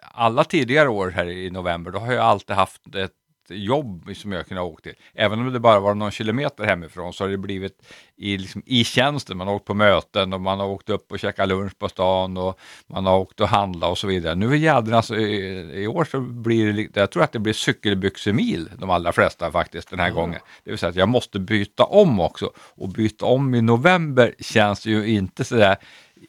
alla 0.02 0.44
tidigare 0.44 0.90
år 0.90 1.10
här 1.10 1.26
i 1.26 1.50
november, 1.52 1.92
då 1.92 2.00
har 2.00 2.14
jag 2.14 2.26
alltid 2.26 2.56
haft 2.56 2.96
ett 2.96 3.12
jobb 3.50 4.10
som 4.16 4.32
jag 4.32 4.48
kunnat 4.48 4.64
åka 4.64 4.82
till. 4.82 4.94
Även 5.14 5.40
om 5.40 5.54
det 5.54 5.60
bara 5.60 5.80
var 5.80 5.96
någon 5.96 6.12
kilometer 6.12 6.64
hemifrån 6.64 7.14
så 7.14 7.24
har 7.24 7.30
det 7.30 7.38
blivit 7.38 7.86
i, 8.18 8.38
liksom, 8.38 8.64
i 8.66 8.84
tjänsten. 8.84 9.38
Man 9.38 9.48
har 9.48 9.56
åkt 9.56 9.66
på 9.66 9.74
möten 9.74 10.34
och 10.34 10.42
man 10.42 10.60
har 10.60 10.68
åkt 10.68 10.90
upp 10.90 11.12
och 11.12 11.20
käkat 11.20 11.50
lunch 11.50 11.80
på 11.80 11.90
stan 11.90 12.38
och 12.38 12.60
man 12.88 13.06
har 13.06 13.18
åkt 13.18 13.40
och 13.40 13.48
handlat 13.48 13.90
och 13.90 13.98
så 13.98 14.08
vidare. 14.08 14.36
Nu 14.36 14.52
är 14.52 14.56
jädrans, 14.56 15.12
alltså, 15.12 15.16
i, 15.18 15.84
i 15.84 15.88
år 15.88 16.06
så 16.06 16.20
blir 16.20 16.74
det, 16.74 17.00
jag 17.00 17.12
tror 17.12 17.24
att 17.24 17.32
det 17.32 17.40
blir 17.40 17.54
cykelbyxemil 17.54 18.70
de 18.78 18.90
allra 18.90 19.12
flesta 19.12 19.52
faktiskt 19.52 19.90
den 19.90 20.00
här 20.00 20.12
gången. 20.12 20.40
Det 20.64 20.70
vill 20.70 20.80
säga 20.80 20.90
att 20.90 20.96
jag 20.96 21.10
måste 21.10 21.40
byta 21.40 21.84
om 21.84 22.20
också 22.20 22.52
och 22.58 22.90
byta 22.90 23.26
om 23.26 23.56
i 23.56 23.62
november 23.62 24.36
känns 24.40 24.86
ju 24.86 25.08
inte 25.08 25.44
sådär 25.44 25.78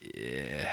eh, 0.01 0.67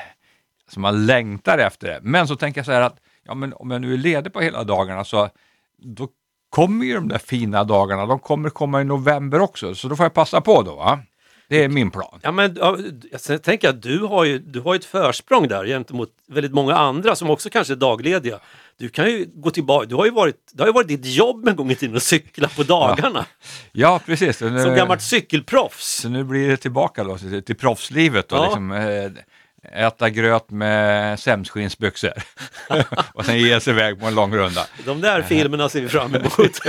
som 0.68 0.82
man 0.82 1.06
längtar 1.06 1.58
efter 1.58 1.88
det. 1.88 2.00
Men 2.04 2.28
så 2.28 2.36
tänker 2.36 2.60
jag 2.60 2.66
så 2.66 2.72
här 2.72 2.82
att 2.82 2.98
ja, 3.24 3.34
men 3.34 3.54
om 3.54 3.72
jag 3.72 3.82
nu 3.82 3.94
är 3.94 3.98
ledig 3.98 4.34
på 4.34 4.42
hela 4.42 4.64
dagarna 4.64 5.04
så 5.04 5.30
då 5.78 6.08
kommer 6.50 6.86
ju 6.86 6.94
de 6.94 7.08
där 7.08 7.18
fina 7.18 7.64
dagarna, 7.64 8.06
de 8.06 8.20
kommer 8.20 8.50
komma 8.50 8.82
i 8.82 8.84
november 8.84 9.40
också, 9.42 9.76
så 9.76 9.88
då 9.88 9.96
får 9.96 10.06
jag 10.06 10.14
passa 10.14 10.42
på 10.42 10.62
då. 10.62 10.76
Va? 10.76 11.00
Det 11.48 11.64
är 11.64 11.70
min 11.70 11.92
plan. 11.92 12.20
Ja, 12.24 12.32
men, 12.32 12.58
ja, 12.60 12.78
jag 13.28 13.44
tänker 13.44 13.70
att 13.70 13.82
du 13.82 14.00
har 14.00 14.26
ju 14.26 14.40
du 14.40 14.60
har 14.60 14.74
ju 14.74 14.78
ett 14.80 14.86
försprång 14.86 15.48
där 15.48 15.66
gentemot 15.66 16.10
väldigt 16.28 16.54
många 16.54 16.76
andra 16.76 17.16
som 17.16 17.30
också 17.30 17.50
kanske 17.50 17.74
är 17.74 17.78
daglediga. 17.78 18.40
Du 18.78 18.90
kan 18.90 19.06
ju 19.06 19.26
gå 19.34 19.52
tillbaka, 19.52 19.86
du 19.86 19.96
har 19.96 20.06
ju 20.06 20.12
varit, 20.12 20.36
det 20.54 20.64
har 20.64 20.68
ju 20.68 20.74
varit 20.74 20.88
ditt 20.88 21.06
jobb 21.06 21.48
en 21.48 21.56
gång 21.56 21.72
i 21.72 21.76
tiden 21.76 21.96
att 21.96 22.04
cykla 22.04 22.48
på 22.48 22.64
dagarna. 22.74 23.26
Ja, 23.72 24.00
precis. 24.06 24.38
Så 24.38 24.50
nu, 24.50 24.64
Som 24.64 24.76
gammalt 24.76 25.02
cykelproffs. 25.02 25.86
så 26.02 26.10
nu 26.10 26.24
blir 26.24 26.50
det 26.50 26.58
tillbaka 26.58 27.04
då, 27.04 27.18
till, 27.18 27.56
proffslivet. 27.56 28.30
Då, 28.30 28.36
Ja. 28.36 28.44
liksom, 28.46 28.72
eh, 28.72 29.12
äta 29.86 30.10
gröt 30.10 30.50
med 30.50 31.20
sämskinnsbyxor 31.20 32.12
och 33.14 33.26
sen 33.26 33.40
ge 33.40 33.60
sig 33.60 33.74
iväg 33.74 34.00
på 34.00 34.06
en 34.06 34.16
lång 34.16 34.36
runda. 34.36 34.68
De 34.86 35.02
där 35.02 35.22
filmerna 35.22 35.70
ser 35.70 35.82
vi 35.82 35.90
fram 35.90 36.16
emot. 36.16 36.60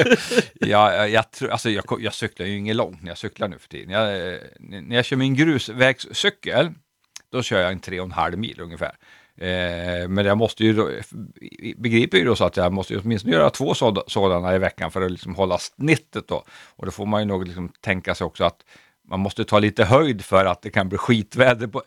Ja, 0.55 0.95
jag, 0.95 1.11
jag, 1.11 1.31
tror- 1.31 1.51
alltså 1.51 1.71
jag, 1.71 1.85
jag 2.01 2.15
cyklar 2.15 2.47
ju 2.47 2.57
inget 2.57 2.77
långt 2.77 3.03
när 3.03 3.09
jag 3.11 3.19
cyklar 3.19 3.49
nu 3.49 3.59
för 3.59 3.69
tiden. 3.69 3.91
Jag, 3.91 4.29
eh, 4.33 4.39
när 4.61 4.97
jag 4.97 5.05
kör 5.05 5.17
min 5.17 5.35
grusvägscykel, 5.35 6.71
då 7.33 7.43
kör 7.43 7.61
jag 7.61 7.73
en 7.73 7.81
tre 7.81 8.01
och 8.01 8.07
en 8.07 8.13
halv 8.13 8.39
mil 8.39 8.61
ungefär. 8.61 8.93
Eh, 9.41 10.09
men 10.09 10.27
jag 10.27 10.39
måste 10.39 10.65
ju 10.65 10.73
då, 10.73 10.91
begriper 11.77 12.19
ju 12.19 12.25
då 12.25 12.37
så 12.37 12.45
att 12.45 12.57
jag 12.57 12.73
måste 12.73 12.95
ju 12.95 13.01
åtminstone 13.01 13.35
göra 13.35 13.51
två 13.51 13.75
såd- 13.75 14.03
sådana 14.07 14.55
i 14.55 14.59
veckan 14.59 14.91
för 14.91 15.03
att 15.03 15.11
liksom 15.11 15.35
hålla 15.35 15.59
snittet 15.59 16.29
då. 16.29 16.45
Och 16.77 16.85
då 16.87 16.91
får 16.93 17.07
man 17.07 17.21
ju 17.23 17.27
nog 17.27 17.47
liksom 17.47 17.69
tänka 17.81 18.15
sig 18.15 18.25
också 18.25 18.45
att 18.45 18.57
man 19.09 19.21
måste 19.21 19.45
ta 19.45 19.59
lite 19.59 19.85
höjd 19.85 20.25
för 20.25 20.45
att 20.45 20.63
det 20.63 20.71
kan 20.71 20.89
bli 20.89 20.99
skitväder 20.99 21.67
på, 21.67 21.83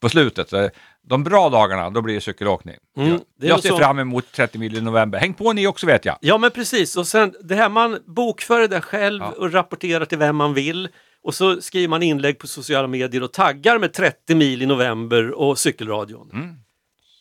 på 0.00 0.08
slutet. 0.08 0.48
Så 0.48 0.70
de 1.04 1.24
bra 1.24 1.48
dagarna, 1.48 1.90
då 1.90 2.02
blir 2.02 2.14
det 2.14 2.20
cykelåkning. 2.20 2.76
Mm, 2.96 3.20
det 3.40 3.46
jag 3.46 3.60
ser 3.60 3.68
så- 3.68 3.78
fram 3.78 3.98
emot 3.98 4.32
30 4.32 4.58
mil 4.58 4.76
i 4.76 4.80
november. 4.80 5.18
Häng 5.18 5.34
på 5.34 5.52
ni 5.52 5.66
också 5.66 5.86
vet 5.86 6.04
jag. 6.04 6.16
Ja 6.20 6.38
men 6.38 6.50
precis 6.50 6.96
och 6.96 7.06
sen 7.06 7.34
det 7.44 7.54
här 7.54 7.68
man 7.68 7.98
bokför 8.06 8.60
det 8.60 8.68
där 8.68 8.80
själv 8.80 9.22
Ja. 9.22 9.30
och 9.38 9.52
rapporterar 9.52 10.04
till 10.04 10.18
vem 10.18 10.36
man 10.36 10.54
vill 10.54 10.88
och 11.24 11.34
så 11.34 11.60
skriver 11.60 11.88
man 11.88 12.02
inlägg 12.02 12.38
på 12.38 12.46
sociala 12.46 12.88
medier 12.88 13.22
och 13.22 13.32
taggar 13.32 13.78
med 13.78 13.92
30 13.92 14.34
mil 14.34 14.62
i 14.62 14.66
november 14.66 15.30
och 15.30 15.58
cykelradion. 15.58 16.30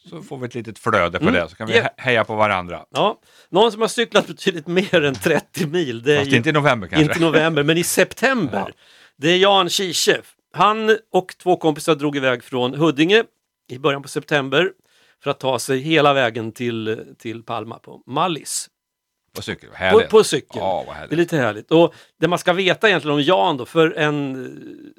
Så 0.09 0.21
får 0.21 0.37
vi 0.37 0.45
ett 0.45 0.55
litet 0.55 0.79
flöde 0.79 1.19
på 1.19 1.23
Mm. 1.27 1.33
det, 1.33 1.49
så 1.49 1.55
kan 1.55 1.67
vi 1.67 1.73
he- 1.73 1.89
heja 1.97 2.23
på 2.23 2.35
varandra. 2.35 2.85
Ja, 2.91 3.19
någon 3.49 3.71
som 3.71 3.81
har 3.81 3.87
cyklat 3.87 4.27
betydligt 4.27 4.67
mer 4.67 5.03
än 5.03 5.13
30 5.15 5.65
mil, 5.67 6.03
det 6.03 6.13
är 6.13 6.19
Fast 6.19 6.31
ju 6.31 6.37
inte 6.37 6.49
i 6.49 6.53
november 6.53 6.87
kanske. 6.87 7.03
inte 7.05 7.17
i 7.19 7.21
november 7.21 7.63
men 7.63 7.77
i 7.77 7.83
september. 7.83 8.65
Ja. 8.67 8.83
Det 9.17 9.29
är 9.29 9.37
Jan 9.37 9.69
Kiche. 9.69 10.21
Han 10.53 10.97
och 11.11 11.35
två 11.37 11.55
kompisar 11.57 11.95
drog 11.95 12.17
iväg 12.17 12.43
från 12.43 12.73
Huddinge 12.73 13.23
i 13.71 13.77
början 13.77 14.01
på 14.01 14.07
september 14.07 14.71
för 15.23 15.31
att 15.31 15.39
ta 15.39 15.59
sig 15.59 15.79
hela 15.79 16.13
vägen 16.13 16.51
till, 16.51 17.05
till 17.19 17.43
Palma 17.43 17.79
på 17.79 18.01
Mallis. 18.07 18.67
På 19.35 19.41
cykel, 19.41 19.69
vad 19.69 19.77
På, 19.77 19.83
härligt. 19.83 20.09
på 20.09 20.23
cykel. 20.23 20.47
Ja, 20.53 20.83
vad 20.87 20.95
Det 20.95 20.97
är 20.97 21.01
härligt. 21.01 21.17
lite 21.17 21.37
härligt. 21.37 21.71
Och 21.71 21.93
det 22.19 22.27
man 22.27 22.39
ska 22.39 22.53
veta 22.53 22.89
egentligen 22.89 23.15
om 23.15 23.21
Jan 23.21 23.57
då, 23.57 23.65
för 23.65 23.91
en, 23.97 24.93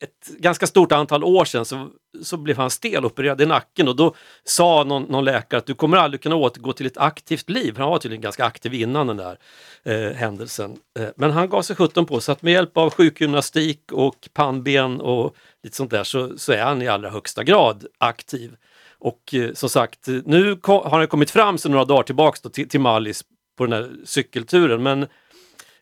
ett 0.00 0.28
ganska 0.38 0.66
stort 0.66 0.92
antal 0.92 1.24
år 1.24 1.44
sedan 1.44 1.64
så, 1.64 1.88
så 2.22 2.36
blev 2.36 2.56
han 2.56 2.70
stelopererad 2.70 3.40
i 3.40 3.46
nacken 3.46 3.88
och 3.88 3.96
då 3.96 4.14
sa 4.44 4.84
någon, 4.84 5.02
någon 5.02 5.24
läkare 5.24 5.58
att 5.58 5.66
du 5.66 5.74
kommer 5.74 5.96
aldrig 5.96 6.22
kunna 6.22 6.36
återgå 6.36 6.72
till 6.72 6.86
ett 6.86 6.98
aktivt 6.98 7.50
liv. 7.50 7.76
Han 7.76 7.90
var 7.90 7.98
tydligen 7.98 8.22
ganska 8.22 8.44
aktiv 8.44 8.74
innan 8.74 9.06
den 9.06 9.16
där 9.16 9.38
eh, 9.82 10.16
händelsen. 10.16 10.76
Eh, 10.98 11.08
men 11.16 11.30
han 11.30 11.48
gav 11.48 11.62
sig 11.62 11.76
17 11.76 12.06
på 12.06 12.20
så 12.20 12.32
att 12.32 12.42
med 12.42 12.52
hjälp 12.52 12.76
av 12.76 12.90
sjukgymnastik 12.90 13.92
och 13.92 14.28
pannben 14.32 15.00
och 15.00 15.36
lite 15.62 15.76
sånt 15.76 15.90
där 15.90 16.04
så, 16.04 16.38
så 16.38 16.52
är 16.52 16.62
han 16.62 16.82
i 16.82 16.88
allra 16.88 17.10
högsta 17.10 17.44
grad 17.44 17.86
aktiv. 17.98 18.56
Och 18.98 19.34
eh, 19.34 19.52
som 19.52 19.68
sagt, 19.68 20.06
nu 20.06 20.58
har 20.62 20.98
han 20.98 21.06
kommit 21.06 21.30
fram 21.30 21.58
sedan 21.58 21.72
några 21.72 21.84
dagar 21.84 22.02
tillbaks 22.02 22.40
då, 22.40 22.48
till, 22.48 22.68
till 22.68 22.80
Mallis 22.80 23.24
på 23.56 23.66
den 23.66 23.72
här 23.72 23.90
cykelturen. 24.04 24.82
Men 24.82 25.06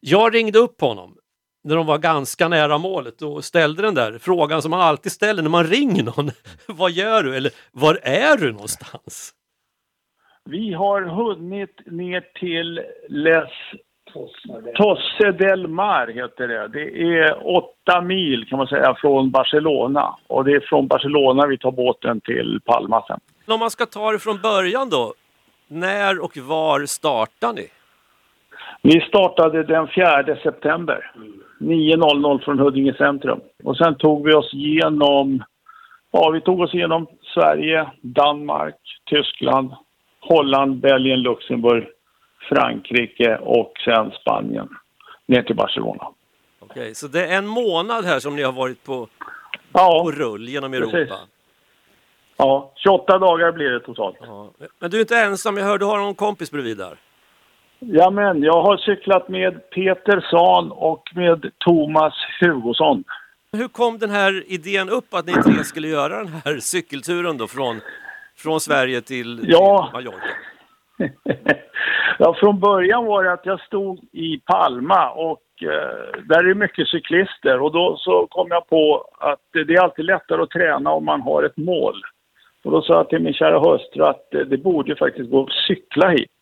jag 0.01 0.35
ringde 0.35 0.59
upp 0.59 0.81
honom 0.81 1.17
när 1.69 1.77
de 1.77 1.87
var 1.87 1.99
ganska 1.99 2.49
nära 2.49 2.79
målet 2.79 3.23
och 3.23 3.45
ställde 3.45 3.83
den 3.83 3.95
där 3.95 4.19
frågan 4.19 4.63
som 4.63 4.71
man 4.71 4.81
alltid 4.81 5.13
ställer 5.13 5.43
när 5.43 5.51
man 5.51 5.65
ringer 5.65 6.03
någon. 6.03 6.31
Vad 6.67 6.91
gör 6.91 7.23
du? 7.23 7.37
Eller 7.37 7.53
var 7.73 7.99
är 8.03 8.37
du 8.37 8.53
någonstans? 8.53 9.33
Vi 10.45 10.73
har 10.73 11.03
hunnit 11.03 11.81
ner 11.87 12.21
till 12.41 12.81
Les 13.09 13.51
Tosse 14.75 15.33
del 15.33 15.69
Mar 15.69 16.07
heter 16.07 16.49
det. 16.49 16.69
Det 16.69 17.19
är 17.19 17.57
åtta 17.57 18.01
mil 18.01 18.47
kan 18.49 18.59
man 18.59 18.67
säga 18.67 18.95
från 19.01 19.31
Barcelona. 19.31 20.19
Och 20.27 20.45
det 20.45 20.53
är 20.53 20.61
från 20.61 20.89
Barcelona 20.89 21.47
vi 21.47 21.59
tar 21.59 21.71
båten 21.71 22.21
till 22.21 22.61
Palma 22.65 23.05
sen. 23.07 23.21
Om 23.47 23.61
man 23.61 23.71
ska 23.71 23.87
ta 23.87 24.13
det 24.13 24.19
från 24.19 24.41
början 24.41 24.91
då. 24.91 25.15
När 25.69 26.25
och 26.25 26.37
var 26.37 26.87
startar 26.87 27.53
ni? 27.53 27.67
Vi 28.83 29.01
startade 29.01 29.63
den 29.63 29.89
4 29.89 30.37
september. 30.43 31.13
9.00 31.59 32.45
från 32.45 32.59
Huddinge 32.59 32.95
centrum. 32.95 33.41
Och 33.65 33.77
sen 33.77 33.95
tog 33.95 34.27
vi 34.27 34.35
oss 34.35 34.55
igenom, 34.55 35.45
ja 36.11 36.31
vi 36.31 36.41
tog 36.41 36.61
oss 36.61 36.75
igenom 36.75 37.07
Sverige, 37.35 37.87
Danmark, 38.03 38.77
Tyskland, 39.11 39.71
Holland, 40.21 40.81
Belgien, 40.81 41.23
Luxemburg, 41.23 41.87
Frankrike 42.49 43.37
och 43.37 43.73
sen 43.85 44.11
Spanien. 44.21 44.69
Ner 45.27 45.43
till 45.43 45.57
Barcelona. 45.57 46.09
Okej, 46.61 46.95
så 46.95 47.09
det 47.09 47.27
är 47.27 47.39
en 47.39 47.47
månad 47.47 48.05
här 48.05 48.19
som 48.19 48.37
ni 48.37 48.43
har 48.43 48.53
varit 48.53 48.85
på, 48.85 49.07
på 49.07 49.09
Ja, 49.73 50.11
rull 50.15 50.49
genom 50.49 50.73
Precis. 50.73 50.95
Europa. 50.95 51.15
ja, 52.37 52.73
28 52.77 53.19
dagar 53.19 53.53
blir 53.53 53.71
det 53.71 53.81
totalt. 53.81 54.17
Ja. 54.21 54.51
Men 54.79 54.91
du 54.91 54.97
är 54.97 55.01
inte 55.01 55.19
ensam, 55.19 55.57
jag 55.57 55.65
hör 55.65 55.79
du 55.79 55.85
har 55.85 55.99
någon 55.99 56.15
kompis 56.15 56.51
bredvid 56.51 56.77
där. 56.77 56.97
Ja, 57.79 58.11
men 58.11 58.43
jag 58.43 58.63
har 58.63 58.77
cyklat 58.77 59.29
med 59.29 59.71
Peter 59.71 60.21
Sahn 60.31 60.71
och 60.73 61.03
med 61.15 61.51
Thomas 61.59 62.15
Hugosson. 62.41 63.05
Hur 63.53 63.69
kom 63.69 63.99
den 63.99 64.11
här 64.11 64.45
idén 64.47 64.89
upp 64.89 65.15
att 65.15 65.27
ni 65.27 65.33
tre 65.33 65.65
skulle 65.65 65.89
göra 65.89 66.17
den 66.17 66.33
här 66.45 66.59
cykelturen 66.59 67.39
då 67.39 67.47
från, 67.47 67.81
från 68.37 68.61
Sverige 68.61 69.01
till, 69.01 69.41
Ja. 69.43 69.91
till 69.93 69.93
Mallorca? 69.93 70.27
ja, 72.19 72.35
från 72.41 72.61
början 72.61 73.05
var 73.05 73.25
det 73.25 73.33
att 73.33 73.47
jag 73.47 73.61
stod 73.61 73.99
i 74.13 74.41
Palma 74.45 75.11
och 75.11 75.43
eh, 75.63 76.21
där 76.25 76.51
är 76.51 76.55
mycket 76.55 76.89
cyklister 76.89 77.61
och 77.61 77.73
då 77.73 77.97
så 77.99 78.27
kom 78.31 78.47
jag 78.51 78.69
på 78.69 79.05
att 79.21 79.41
det 79.53 79.75
är 79.75 79.81
alltid 79.81 80.05
lättare 80.05 80.43
att 80.43 80.51
träna 80.51 80.91
om 80.91 81.05
man 81.05 81.21
har 81.21 81.43
ett 81.43 81.57
mål. 81.57 82.03
Och 82.65 82.71
då 82.71 82.83
sa 82.83 82.95
jag 82.95 83.09
till 83.09 83.23
min 83.23 83.35
kära 83.35 83.59
hustru 83.59 84.05
att 84.05 84.31
det 84.31 84.57
borde 84.63 84.91
ju 84.91 84.97
faktiskt 84.97 85.31
gå 85.31 85.43
att 85.43 85.53
cykla 85.67 86.09
hit. 86.09 86.39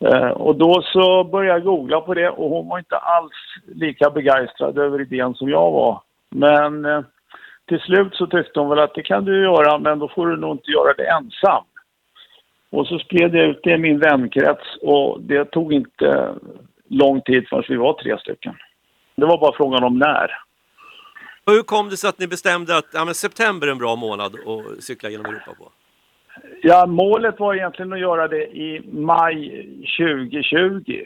Eh, 0.00 0.28
och 0.28 0.56
då 0.56 0.82
så 0.82 1.24
började 1.24 1.58
jag 1.58 1.64
googla 1.64 2.00
på 2.00 2.14
det 2.14 2.28
och 2.28 2.50
hon 2.50 2.68
var 2.68 2.78
inte 2.78 2.96
alls 2.96 3.32
lika 3.66 4.10
begeistrad 4.10 4.78
över 4.78 5.00
idén 5.00 5.34
som 5.34 5.48
jag 5.48 5.70
var. 5.70 6.02
Men 6.30 6.84
eh, 6.84 7.00
till 7.68 7.80
slut 7.80 8.14
så 8.14 8.26
tyckte 8.26 8.60
hon 8.60 8.68
väl 8.68 8.78
att 8.78 8.94
det 8.94 9.02
kan 9.02 9.24
du 9.24 9.42
göra 9.42 9.78
men 9.78 9.98
då 9.98 10.08
får 10.08 10.26
du 10.26 10.36
nog 10.36 10.54
inte 10.54 10.70
göra 10.70 10.92
det 10.96 11.06
ensam. 11.06 11.64
Och 12.70 12.86
så 12.86 12.98
spred 12.98 13.34
jag 13.34 13.46
ut 13.46 13.60
det 13.62 13.70
i 13.70 13.78
min 13.78 13.98
vänkrets 13.98 14.76
och 14.82 15.20
det 15.20 15.44
tog 15.44 15.72
inte 15.72 16.34
lång 16.88 17.20
tid 17.20 17.48
förrän 17.48 17.64
vi 17.68 17.76
var 17.76 17.92
tre 17.92 18.18
stycken. 18.18 18.54
Det 19.14 19.26
var 19.26 19.38
bara 19.38 19.56
frågan 19.56 19.84
om 19.84 19.98
när. 19.98 20.30
Och 21.44 21.52
hur 21.52 21.62
kom 21.62 21.88
det 21.88 21.96
sig 21.96 22.08
att 22.08 22.18
ni 22.18 22.26
bestämde 22.26 22.76
att 22.76 22.86
ja, 22.92 23.04
men 23.04 23.14
september 23.14 23.66
är 23.66 23.70
en 23.70 23.78
bra 23.78 23.96
månad 23.96 24.34
att 24.34 24.84
cykla 24.84 25.08
genom 25.08 25.26
Europa 25.26 25.54
på? 25.58 25.72
Ja, 26.62 26.86
målet 26.86 27.40
var 27.40 27.54
egentligen 27.54 27.92
att 27.92 28.00
göra 28.00 28.28
det 28.28 28.46
i 28.46 28.80
maj 28.92 29.66
2020. 29.98 31.02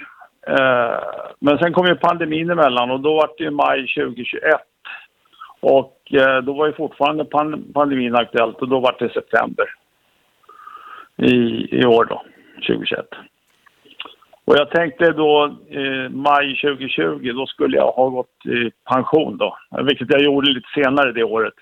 Eh, 0.46 0.98
men 1.38 1.58
sen 1.58 1.72
kom 1.72 1.86
ju 1.86 1.94
pandemin 1.94 2.50
emellan 2.50 2.90
och 2.90 3.00
då 3.00 3.14
var 3.14 3.30
det 3.38 3.44
ju 3.44 3.50
maj 3.50 3.86
2021. 3.94 4.42
Och 5.60 5.96
eh, 6.10 6.42
då 6.42 6.52
var 6.52 6.66
ju 6.66 6.72
fortfarande 6.72 7.24
pan- 7.24 7.72
pandemin 7.74 8.14
aktuellt 8.14 8.56
och 8.62 8.68
då 8.68 8.80
var 8.80 8.96
det 8.98 9.12
september 9.12 9.66
i, 11.16 11.66
i 11.80 11.86
år 11.86 12.04
då, 12.04 12.22
2021. 12.54 13.06
Och 14.44 14.56
jag 14.56 14.70
tänkte 14.70 15.12
då 15.12 15.44
eh, 15.70 16.10
maj 16.10 16.56
2020, 16.60 17.32
då 17.34 17.46
skulle 17.46 17.76
jag 17.76 17.92
ha 17.92 18.08
gått 18.08 18.46
i 18.46 18.70
pension 18.94 19.36
då. 19.36 19.56
Vilket 19.82 20.10
jag 20.10 20.22
gjorde 20.22 20.50
lite 20.50 20.68
senare 20.74 21.12
det 21.12 21.24
året. 21.24 21.54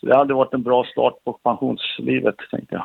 Så 0.00 0.06
det 0.06 0.16
hade 0.16 0.34
varit 0.34 0.54
en 0.54 0.62
bra 0.62 0.84
start 0.84 1.14
på 1.24 1.32
pensionslivet, 1.32 2.36
tänkte 2.50 2.74
jag. 2.74 2.84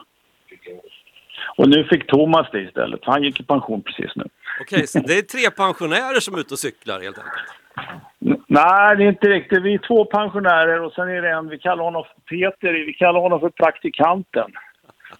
Och 1.58 1.70
nu 1.70 1.84
fick 1.84 2.08
Thomas 2.08 2.48
det 2.52 2.62
istället, 2.62 3.00
han 3.04 3.24
gick 3.24 3.40
i 3.40 3.44
pension 3.44 3.82
precis 3.82 4.16
nu. 4.16 4.24
Okej, 4.62 4.88
så 4.88 5.00
det 5.00 5.18
är 5.18 5.22
tre 5.22 5.50
pensionärer 5.50 6.20
som 6.20 6.36
är 6.36 6.40
ute 6.40 6.54
och 6.54 6.60
cyklar 6.60 7.00
helt 7.02 7.18
enkelt? 7.18 7.60
Nej, 8.48 8.98
det 8.98 9.04
är 9.04 9.08
inte 9.08 9.30
riktigt. 9.30 9.64
Vi 9.64 9.74
är 9.74 9.78
två 9.78 10.06
pensionärer 10.06 10.82
och 10.82 10.94
sen 10.94 11.10
är 11.10 11.22
det 11.22 11.30
en, 11.30 11.50
vi 11.50 11.60
kallar 11.60 11.84
honom 11.84 12.04
för 12.04 12.22
Peter, 12.22 12.74
vi 12.86 12.94
kallar 12.94 13.20
honom 13.20 13.40
för 13.40 13.50
praktikanten. 13.50 14.52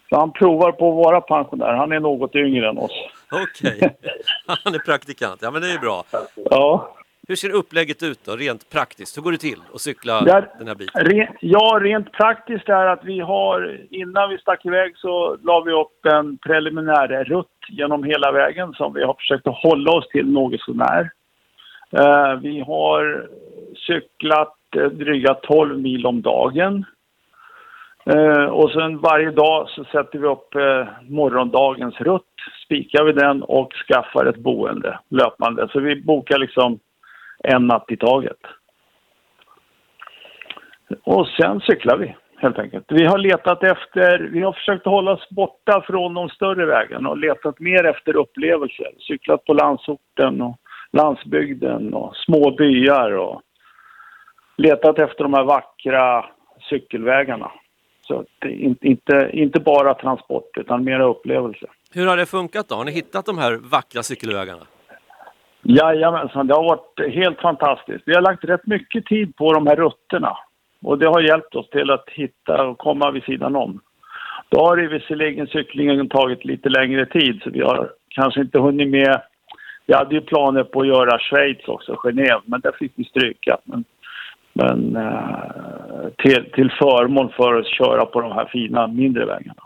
Så 0.08 0.18
han 0.18 0.32
provar 0.32 0.72
på 0.72 0.90
att 0.90 1.06
vara 1.06 1.20
pensionär. 1.20 1.72
Han 1.74 1.92
är 1.92 2.00
något 2.00 2.34
yngre 2.34 2.68
än 2.68 2.78
oss. 2.78 2.92
Okej, 3.30 3.80
han 4.64 4.74
är 4.74 4.78
praktikant. 4.78 5.38
Ja 5.42 5.50
men 5.50 5.62
det 5.62 5.72
är 5.72 5.78
bra. 5.78 6.04
Ja, 6.50 6.96
Hur 7.30 7.36
ser 7.36 7.50
upplägget 7.54 8.02
ut 8.02 8.24
då, 8.24 8.36
rent 8.36 8.70
praktiskt? 8.70 9.16
Hur 9.16 9.22
går 9.22 9.32
det 9.32 9.38
till 9.38 9.60
att 9.74 9.80
cykla 9.80 10.20
Där- 10.20 10.48
den 10.58 10.68
här 10.68 10.74
biten? 10.74 11.04
re, 11.04 11.28
ja, 11.40 11.78
rent 11.82 12.12
praktiskt 12.12 12.68
är 12.68 12.86
att 12.86 13.04
vi 13.04 13.20
har, 13.20 13.80
innan 13.90 14.30
vi 14.30 14.38
stack 14.38 14.66
iväg 14.66 14.96
så 14.96 15.36
la 15.42 15.60
vi 15.60 15.72
upp 15.72 16.06
en 16.06 16.38
preliminär 16.38 17.24
rutt 17.24 17.46
genom 17.68 18.04
hela 18.04 18.32
vägen 18.32 18.72
som 18.72 18.94
vi 18.94 19.04
har 19.04 19.14
försökt 19.14 19.46
att 19.46 19.62
hålla 19.62 19.90
oss 19.92 20.08
till 20.08 20.26
något 20.32 20.60
sånär. 20.60 21.10
Eh, 21.90 22.34
vi 22.42 22.60
har 22.60 23.28
cyklat 23.86 24.58
eh, 24.76 24.84
dryga 24.84 25.34
12 25.34 25.78
mil 25.78 26.06
om 26.06 26.22
dagen. 26.22 26.84
Eh, 28.06 28.44
och 28.44 28.70
sen 28.70 28.98
varje 28.98 29.30
dag 29.30 29.68
så 29.68 29.84
sätter 29.84 30.18
vi 30.18 30.26
upp 30.26 30.54
eh, 30.54 30.88
morgondagens 31.08 32.00
rutt, 32.00 32.34
spikar 32.64 33.04
vi 33.04 33.12
den 33.12 33.42
och 33.42 33.72
skaffar 33.88 34.26
ett 34.26 34.36
boende 34.38 34.98
löpande. 35.08 35.68
Så 35.72 35.80
vi 35.80 36.02
bokar 36.02 36.38
liksom 36.38 36.78
en 37.42 37.66
natt 37.66 37.84
i 37.88 37.96
taget. 37.96 38.38
Och 41.02 41.26
sen 41.28 41.60
cyklar 41.60 41.96
vi 41.96 42.16
helt 42.36 42.58
enkelt. 42.58 42.84
Vi 42.88 43.04
har 43.04 43.18
letat 43.18 43.62
efter, 43.62 44.18
vi 44.18 44.40
har 44.40 44.52
försökt 44.52 44.86
hålla 44.86 45.12
oss 45.12 45.28
borta 45.30 45.84
från 45.86 46.14
de 46.14 46.28
större 46.28 46.66
vägarna 46.66 47.08
och 47.08 47.18
letat 47.18 47.60
mer 47.60 47.86
efter 47.86 48.16
upplevelser. 48.16 48.90
Cyklat 48.98 49.44
på 49.44 49.54
landsorten 49.54 50.42
och 50.42 50.56
landsbygden 50.92 51.94
och 51.94 52.16
små 52.16 52.50
byar 52.50 53.10
och 53.10 53.42
letat 54.56 54.98
efter 54.98 55.22
de 55.22 55.34
här 55.34 55.44
vackra 55.44 56.24
cykelvägarna. 56.70 57.50
Så 58.02 58.20
att 58.20 58.26
det 58.38 58.48
är 58.48 58.52
inte, 58.52 58.86
inte, 58.86 59.30
inte 59.32 59.60
bara 59.60 59.94
transport 59.94 60.56
utan 60.56 60.84
mera 60.84 61.04
upplevelse. 61.04 61.66
Hur 61.92 62.06
har 62.06 62.16
det 62.16 62.26
funkat 62.26 62.68
då? 62.68 62.74
Har 62.74 62.84
ni 62.84 62.92
hittat 62.92 63.26
de 63.26 63.38
här 63.38 63.58
vackra 63.62 64.02
cykelvägarna? 64.02 64.66
Jajamensan, 65.62 66.46
det 66.46 66.54
har 66.54 66.64
varit 66.64 67.14
helt 67.14 67.40
fantastiskt. 67.40 68.02
Vi 68.06 68.14
har 68.14 68.22
lagt 68.22 68.44
rätt 68.44 68.66
mycket 68.66 69.06
tid 69.06 69.36
på 69.36 69.52
de 69.52 69.66
här 69.66 69.76
rutterna 69.76 70.36
och 70.82 70.98
det 70.98 71.06
har 71.06 71.20
hjälpt 71.20 71.54
oss 71.54 71.70
till 71.70 71.90
att 71.90 72.08
hitta 72.08 72.66
och 72.66 72.78
komma 72.78 73.10
vid 73.10 73.22
sidan 73.22 73.56
om. 73.56 73.80
Då 74.48 74.60
har 74.60 74.76
det 74.76 74.88
visserligen 74.88 75.46
cyklingen 75.46 76.08
tagit 76.08 76.44
lite 76.44 76.68
längre 76.68 77.06
tid 77.06 77.40
så 77.42 77.50
vi 77.50 77.60
har 77.60 77.90
kanske 78.08 78.40
inte 78.40 78.58
hunnit 78.58 78.88
med. 78.88 79.22
Vi 79.86 79.94
hade 79.94 80.14
ju 80.14 80.20
planer 80.20 80.64
på 80.64 80.80
att 80.80 80.86
göra 80.86 81.18
Schweiz 81.18 81.68
också, 81.68 81.92
Genève, 81.94 82.40
men 82.44 82.60
där 82.60 82.72
fick 82.78 82.92
vi 82.94 83.04
stryka. 83.04 83.58
Men, 83.64 83.84
men 84.52 84.96
eh, 84.96 86.08
till, 86.18 86.50
till 86.52 86.70
förmån 86.70 87.28
för 87.36 87.54
att 87.54 87.66
köra 87.66 88.06
på 88.06 88.20
de 88.20 88.32
här 88.32 88.44
fina 88.44 88.86
mindre 88.86 89.26
vägarna. 89.26 89.62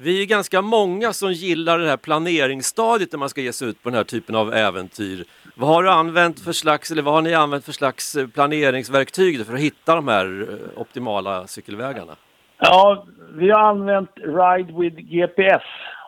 Vi 0.00 0.22
är 0.22 0.26
ganska 0.26 0.62
många 0.62 1.12
som 1.12 1.32
gillar 1.32 1.78
det 1.78 1.88
här 1.88 1.96
planeringsstadiet 1.96 3.12
när 3.12 3.18
man 3.18 3.28
ska 3.28 3.40
ge 3.40 3.52
sig 3.52 3.68
ut 3.68 3.82
på 3.82 3.88
den 3.88 3.96
här 3.96 4.04
typen 4.04 4.34
av 4.34 4.54
äventyr. 4.54 5.24
Vad 5.56 5.68
har 5.68 5.82
du 5.82 5.90
använt 5.90 6.40
för 6.40 6.52
slags, 6.52 6.90
eller 6.90 7.02
vad 7.02 7.14
har 7.14 7.22
ni 7.22 7.34
använt 7.34 7.64
för 7.64 7.72
slags 7.72 8.16
eh, 8.16 8.26
planeringsverktyg 8.26 9.46
för 9.46 9.54
att 9.54 9.60
hitta 9.60 9.94
de 9.94 10.08
här 10.08 10.46
eh, 10.48 10.80
optimala 10.80 11.46
cykelvägarna? 11.46 12.12
Ja, 12.58 13.06
vi 13.34 13.50
har 13.50 13.60
använt 13.60 14.10
Ride 14.16 14.72
with 14.80 14.96
GPS 14.96 15.62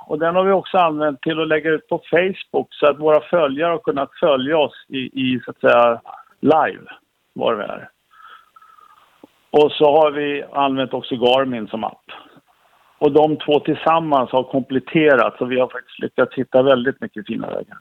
och 0.07 0.19
den 0.19 0.37
har 0.37 0.45
vi 0.45 0.53
också 0.53 0.79
använt 0.79 1.21
till 1.21 1.41
att 1.41 1.49
lägga 1.49 1.71
ut 1.71 1.89
på 1.89 2.01
Facebook 2.11 2.69
så 2.71 2.87
att 2.87 2.99
våra 2.99 3.21
följare 3.21 3.71
har 3.71 3.79
kunnat 3.79 4.11
följa 4.21 4.59
oss 4.59 4.85
i, 4.89 4.99
i 4.99 5.41
så 5.45 5.51
att 5.51 5.61
säga 5.61 6.01
live 6.41 6.87
var 7.33 7.55
vi 7.55 7.63
är. 7.63 7.89
Och 9.51 9.73
så 9.73 9.85
har 9.85 10.11
vi 10.11 10.45
använt 10.53 10.95
också 10.95 11.15
Garmin 11.15 11.69
som 11.69 11.85
app. 11.85 12.05
Och 13.01 13.13
de 13.13 13.37
två 13.37 13.61
tillsammans 13.61 14.31
har 14.31 14.43
kompletterat 14.43 15.39
så 15.39 15.45
vi 15.45 15.61
har 15.61 15.69
faktiskt 15.69 15.99
lyckats 15.99 16.35
hitta 16.35 16.63
väldigt 16.63 17.01
mycket 17.01 17.27
fina 17.27 17.47
vägar. 17.47 17.79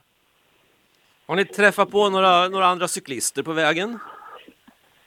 Har 1.27 1.35
ni 1.35 1.45
träffat 1.45 1.91
på 1.91 2.09
några, 2.09 2.47
några 2.47 2.65
andra 2.65 2.87
cyklister 2.87 3.43
på 3.43 3.53
vägen? 3.53 3.99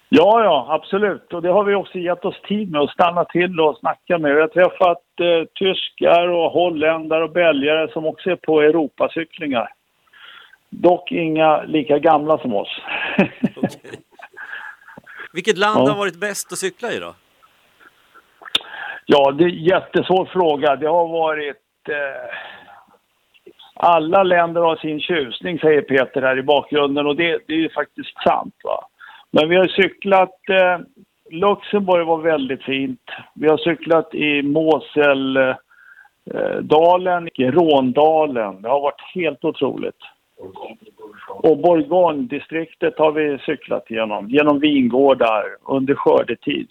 Ja, 0.09 0.45
ja, 0.45 0.67
absolut. 0.71 1.33
Och 1.33 1.43
det 1.43 1.49
har 1.49 1.65
vi 1.65 1.75
också 1.75 1.99
gett 1.99 2.25
oss 2.25 2.41
tid 2.49 2.71
med 2.73 2.81
att 2.81 2.91
stanna 2.91 3.25
till 3.25 3.61
och 3.61 3.79
snacka 3.79 4.19
med. 4.19 4.35
Vi 4.35 4.41
har 4.41 4.49
träffat 4.49 5.03
eh, 5.21 5.49
tyskar 5.55 6.29
och 6.29 6.51
holländare 6.51 7.25
och 7.25 7.31
belgare 7.33 7.93
som 7.93 8.07
också 8.07 8.31
är 8.31 8.37
på 8.37 8.61
Europacyklingar. 8.63 9.69
Dock 10.71 11.13
inga 11.13 11.63
lika 11.63 11.99
gamla 11.99 12.39
som 12.39 12.55
oss. 12.55 12.81
Okej. 13.57 14.01
Vilket 15.33 15.59
land 15.59 15.89
Ja. 15.89 15.93
har 15.93 15.99
varit 15.99 16.21
bäst 16.21 16.53
att 16.53 16.59
cykla 16.59 16.93
i 16.93 16.99
då? 16.99 17.15
Ja, 19.07 19.33
det 19.33 19.45
är 19.45 19.49
en 19.49 19.65
jättesvår 19.65 20.25
fråga. 20.25 20.77
Det 20.77 20.89
har 20.89 21.09
varit... 21.09 21.89
Eh, 21.89 22.37
alla 23.75 24.23
länder 24.23 24.61
har 24.61 24.77
sin 24.77 25.01
tjusning, 25.01 25.59
säger 25.59 25.83
Peter 25.83 26.23
här 26.23 26.39
i 26.39 26.43
bakgrunden 26.43 27.07
och 27.07 27.17
det, 27.17 27.39
det 27.47 27.53
är 27.53 27.59
ju 27.59 27.71
faktiskt 27.71 28.23
sant. 28.23 28.55
Va? 28.65 28.85
Men 29.31 29.49
vi 29.49 29.57
har 29.57 29.67
cyklat... 29.67 30.49
Eh, 30.51 30.79
Luxemburg 31.31 32.07
var 32.07 32.19
väldigt 32.19 32.63
fint. 32.63 33.11
Vi 33.35 33.49
har 33.49 33.57
cyklat 33.57 34.15
i 34.15 34.43
Moseldalen, 34.43 35.59
eh, 37.37 37.47
i 37.47 37.51
Råndalen. 37.51 38.63
Det 38.63 38.69
har 38.69 38.81
varit 38.81 39.15
helt 39.15 39.45
otroligt. 39.45 40.01
Och 41.29 41.59
Bourgogne-distriktet 41.59 42.99
har 42.99 43.13
vi 43.13 43.39
cyklat 43.39 43.91
genom, 43.91 44.31
genom 44.31 44.61
vingårdar 44.61 45.45
under 45.69 45.95
skördetid 45.95 46.69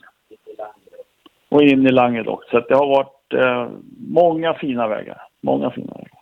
och 1.51 1.61
in 1.61 1.87
i 1.87 1.91
Languedoc. 1.91 2.39
Så 2.51 2.59
det 2.59 2.75
har 2.75 2.87
varit 2.87 3.33
eh, 3.33 3.69
många 4.07 4.53
fina 4.53 4.87
vägar. 4.87 5.21
Många 5.41 5.71
fina 5.71 5.93
vägar. 5.93 6.19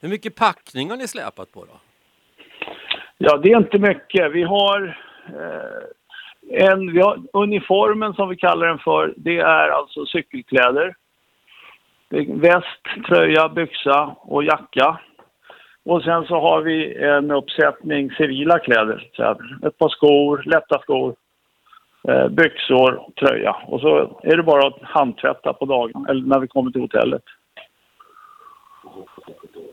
Hur 0.00 0.08
mycket 0.08 0.34
packning 0.34 0.90
har 0.90 0.96
ni 0.96 1.08
släpat 1.08 1.52
på 1.52 1.64
då? 1.64 1.72
Ja, 3.18 3.36
det 3.36 3.52
är 3.52 3.56
inte 3.56 3.78
mycket. 3.78 4.32
Vi 4.32 4.42
har, 4.42 4.96
eh, 5.28 6.70
en, 6.70 6.92
vi 6.92 7.00
har 7.00 7.22
uniformen 7.32 8.14
som 8.14 8.28
vi 8.28 8.36
kallar 8.36 8.66
den 8.66 8.78
för. 8.78 9.14
Det 9.16 9.38
är 9.38 9.68
alltså 9.68 10.06
cykelkläder. 10.06 10.94
Väst, 12.26 13.06
tröja, 13.08 13.48
byxa 13.48 14.16
och 14.20 14.44
jacka. 14.44 15.00
Och 15.84 16.02
sen 16.02 16.24
så 16.24 16.40
har 16.40 16.62
vi 16.62 16.94
en 17.04 17.30
uppsättning 17.30 18.10
civila 18.10 18.58
kläder. 18.58 19.10
Så 19.12 19.22
här, 19.22 19.66
ett 19.66 19.78
par 19.78 19.88
skor, 19.88 20.42
lätta 20.46 20.78
skor, 20.78 21.14
eh, 22.08 22.28
byxor, 22.28 23.12
tröja. 23.20 23.56
Och 23.66 23.80
så 23.80 24.20
är 24.22 24.36
det 24.36 24.42
bara 24.42 24.66
att 24.66 24.82
handtvätta 24.82 25.52
på 25.52 25.64
dagen, 25.64 26.06
eller 26.08 26.26
när 26.26 26.38
vi 26.38 26.48
kommer 26.48 26.70
till 26.70 26.80
hotellet. 26.80 27.22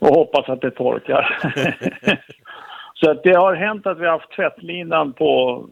Och 0.00 0.14
hoppas 0.14 0.48
att 0.48 0.60
det 0.60 0.70
torkar. 0.70 1.38
så 2.94 3.10
att 3.10 3.22
det 3.22 3.34
har 3.34 3.54
hänt 3.54 3.86
att 3.86 3.98
vi 3.98 4.04
har 4.04 4.12
haft 4.12 4.32
tvättlinan 4.32 5.12
på, 5.12 5.64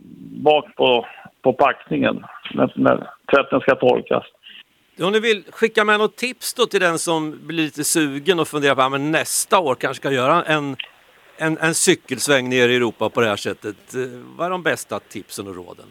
bak 0.42 0.74
på, 0.76 1.06
på 1.42 1.52
packningen 1.52 2.26
när, 2.54 2.72
när 2.74 3.10
tvätten 3.34 3.60
ska 3.60 3.74
torkas. 3.74 4.24
Om 5.02 5.12
ni 5.12 5.20
vill 5.20 5.44
skicka 5.50 5.84
med 5.84 5.98
något 5.98 6.16
tips 6.16 6.54
då 6.54 6.66
till 6.66 6.80
den 6.80 6.98
som 6.98 7.38
blir 7.46 7.64
lite 7.64 7.84
sugen 7.84 8.40
och 8.40 8.48
funderar 8.48 8.74
på 8.74 8.82
att 8.82 8.90
men 8.90 9.10
nästa 9.10 9.58
år 9.58 9.74
kanske 9.74 10.00
ska 10.00 10.10
göra 10.10 10.42
en, 10.42 10.76
en, 11.36 11.58
en 11.58 11.74
cykelsväng 11.74 12.48
ner 12.48 12.68
i 12.68 12.76
Europa 12.76 13.10
på 13.10 13.20
det 13.20 13.26
här 13.26 13.36
sättet. 13.36 13.94
Eh, 13.94 14.00
vad 14.36 14.46
är 14.46 14.50
de 14.50 14.62
bästa 14.62 15.00
tipsen 15.00 15.48
och 15.48 15.56
råden? 15.56 15.86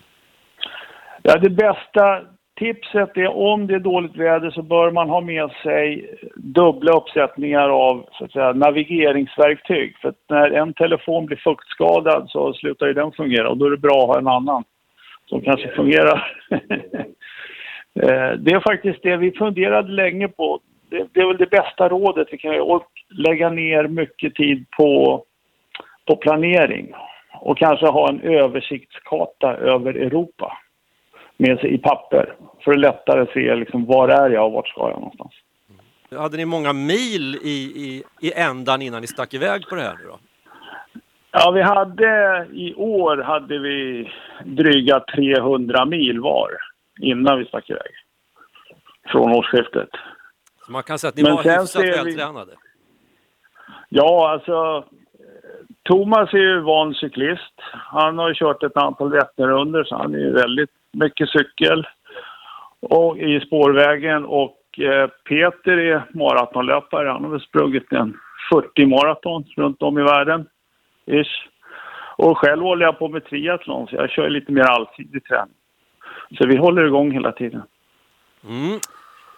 Ja, 1.24 1.38
det 1.38 1.50
bästa 1.50 2.22
tipset 2.60 3.18
är 3.18 3.28
om 3.28 3.68
det 3.68 3.76
är 3.76 3.80
dåligt 3.80 4.16
väder 4.16 4.52
så 4.52 4.62
bör 4.62 4.92
man 4.92 5.10
ha 5.10 5.22
med 5.22 5.52
sig 5.64 6.16
dubbla 6.36 6.92
uppsättningar 6.92 7.70
av 7.70 8.06
så 8.12 8.26
att 8.26 8.32
säga, 8.32 8.54
navigeringsverktyg. 8.54 9.98
För 9.98 10.10
att 10.10 10.16
när 10.30 10.52
en 10.52 10.74
telefon 10.74 11.26
blir 11.26 11.38
fuktskadad 11.38 12.30
så 12.30 12.54
slutar 12.54 12.88
ju 12.88 12.94
den 12.94 13.12
fungera 13.12 13.50
och 13.50 13.58
då 13.58 13.66
är 13.66 13.72
det 13.72 13.78
bra 13.78 14.02
att 14.02 14.08
ha 14.08 14.20
en 14.20 14.28
annan 14.28 14.64
som 15.26 15.42
kanske 15.42 15.76
fungerar. 15.76 16.34
Eh, 17.96 18.32
det 18.32 18.52
är 18.52 18.60
faktiskt 18.60 19.04
det 19.04 19.18
vi 19.18 19.32
funderade 19.32 19.92
länge 19.92 20.28
på. 20.28 20.60
Det, 20.90 21.08
det 21.14 21.20
är 21.20 21.28
väl 21.28 21.38
det 21.38 21.50
bästa 21.50 21.90
rådet 21.90 22.28
vi 22.32 22.38
kan 22.38 22.52
göra 22.52 22.64
och 22.64 22.88
lägga 23.10 23.50
ner 23.50 23.88
mycket 23.88 24.36
tid 24.36 24.66
på, 24.78 25.24
på 26.08 26.16
planering 26.16 26.94
och 27.34 27.58
kanske 27.58 27.86
ha 27.86 28.10
en 28.10 28.22
översiktskarta 28.22 29.56
över 29.56 29.94
Europa 29.94 30.58
med 31.40 31.60
sig 31.60 31.74
i 31.74 31.78
papper 31.78 32.36
för 32.64 32.72
att 32.72 32.80
lättare 32.80 33.26
se 33.34 33.56
liksom, 33.56 33.86
var 33.86 34.10
är 34.10 34.30
jag 34.30 34.46
och 34.46 34.52
vart 34.52 34.68
ska 34.68 34.82
jag 34.90 35.00
någonstans. 35.00 35.32
Hade 36.12 36.38
ni 36.38 36.46
många 36.46 36.74
mil 36.74 37.36
i, 37.44 37.50
i, 37.76 38.04
i 38.22 38.34
ändan 38.34 38.82
innan 38.82 39.02
ni 39.02 39.08
stack 39.08 39.34
iväg 39.34 39.68
på 39.70 39.76
det 39.76 39.82
här 39.82 39.98
nu 39.98 40.04
då? 40.08 40.20
Ja, 41.32 41.52
vi 41.52 41.62
hade 41.62 42.48
i 42.54 42.74
år 42.78 43.18
hade 43.18 43.60
vi 43.60 44.10
dryga 44.46 45.00
300 45.00 45.86
mil 45.86 46.20
var 46.20 46.50
innan 47.02 47.40
vi 47.40 47.46
stack 47.46 47.70
iväg. 47.70 47.92
Från 49.08 49.32
årsskiftet. 49.36 49.90
Så 50.66 50.72
man 50.72 50.84
kan 50.84 51.00
säga 51.00 51.10
att 51.10 51.16
ni 51.16 51.24
Men 51.24 51.36
var 51.36 51.60
hyfsat 51.60 51.84
vi- 51.84 51.90
vältränade. 51.92 52.52
Ja, 53.90 54.32
alltså 54.32 54.86
Thomas 55.84 56.34
är 56.34 56.38
ju 56.38 56.60
van 56.62 56.94
cyklist. 56.94 57.54
Han 57.72 58.18
har 58.18 58.28
ju 58.30 58.36
kört 58.36 58.64
ett 58.64 58.78
antal 58.78 59.12
Vätternrundor 59.12 59.84
så 59.84 59.96
han 59.96 60.14
är 60.16 60.20
ju 60.20 60.32
väldigt 60.34 60.70
mycket 60.92 61.30
cykel 61.30 61.88
och 62.80 63.18
i 63.18 63.40
spårvägen. 63.40 64.26
Och 64.26 64.80
eh, 64.80 65.08
Peter 65.08 65.78
är 65.78 66.04
maratonlöpare. 66.14 67.10
Han 67.10 67.24
har 67.24 67.32
väl 67.32 67.42
sprungit 67.42 67.92
en 67.92 68.18
40 68.52 68.86
maraton 68.86 69.46
runt 69.58 69.82
om 69.82 70.00
i 70.00 70.04
världen. 70.04 70.46
Ish. 71.06 71.48
Och 72.18 72.38
själv 72.38 72.62
håller 72.62 72.86
jag 72.86 73.00
på 73.00 73.08
med 73.08 73.26
triathlon 73.26 73.88
så 73.88 73.96
jag 73.96 74.10
kör 74.10 74.30
lite 74.30 74.52
mer 74.52 74.64
allsidig 74.64 75.24
träning. 75.24 75.56
Så 76.38 76.48
vi 76.48 76.58
håller 76.58 76.86
igång 76.86 77.12
hela 77.12 77.32
tiden. 77.32 77.62
Mm. 78.44 78.80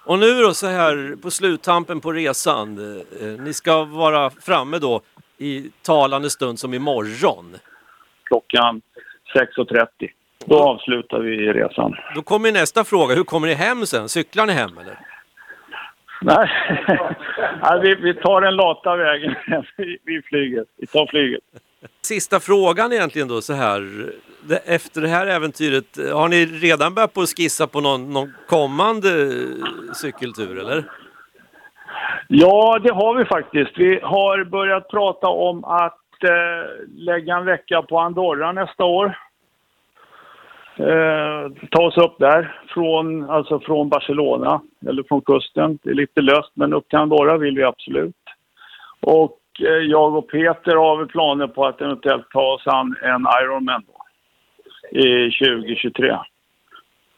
Och 0.06 0.20
nu 0.20 0.42
då 0.42 0.54
så 0.54 0.68
här 0.68 1.22
på 1.22 1.32
sluttampen 1.32 2.02
på 2.02 2.12
resan. 2.12 2.78
Eh, 2.78 3.28
eh, 3.28 3.42
ni 3.42 3.54
ska 3.54 3.84
vara 3.84 4.30
framme 4.30 4.80
då 4.80 5.02
i 5.38 5.72
talande 5.82 6.30
stund 6.30 6.60
som 6.60 6.74
imorgon. 6.74 7.56
Klockan 8.24 8.82
6.30. 9.36 10.10
Då 10.46 10.60
avslutar 10.60 11.20
vi 11.20 11.54
resan. 11.54 11.96
Då 12.16 12.22
kommer 12.22 12.52
nästa 12.52 12.84
fråga. 12.84 13.16
Hur 13.16 13.24
kommer 13.24 13.48
ni 13.48 13.54
hem 13.54 13.86
sen? 13.86 14.10
Cyklar 14.10 14.46
ni 14.46 14.54
hem 14.54 14.78
eller? 14.78 14.98
Nej, 16.22 16.50
ja, 17.62 17.80
vi, 17.84 17.96
vi 17.96 18.14
tar 18.14 18.42
den 18.42 18.56
lata 18.56 18.96
vägen 18.96 19.36
vid, 19.78 19.98
vid 20.06 20.26
flyget. 20.26 20.68
Vi 20.78 20.88
tar 20.88 21.08
flyget. 21.08 21.42
Sista 22.02 22.40
frågan 22.40 22.94
egentligen 22.94 23.28
då 23.28 23.42
så 23.42 23.54
här. 23.54 23.82
Efter 24.66 25.02
det 25.02 25.08
här 25.08 25.28
äventyret, 25.28 25.98
har 26.14 26.28
ni 26.28 26.46
redan 26.46 26.94
börjat 26.94 27.14
på 27.14 27.22
att 27.22 27.30
skissa 27.38 27.68
på 27.68 27.82
någon, 27.82 28.14
någon 28.14 28.34
kommande 28.48 29.10
eh, 29.10 29.94
cykeltur 29.94 30.60
eller? 30.60 30.84
Ja, 32.28 32.80
det 32.84 32.94
har 32.94 33.16
vi 33.16 33.26
faktiskt. 33.26 33.72
Vi 33.76 34.00
har 34.04 34.44
börjat 34.44 34.90
prata 34.90 35.28
om 35.28 35.64
att 35.64 36.24
eh, 36.24 36.88
lägga 36.88 37.36
en 37.36 37.46
vecka 37.46 37.82
på 37.82 38.00
Andorra 38.00 38.52
nästa 38.52 38.84
år. 38.84 39.18
Eh, 40.76 41.52
ta 41.72 41.82
oss 41.84 41.98
upp 41.98 42.16
där, 42.20 42.62
från, 42.70 43.30
alltså 43.30 43.60
från 43.60 43.90
Barcelona, 43.90 44.62
eller 44.88 45.04
från 45.04 45.22
kusten. 45.22 45.80
Det 45.84 45.90
är 45.90 45.94
lite 45.94 46.22
löst, 46.22 46.52
men 46.54 46.74
upp 46.74 46.90
till 46.90 47.00
Andorra 47.00 47.38
vill 47.38 47.56
vi 47.56 47.64
absolut. 47.64 48.16
Och 49.02 49.40
eh, 49.60 49.68
jag 49.68 50.16
och 50.16 50.30
Peter 50.30 50.76
har 50.76 50.98
väl 50.98 51.08
planer 51.08 51.48
på 51.48 51.66
att 51.66 51.82
eventuellt 51.82 52.30
ta 52.30 52.54
oss 52.54 52.68
an 52.68 52.96
en 53.02 53.26
Ironman 53.44 53.84
då, 53.88 55.00
i 55.00 55.32
2023. 55.32 56.18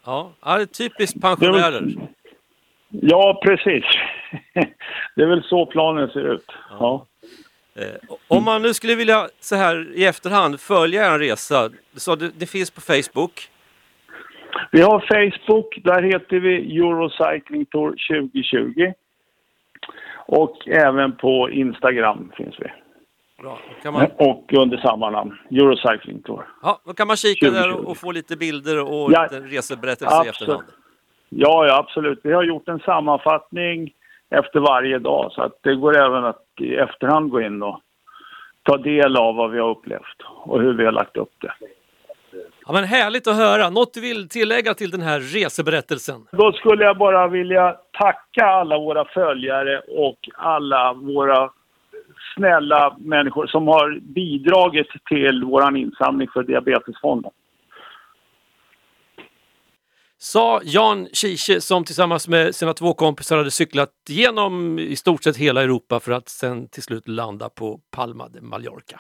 Ja, 0.06 0.32
ja 0.46 0.56
det 0.56 0.62
är 0.62 0.66
typiskt 0.66 1.22
pensionärer. 1.22 1.84
Ja, 2.90 3.42
precis. 3.44 3.84
det 5.16 5.24
är 5.24 5.28
väl 5.28 5.44
så 5.44 5.66
planen 5.66 6.10
ser 6.10 6.34
ut. 6.34 6.52
Ja. 6.70 6.94
Eh, 6.96 7.13
Om 8.28 8.44
man 8.44 8.62
nu 8.62 8.74
skulle 8.74 8.96
vilja 8.96 9.28
så 9.40 9.56
här 9.56 9.88
i 9.96 10.06
efterhand 10.06 10.60
följa 10.60 11.06
en 11.06 11.20
resa, 11.20 11.70
så 11.96 12.16
det, 12.16 12.32
det 12.40 12.46
finns 12.46 12.72
på 12.72 12.82
Facebook. 12.82 13.50
Vi 14.72 14.82
har 14.82 15.00
Facebook, 15.00 15.80
där 15.84 16.02
heter 16.02 16.40
vi 16.40 16.78
Eurocycling 16.78 17.66
Tour 17.66 17.90
2020. 17.90 18.94
Och 20.26 20.68
även 20.68 21.16
på 21.16 21.50
Instagram 21.50 22.32
finns 22.38 22.56
vi. 22.60 22.72
Bra, 23.42 23.60
man, 23.92 24.08
Och 24.18 24.54
under 24.54 24.78
samma 24.78 25.10
namn, 25.10 25.38
Eurocycling 25.52 26.22
Tour. 26.22 26.48
ja, 26.62 26.82
då 26.86 26.94
kan 26.94 27.08
man 27.08 27.18
kika 27.18 27.46
där 27.46 27.62
2020. 27.62 27.84
och, 27.84 27.92
och 27.92 27.98
få 27.98 28.12
lite 28.12 28.36
bilder 28.38 28.82
och 28.82 29.12
Ja, 29.12 29.24
lite 29.24 29.40
reseberättelse 29.40 30.16
i 30.16 30.30
absolut. 30.30 30.32
efterhand. 30.36 30.64
Ja, 31.30 31.66
ja, 31.68 31.78
absolut. 31.78 32.20
Vi 32.24 32.34
har 32.34 32.44
gjort 32.44 32.68
en 32.68 32.80
sammanfattning 32.80 33.94
efter 34.30 34.60
varje 34.60 35.00
dag 35.00 35.32
så 35.32 35.42
att 35.42 35.60
det 35.62 35.76
går 35.76 35.98
även 35.98 36.26
att 36.26 36.43
i 36.62 36.76
efterhand 36.76 37.30
gå 37.30 37.42
in 37.42 37.64
och 37.64 37.80
ta 38.64 38.78
del 38.78 39.18
av 39.18 39.36
vad 39.36 39.52
vi 39.52 39.60
har 39.60 39.70
upplevt 39.70 40.22
och 40.46 40.62
hur 40.62 40.74
vi 40.74 40.86
har 40.86 40.92
lagt 40.92 41.18
upp 41.18 41.34
det. 41.42 41.54
Ja, 42.66 42.74
men 42.74 42.84
härligt 42.84 43.28
att 43.28 43.36
höra. 43.36 43.70
Något 43.70 43.94
du 43.94 44.02
vill 44.02 44.30
tillägga 44.30 44.74
till 44.74 44.92
den 44.92 45.02
här 45.02 45.20
reseberättelsen? 45.20 46.28
Då 46.32 46.52
skulle 46.52 46.84
jag 46.84 46.98
bara 46.98 47.28
vilja 47.28 47.78
tacka 47.92 48.46
alla 48.46 48.78
våra 48.78 49.06
följare 49.06 49.82
och 49.88 50.30
alla 50.36 50.94
våra 50.94 51.50
snälla 52.36 52.96
människor 53.00 53.48
som 53.48 53.68
har 53.68 54.00
bidragit 54.02 54.88
till 55.10 55.44
vår 55.44 55.78
insamling 55.78 56.28
för 56.34 56.44
Diabetesfonden. 56.44 57.32
Sa 60.24 60.62
Jan 60.64 61.08
Kiche 61.14 61.62
som 61.62 61.86
tillsammans 61.86 62.28
med 62.28 62.56
sina 62.56 62.74
två 62.74 62.94
kompisar 62.94 63.38
hade 63.38 63.52
cyklat 63.52 63.90
genom 64.10 64.80
i 64.80 64.96
stort 64.96 65.24
sett 65.24 65.38
hela 65.38 65.62
Europa 65.62 66.00
för 66.00 66.12
att 66.12 66.30
sen 66.30 66.68
till 66.68 66.84
slut 66.84 67.08
landa 67.08 67.50
på 67.50 67.80
Palma 67.92 68.30
de 68.30 68.42
Mallorca. 68.42 69.00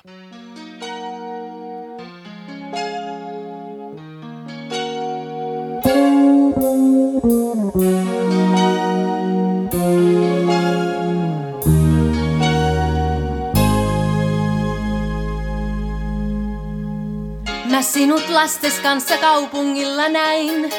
Mä 17.71 17.84
sinut 17.84 18.30
lastes 18.30 18.80
kanssa 18.80 19.15
kaupungilla 19.17 20.07
näin. 20.07 20.71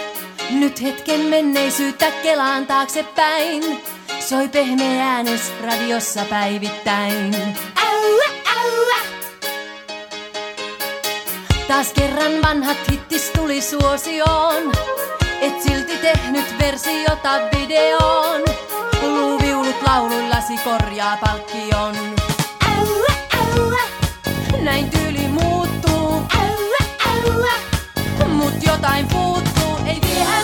Nyt 0.50 0.82
hetken 0.82 1.20
menneisyyttä 1.20 2.10
kelaan 2.22 2.66
taaksepäin. 2.66 3.82
Soi 4.20 4.48
pehmeä 4.48 5.12
äänes 5.12 5.52
radiossa 5.62 6.24
päivittäin. 6.30 7.34
Ällä, 7.76 8.24
ällä. 8.56 8.96
Taas 11.68 11.92
kerran 11.92 12.32
vanhat 12.42 12.78
hittis 12.90 13.30
tuli 13.30 13.60
suosioon. 13.60 14.72
Et 15.40 15.62
silti 15.62 15.96
tehnyt 15.98 16.58
versiota 16.58 17.30
videoon. 17.58 18.42
Luuviulut 19.02 19.82
lauluillasi 19.86 20.54
korjaa 20.64 21.16
palkkion. 21.16 21.96
Ällä, 22.66 23.14
ällä. 23.32 23.82
Näin 24.60 24.90
tyyli 24.90 25.28
muuttuu. 25.28 26.22
Ällä, 26.38 26.84
ällä. 27.06 27.52
Mut 28.28 28.54
jotain 28.66 29.08
puuttuu. 29.08 29.53
baby. 30.00 30.43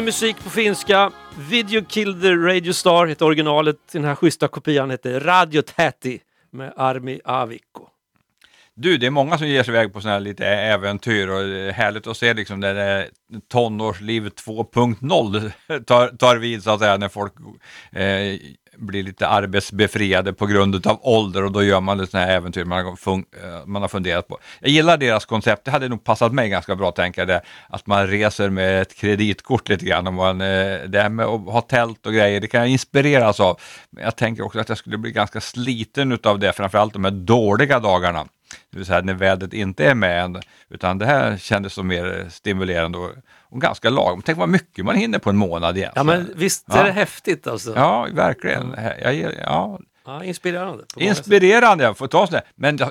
Vi 0.00 0.04
musik 0.04 0.44
på 0.44 0.50
finska. 0.50 1.10
Video 1.50 1.84
Killed 1.84 2.22
the 2.22 2.34
Radio 2.34 2.72
Star 2.72 3.06
heter 3.06 3.26
originalet. 3.26 3.76
Den 3.92 4.04
här 4.04 4.14
schyssta 4.14 4.48
kopian 4.48 4.90
heter 4.90 5.20
Radio 5.20 5.62
Täti 5.62 6.20
med 6.52 6.72
Armi 6.76 7.20
Avikko. 7.24 7.88
Du, 8.74 8.96
det 8.96 9.06
är 9.06 9.10
många 9.10 9.38
som 9.38 9.48
ger 9.48 9.62
sig 9.62 9.74
iväg 9.74 9.92
på 9.92 10.00
sådana 10.00 10.14
här 10.14 10.20
lite 10.20 10.46
äventyr 10.46 11.28
och 11.28 11.42
det 11.42 11.58
är 11.58 11.72
härligt 11.72 12.06
att 12.06 12.16
se 12.16 12.34
liksom 12.34 12.60
när 12.60 12.74
det 12.74 13.08
tonårslivet 13.48 14.42
2.0 14.46 15.84
tar, 15.84 16.08
tar 16.08 16.36
vid 16.36 16.62
så 16.62 16.70
att 16.70 16.80
säga 16.80 16.96
när 16.96 17.08
folk 17.08 17.32
eh, 17.92 18.38
blir 18.80 19.02
lite 19.02 19.28
arbetsbefriade 19.28 20.32
på 20.32 20.46
grund 20.46 20.86
av 20.86 20.98
ålder 21.02 21.44
och 21.44 21.52
då 21.52 21.62
gör 21.62 21.80
man 21.80 21.98
lite 21.98 22.10
sådana 22.10 22.26
här 22.26 22.36
äventyr 22.36 22.64
man 22.64 22.84
har, 22.84 23.12
eh, 23.12 23.66
man 23.66 23.82
har 23.82 23.88
funderat 23.88 24.28
på. 24.28 24.38
Jag 24.60 24.70
gillar 24.70 24.96
deras 24.96 25.24
koncept, 25.24 25.64
det 25.64 25.70
hade 25.70 25.88
nog 25.88 26.04
passat 26.04 26.32
mig 26.32 26.48
ganska 26.48 26.76
bra 26.76 26.92
tänker 26.92 27.20
jag, 27.20 27.28
det, 27.28 27.42
att 27.68 27.86
man 27.86 28.06
reser 28.06 28.50
med 28.50 28.82
ett 28.82 28.96
kreditkort 28.96 29.68
lite 29.68 29.84
grann. 29.84 30.06
Och 30.06 30.14
man, 30.14 30.40
eh, 30.40 30.80
det 30.86 31.02
här 31.02 31.08
med 31.08 31.26
att 31.26 31.40
ha 31.40 31.60
tält 31.60 32.06
och 32.06 32.12
grejer, 32.12 32.40
det 32.40 32.46
kan 32.46 32.60
jag 32.60 32.68
inspireras 32.68 33.40
av. 33.40 33.60
Men 33.90 34.04
jag 34.04 34.16
tänker 34.16 34.44
också 34.44 34.58
att 34.60 34.68
jag 34.68 34.78
skulle 34.78 34.98
bli 34.98 35.12
ganska 35.12 35.40
sliten 35.40 36.12
utav 36.12 36.38
det, 36.38 36.52
framförallt 36.52 36.92
de 36.92 37.04
här 37.04 37.10
dåliga 37.10 37.80
dagarna. 37.80 38.26
Det 38.70 38.76
vill 38.78 38.86
säga 38.86 39.00
när 39.00 39.14
vädret 39.14 39.52
inte 39.52 39.84
är 39.86 39.94
med 39.94 40.24
än, 40.24 40.40
utan 40.68 40.98
det 40.98 41.06
här 41.06 41.36
kändes 41.36 41.72
som 41.72 41.86
mer 41.86 42.26
stimulerande 42.30 42.98
och, 42.98 43.10
och 43.40 43.60
ganska 43.60 43.90
lagom. 43.90 44.22
Tänk 44.22 44.38
vad 44.38 44.48
mycket 44.48 44.84
man 44.84 44.94
hinner 44.96 45.18
på 45.18 45.30
en 45.30 45.36
månad 45.36 45.76
Ja 45.76 45.80
egentligen. 45.80 46.06
men 46.06 46.32
visst 46.36 46.64
Ja. 46.68 46.76
är 46.78 46.84
det 46.84 46.92
häftigt 46.92 47.46
alltså. 47.46 47.72
Ja, 47.76 48.08
verkligen. 48.12 48.74
Jag, 49.02 49.14
ja, 49.44 49.78
Ja, 50.04 50.24
inspirerande. 50.24 50.84
inspirerande, 50.96 51.94
får 51.94 52.06
ta 52.06 52.26
sådär. 52.26 52.42
Men 52.54 52.76
det, 52.76 52.90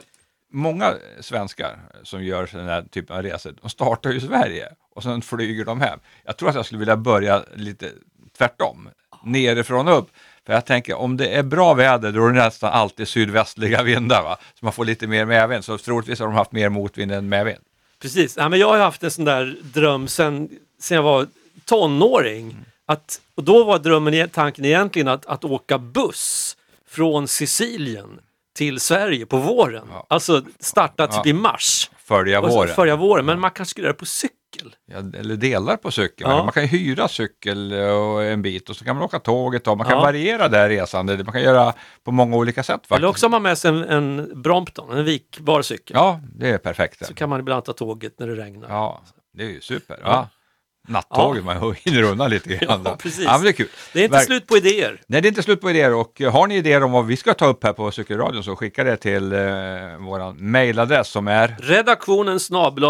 många 0.52 0.94
svenskar 1.20 1.80
som 2.04 2.24
gör 2.24 2.50
den 2.54 2.68
här 2.68 2.82
typen 2.82 3.16
av 3.18 3.24
resor, 3.24 3.54
de 3.62 3.70
startar 3.70 4.10
ju 4.10 4.18
i 4.18 4.22
Sverige 4.22 4.68
och 4.96 5.04
sen 5.04 5.22
flyger 5.22 5.66
de 5.66 5.82
hem. 5.82 6.00
Jag 6.26 6.38
tror 6.38 6.50
att 6.50 6.56
jag 6.56 6.66
skulle 6.66 6.80
vilja 6.80 6.98
börja 6.98 7.44
lite 7.56 7.90
tvärtom, 8.38 8.90
nerifrån 9.24 9.88
och 9.88 9.98
upp. 9.98 10.10
För 10.46 10.54
jag 10.54 10.66
tänker, 10.66 10.96
om 10.96 11.18
det 11.18 11.28
är 11.28 11.44
bra 11.44 11.74
väder, 11.74 12.12
då 12.12 12.26
är 12.26 12.32
det 12.34 12.44
nästan 12.44 12.74
alltid 12.74 13.08
sydvästliga 13.08 13.84
vindar, 13.84 14.24
va? 14.24 14.38
så 14.60 14.66
man 14.66 14.74
får 14.74 14.86
lite 14.86 15.08
mer 15.08 15.26
medvind. 15.26 15.66
Så 15.66 15.78
troligtvis 15.78 16.20
har 16.20 16.26
de 16.28 16.36
haft 16.36 16.52
mer 16.52 16.70
motvind 16.70 17.12
än 17.12 17.30
medvind. 17.30 17.60
Precis, 18.02 18.38
ja, 18.38 18.50
men 18.50 18.60
jag 18.60 18.68
har 18.70 18.78
haft 18.80 19.04
en 19.04 19.12
sån 19.12 19.26
där 19.26 19.56
dröm 19.62 20.08
sen, 20.08 20.50
sen 20.80 20.96
jag 20.96 21.04
var 21.04 21.28
tonåring. 21.66 22.56
Att, 22.86 23.22
och 23.36 23.44
då 23.44 23.64
var 23.64 23.80
drömmen, 23.80 24.14
e- 24.14 24.28
tanken 24.28 24.66
egentligen 24.66 25.08
att, 25.08 25.26
att 25.26 25.44
åka 25.46 25.78
buss 25.78 26.58
från 26.90 27.28
Sicilien 27.28 28.20
till 28.56 28.80
Sverige 28.80 29.26
på 29.26 29.38
våren. 29.38 29.88
Ja. 29.92 30.06
Alltså 30.10 30.42
starta 30.60 31.08
typ 31.08 31.16
Ja. 31.26 31.30
i 31.30 31.34
mars. 31.34 31.90
Följa 32.10 32.42
våren. 32.42 32.76
Följa 32.76 32.96
våren, 32.96 33.26
men 33.26 33.40
man 33.40 33.52
göra 33.82 33.94
det 33.94 34.00
på 34.00 34.06
cykel. 34.06 34.76
Ja, 34.86 34.98
eller 34.98 35.36
delar 35.36 35.78
på 35.78 35.92
cykel. 35.92 36.28
Ja. 36.30 36.44
Man 36.44 36.52
kan 36.52 36.64
ju 36.64 36.70
hyra 36.70 37.08
cykel 37.08 37.74
och 37.74 38.24
en 38.24 38.42
bit 38.42 38.70
och 38.70 38.76
så 38.76 38.86
kan 38.86 38.96
man 38.96 39.06
åka 39.06 39.20
tåget 39.20 39.68
och 39.68 39.78
man 39.78 39.88
kan 39.88 39.98
Ja. 39.98 40.04
variera 40.04 40.48
det 40.48 40.58
här 40.58 40.70
resandet. 40.70 41.26
Man 41.26 41.34
kan 41.34 41.42
göra 41.42 41.74
på 42.04 42.12
många 42.12 42.36
olika 42.38 42.64
sätt 42.64 42.74
faktiskt. 42.74 42.92
Eller 42.98 43.08
också 43.08 43.26
har 43.26 43.32
man 43.32 43.42
med 43.42 43.58
sig 43.58 43.70
en, 43.70 43.84
en 43.84 44.42
Brompton, 44.42 44.98
en 44.98 45.06
vikbar 45.06 45.62
cykel. 45.62 45.96
Ja, 45.96 46.20
det 46.36 46.50
är 46.50 46.58
perfekt. 46.58 47.06
Så 47.06 47.14
kan 47.14 47.30
man 47.30 47.40
ibland 47.40 47.66
ta 47.66 47.74
tåget 47.74 48.20
när 48.20 48.28
det 48.28 48.36
regnar. 48.36 48.70
Ja, 48.70 49.02
det 49.34 49.44
är 49.44 49.50
ju 49.50 49.62
super. 49.62 50.00
Ja. 50.04 50.30
Nattåget, 50.90 51.44
man 51.46 51.76
hinner 51.86 52.04
undan 52.04 52.30
lite 52.30 52.50
grann. 52.56 52.82
Ja, 52.86 52.96
precis. 53.00 53.26
Ja, 53.26 53.38
det 53.38 53.50
är 53.50 53.54
kul. 53.54 53.68
Det 53.94 54.00
är 54.00 54.04
inte 54.04 54.18
Verk- 54.18 54.26
slut 54.26 54.48
på 54.48 54.58
idéer. 54.58 55.02
Nej, 55.08 55.22
det 55.22 55.28
är 55.28 55.30
inte 55.30 55.44
slut 55.44 55.62
på 55.62 55.70
idéer 55.70 55.94
och 55.94 56.22
eh, 56.22 56.32
har 56.32 56.48
ni 56.48 56.56
idéer 56.56 56.84
om 56.84 56.92
vad 56.92 57.06
vi 57.06 57.18
ska 57.18 57.34
ta 57.34 57.46
upp 57.46 57.64
här 57.64 57.74
på 57.74 57.92
Cykelradion 57.92 58.44
så 58.44 58.56
skicka 58.56 58.84
det 58.84 58.98
till 58.98 59.34
eh, 59.34 59.40
våran 60.00 60.52
mailadress 60.52 61.08
som 61.08 61.28
är 61.28 61.56
Redaktionen 61.60 62.40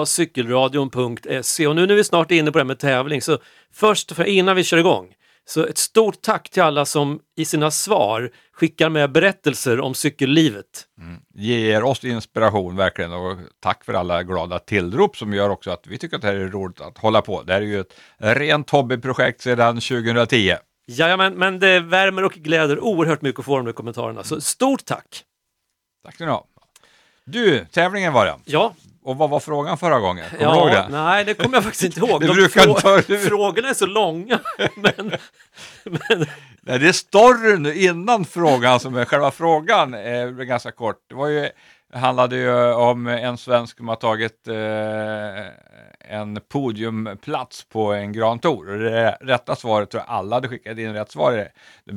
cykelradion.se 0.06 1.68
och 1.68 1.76
nu 1.76 1.88
när 1.88 1.96
vi 1.96 2.04
snart 2.04 2.32
är 2.32 2.36
inne 2.36 2.52
på 2.52 2.58
det 2.58 2.64
här 2.64 2.68
med 2.68 2.80
tävling 2.80 3.22
så 3.22 3.38
först, 3.74 4.12
för 4.12 4.24
innan 4.24 4.56
vi 4.56 4.64
kör 4.64 4.78
igång, 4.78 5.08
så 5.50 5.66
ett 5.66 5.78
stort 5.78 6.22
tack 6.22 6.50
till 6.50 6.64
alla 6.64 6.86
som 6.86 7.20
i 7.38 7.46
sina 7.46 7.72
svar 7.72 8.32
skickar 8.52 8.90
med 8.90 9.12
berättelser 9.12 9.80
om 9.80 9.94
cykellivet. 9.94 10.66
ger 11.34 11.84
oss 11.84 12.04
inspiration 12.04 12.76
verkligen 12.76 13.14
och 13.14 13.38
tack 13.60 13.86
för 13.86 13.94
alla 13.94 14.24
glada 14.24 14.60
tillrop 14.60 15.18
som 15.18 15.34
gör 15.34 15.50
också 15.50 15.72
att 15.72 15.88
vi 15.88 15.98
tycker 15.98 16.16
att 16.16 16.22
det 16.22 16.28
här 16.28 16.36
är 16.36 16.48
roligt 16.48 16.82
att 16.82 16.98
hålla 16.98 17.22
på. 17.22 17.44
Det 17.44 17.54
här 17.54 17.62
är 17.62 17.66
ju 17.66 17.80
ett 17.80 17.96
rent 18.18 18.70
hobbyprojekt 18.70 19.42
sedan 19.42 19.76
2010. 19.76 20.56
Jajamän, 20.88 21.34
men 21.34 21.60
det 21.60 21.80
värmer 21.80 22.24
och 22.24 22.34
gläder 22.34 22.80
oerhört 22.80 23.22
mycket 23.22 23.40
att 23.40 23.46
få 23.46 23.58
de 23.58 23.66
där 23.66 23.74
kommentarerna, 23.74 24.24
så 24.24 24.42
stort 24.42 24.86
tack! 24.86 25.24
Tack 26.06 26.16
ska 26.16 26.26
ni 26.26 26.32
ha. 26.32 26.46
Du, 27.26 27.66
tävlingen 27.72 28.14
var 28.14 28.26
det. 28.26 28.36
Ja, 28.46 28.74
Och 29.04 29.18
vad 29.18 29.30
var 29.30 29.40
frågan 29.40 29.78
förra 29.78 30.00
gången? 30.00 30.26
Kommer 30.38 30.52
du 30.54 30.58
ihåg 30.60 30.70
ja 30.70 30.74
det? 30.74 30.88
nej 30.90 31.26
det 31.26 31.34
kommer 31.34 31.58
jag 31.58 31.64
faktiskt 31.64 31.84
inte 31.84 32.00
ihåg. 32.00 32.22
Det 32.22 32.28
De 32.28 32.34
brukar 32.34 32.70
inte- 32.70 33.18
Frågorna 33.18 33.70
är 33.70 33.74
så 33.74 33.86
långa. 33.86 34.40
men, 34.76 35.12
men, 35.84 36.26
Nej, 36.62 36.80
det 36.80 36.88
är 36.88 36.92
storyn 36.92 37.66
innan 37.66 38.26
frågan 38.26 38.80
som 38.80 38.96
är 38.96 39.06
själva 39.06 39.32
frågan 39.32 39.94
är 39.94 40.32
ganska 40.44 40.72
kort. 40.72 40.96
Det 41.10 41.16
var 41.16 41.28
ju, 41.28 41.50
handlade 41.94 42.36
ju 42.36 42.74
om 42.74 43.08
en 43.08 43.38
svensk 43.38 43.78
som 43.78 43.88
har 43.88 43.96
tagit 43.96 44.48
eh, 44.48 46.16
en 46.18 46.40
podiumplats 46.52 47.66
på 47.70 47.94
en 47.94 48.12
Grand 48.14 48.42
Tour. 48.42 48.78
Det 48.80 49.18
rätta 49.22 49.56
svaret 49.56 49.90
tror 49.92 50.04
jag 50.08 50.16
alla 50.16 50.36
hade 50.36 50.48
skickat 50.48 50.78
in 50.78 50.94
rätt 50.94 51.12
svar. 51.12 51.34
i 51.34 51.36
Det, 51.36 51.52
det 51.86 51.94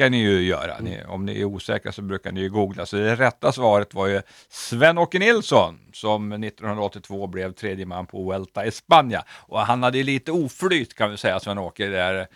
brukar 0.00 0.10
ni 0.10 0.18
ju 0.18 0.42
göra. 0.42 0.78
Ni, 0.80 1.02
om 1.08 1.26
ni 1.26 1.40
är 1.40 1.44
osäkra 1.44 1.92
så 1.92 2.02
brukar 2.02 2.32
ni 2.32 2.40
ju 2.40 2.50
googla. 2.50 2.86
Så 2.86 2.96
det 2.96 3.16
rätta 3.16 3.52
svaret 3.52 3.94
var 3.94 4.06
ju 4.06 4.22
Sven-Åke 4.48 5.18
Nilsson 5.18 5.78
som 5.92 6.32
1982 6.32 7.26
blev 7.26 7.52
tredje 7.52 7.86
man 7.86 8.06
på 8.06 8.24
Vuelta 8.24 8.66
i 8.66 8.70
Spanien. 8.70 9.22
Och 9.48 9.60
han 9.60 9.82
hade 9.82 9.98
ju 9.98 10.04
lite 10.04 10.32
oflyt 10.32 10.94
kan 10.94 11.10
vi 11.10 11.16
säga, 11.16 11.40
Sven-Åke, 11.40 11.86
där 11.86 12.26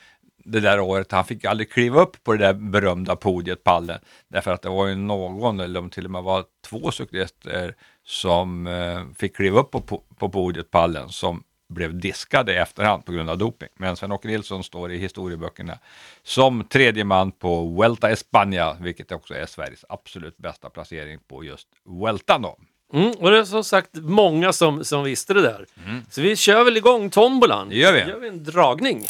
det 0.44 0.60
där 0.60 0.80
året. 0.80 1.12
Han 1.12 1.24
fick 1.24 1.44
aldrig 1.44 1.72
kliva 1.72 2.00
upp 2.00 2.24
på 2.24 2.32
det 2.32 2.38
där 2.38 2.54
berömda 2.54 3.16
podiet, 3.16 3.64
pallen, 3.64 3.98
därför 4.28 4.52
att 4.52 4.62
det 4.62 4.68
var 4.68 4.86
ju 4.86 4.94
någon, 4.94 5.60
eller 5.60 5.80
om 5.80 5.90
till 5.90 6.04
och 6.04 6.10
med 6.10 6.22
var 6.22 6.44
två 6.66 6.90
cyklister 6.90 7.74
som 8.06 8.66
eh, 8.66 9.04
fick 9.18 9.36
kliva 9.36 9.60
upp 9.60 9.70
på, 9.70 10.02
på 10.18 10.28
podiet, 10.28 10.70
pallen, 10.70 11.08
som 11.08 11.42
blev 11.74 11.98
diskade 12.00 12.52
i 12.52 12.56
efterhand 12.56 13.04
på 13.04 13.12
grund 13.12 13.30
av 13.30 13.38
doping. 13.38 13.68
Men 13.76 13.96
Sven-Åke 13.96 14.28
Nilsson 14.28 14.64
står 14.64 14.92
i 14.92 14.98
historieböckerna 14.98 15.78
som 16.22 16.64
tredje 16.64 17.04
man 17.04 17.32
på 17.32 17.66
Vuelta 17.66 18.10
España, 18.10 18.76
vilket 18.82 19.12
också 19.12 19.34
är 19.34 19.46
Sveriges 19.46 19.84
absolut 19.88 20.36
bästa 20.36 20.70
placering 20.70 21.18
på 21.28 21.44
just 21.44 21.68
Vueltan 21.84 22.42
då. 22.42 22.56
mm, 22.92 23.10
och 23.10 23.30
det 23.30 23.38
är 23.38 23.44
som 23.44 23.64
sagt 23.64 23.90
många 23.94 24.52
som, 24.52 24.84
som 24.84 25.04
visste 25.04 25.34
det 25.34 25.42
där. 25.42 25.66
Så 26.10 26.20
vi 26.20 26.36
kör 26.36 26.64
väl 26.64 26.76
igång 26.76 27.10
tombolan. 27.10 27.68
Det 27.68 27.76
gör 27.76 27.92
vi. 27.92 27.98
gör 27.98 28.18
vi 28.18 28.28
en 28.28 28.44
dragning. 28.44 29.06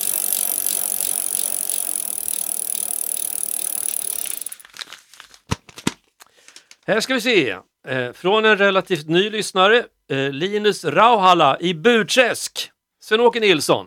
Här 6.86 7.00
ska 7.00 7.14
vi 7.14 7.20
se. 7.20 7.56
Eh, 7.88 8.12
från 8.12 8.44
en 8.44 8.58
relativt 8.58 9.08
ny 9.08 9.30
lyssnare, 9.30 9.84
eh, 10.10 10.30
Linus 10.30 10.84
Rauhala 10.84 11.60
i 11.60 11.74
Burträsk. 11.74 12.70
Sven-Åke 13.00 13.40
Nilsson, 13.40 13.86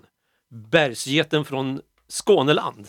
bergsgeten 0.71 1.45
från 1.45 1.81
Skåneland. 2.09 2.87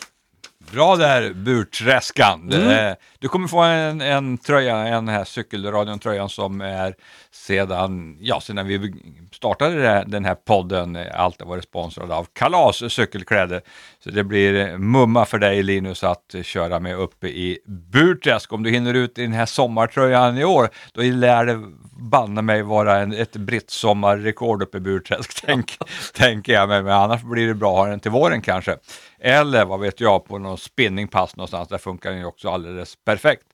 Bra 0.71 0.95
där 0.95 1.33
Burträskan. 1.33 2.51
Mm. 2.53 2.69
Eh, 2.69 2.95
Du 3.19 3.27
kommer 3.27 3.47
få 3.47 3.59
en, 3.59 4.01
en 4.01 4.37
tröja, 4.37 4.77
en 4.77 5.07
här 5.07 5.23
cykelradion-tröjan 5.23 6.29
som 6.29 6.61
är 6.61 6.95
sedan, 7.31 8.17
ja, 8.21 8.41
sedan 8.41 8.67
vi 8.67 8.93
startade 9.31 10.03
den 10.07 10.25
här 10.25 10.35
podden, 10.35 10.97
alltid 11.13 11.47
varit 11.47 11.63
sponsrad 11.63 12.11
av 12.11 12.27
Kalas 12.33 12.93
cykelkläder. 12.93 13.61
Så 14.03 14.09
det 14.09 14.23
blir 14.23 14.77
mumma 14.77 15.25
för 15.25 15.37
dig 15.37 15.63
Linus 15.63 16.03
att 16.03 16.35
köra 16.43 16.79
med 16.79 16.95
uppe 16.95 17.27
i 17.27 17.59
Burträsk. 17.65 18.53
Om 18.53 18.63
du 18.63 18.69
hinner 18.69 18.93
ut 18.93 19.17
i 19.17 19.21
den 19.21 19.33
här 19.33 19.45
sommartröjan 19.45 20.37
i 20.37 20.45
år, 20.45 20.69
då 20.93 21.01
lär 21.01 21.45
det 21.45 21.59
banne 22.01 22.41
mig 22.41 22.61
vara 22.63 22.97
en, 22.99 23.13
ett 23.13 23.35
britt 23.35 23.69
sommarrekord 23.69 24.63
uppe 24.63 24.77
i 24.77 24.81
Burträsk, 24.81 25.41
tänk, 25.45 25.77
tänker 26.13 26.53
jag. 26.53 26.69
Men, 26.69 26.83
men 26.83 26.93
annars 26.93 27.21
blir 27.21 27.47
det 27.47 27.53
bra 27.53 27.71
att 27.71 27.77
ha 27.77 27.87
den 27.87 27.99
till 27.99 28.11
våren 28.11 28.41
kanske. 28.41 28.77
Eller 29.19 29.65
vad 29.65 29.79
vet 29.79 29.99
jag, 29.99 30.25
på 30.25 30.37
någon 30.37 30.57
spinningpass 30.57 31.35
någonstans, 31.35 31.67
där 31.67 31.77
funkar 31.77 32.09
den 32.09 32.19
ju 32.19 32.25
också 32.25 32.49
alldeles 32.49 32.95
perfekt. 32.95 33.47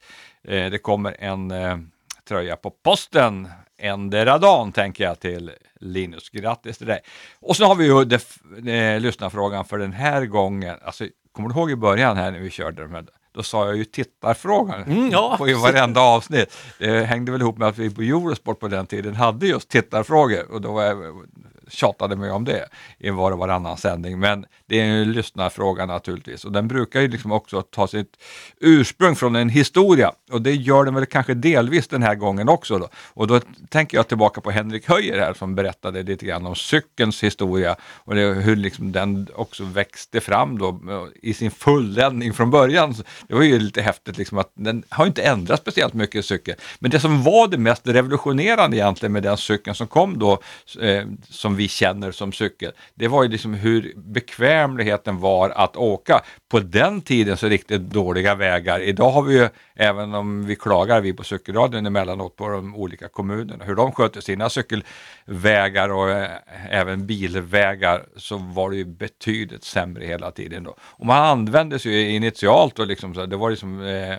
Eh, 0.44 0.70
det 0.72 0.78
kommer 0.78 1.16
en 1.20 1.52
eh, 1.52 1.78
tröja 2.28 2.56
på 2.56 2.70
posten 2.70 3.48
endera 3.78 4.38
dagen 4.38 4.72
tänker 4.72 5.04
jag 5.04 5.20
till 5.20 5.52
Linus. 5.80 6.30
Grattis 6.30 6.78
till 6.78 6.88
dig! 6.88 7.00
Och 7.40 7.56
så 7.56 7.66
har 7.66 7.76
vi 7.76 7.86
ju 7.86 8.02
eh, 8.72 9.00
lyssnarfrågan 9.00 9.66
för 9.66 9.78
den 9.78 9.94
här 9.94 10.26
gången. 10.26 10.78
Alltså, 10.86 11.08
kommer 11.32 11.50
du 11.50 11.56
ihåg 11.56 11.72
i 11.72 11.76
början 11.76 12.18
här 12.18 12.32
när 12.32 12.40
vi 12.40 12.50
körde 12.50 12.82
de 12.82 12.94
här? 12.94 13.06
Då 13.32 13.44
sa 13.44 13.66
jag 13.66 13.78
ju 13.78 13.86
tittarfrågan 13.86 14.84
Mm, 14.84 15.10
ja. 15.10 15.36
på 15.38 15.50
i 15.50 15.54
varenda 15.54 16.02
avsnitt. 16.02 16.58
Det 16.80 17.06
hängde 17.06 17.32
väl 17.32 17.42
ihop 17.42 17.58
med 17.58 17.68
att 17.68 17.78
vi 17.78 17.90
på 17.90 18.02
Eurosport 18.02 18.60
på 18.60 18.68
den 18.68 18.88
tiden 18.88 19.16
hade 19.16 19.48
just 19.48 19.70
tittarfrågor 19.70 20.52
och 20.52 20.62
då 20.62 20.72
var 20.72 20.84
jag, 20.84 21.26
tjatade 21.70 22.16
mig 22.16 22.32
om 22.32 22.46
det 22.46 22.66
i 22.98 23.10
var 23.10 23.32
och 23.32 23.38
varannan 23.38 23.78
sändning. 23.78 24.20
Men 24.20 24.46
det 24.66 24.80
är 24.80 24.86
en 24.86 25.12
lyssnarfråga 25.12 25.86
naturligtvis 25.86 26.46
och 26.46 26.52
den 26.52 26.68
brukar 26.68 27.02
ju 27.02 27.08
liksom 27.08 27.32
också 27.32 27.62
ta 27.62 27.88
sitt 27.88 28.18
ursprung 28.60 29.16
från 29.16 29.36
en 29.36 29.50
historia 29.50 30.12
och 30.32 30.42
det 30.42 30.54
gör 30.54 30.86
den 30.86 30.96
väl 30.96 31.06
kanske 31.06 31.34
delvis 31.34 31.88
den 31.88 32.04
här 32.04 32.16
gången 32.16 32.50
också. 32.50 32.78
Då. 32.78 32.90
Och 33.14 33.28
då 33.28 33.40
tänker 33.70 33.98
jag 33.98 34.08
tillbaka 34.08 34.42
på 34.42 34.52
Henrik 34.52 34.90
Höjer 34.90 35.20
här 35.20 35.34
som 35.34 35.56
berättade 35.56 36.04
lite 36.04 36.26
grann 36.26 36.46
om 36.46 36.56
cykelns 36.56 37.24
historia 37.24 37.76
och 37.82 38.16
det, 38.16 38.22
hur 38.22 38.56
liksom 38.56 38.92
den 38.92 39.28
också 39.36 39.64
växte 39.64 40.22
fram 40.22 40.58
då 40.58 40.80
i 41.22 41.34
sin 41.34 41.52
fulländning 41.52 42.34
från 42.34 42.52
början. 42.52 42.96
Det 43.28 43.36
var 43.36 43.44
ju 43.44 43.60
lite 43.60 43.82
häftigt 43.82 44.18
liksom 44.18 44.38
att 44.38 44.52
den 44.54 44.84
har 44.90 45.06
inte 45.06 45.22
ändrats 45.22 45.62
speciellt 45.62 45.94
mycket 45.94 46.26
cykel. 46.26 46.56
Men 46.80 46.92
det 46.92 47.00
som 47.00 47.24
var 47.24 47.48
det 47.48 47.58
mest 47.58 47.88
revolutionerande 47.88 48.78
egentligen 48.78 49.14
med 49.14 49.24
den 49.24 49.38
cykeln 49.38 49.76
som 49.76 49.88
kom 49.88 50.20
då 50.20 50.40
eh, 50.80 51.04
som 51.30 51.55
vi 51.56 51.68
känner 51.68 52.12
som 52.12 52.32
cykel, 52.32 52.72
det 52.96 53.08
var 53.08 53.24
ju 53.24 53.30
liksom 53.30 53.54
hur 53.54 53.94
bekvämligheten 53.96 55.20
var 55.20 55.50
att 55.50 55.76
åka. 55.76 56.22
På 56.50 56.60
den 56.60 57.02
tiden 57.02 57.38
så 57.38 57.48
riktigt 57.48 57.82
dåliga 57.82 58.36
vägar. 58.36 58.80
Idag 58.80 59.10
har 59.10 59.22
vi 59.22 59.38
ju, 59.38 59.50
även 59.76 60.14
om 60.14 60.46
vi 60.46 60.56
klagar 60.56 61.02
vi 61.02 61.14
på 61.14 61.24
cykelradion 61.24 61.86
emellanåt 61.86 62.36
på 62.36 62.50
de 62.50 62.76
olika 62.76 63.08
kommunerna, 63.08 63.66
hur 63.66 63.76
de 63.76 63.92
sköter 63.92 64.22
sina 64.22 64.50
cykelvägar 64.50 65.90
och 65.90 66.10
eh, 66.10 66.30
även 66.70 67.08
bilvägar 67.08 68.06
så 68.18 68.38
var 68.38 68.70
det 68.70 68.78
ju 68.78 68.86
betydligt 68.86 69.64
sämre 69.64 70.06
hela 70.06 70.32
tiden 70.32 70.64
då. 70.64 70.76
Och 70.80 71.06
man 71.06 71.24
använde 71.24 71.80
sig 71.80 71.92
ju 71.92 72.10
initialt 72.10 72.80
och 72.80 72.88
liksom 72.88 73.16
så, 73.16 73.26
det 73.26 73.38
var 73.38 73.50
liksom 73.50 73.82
eh, 73.82 74.18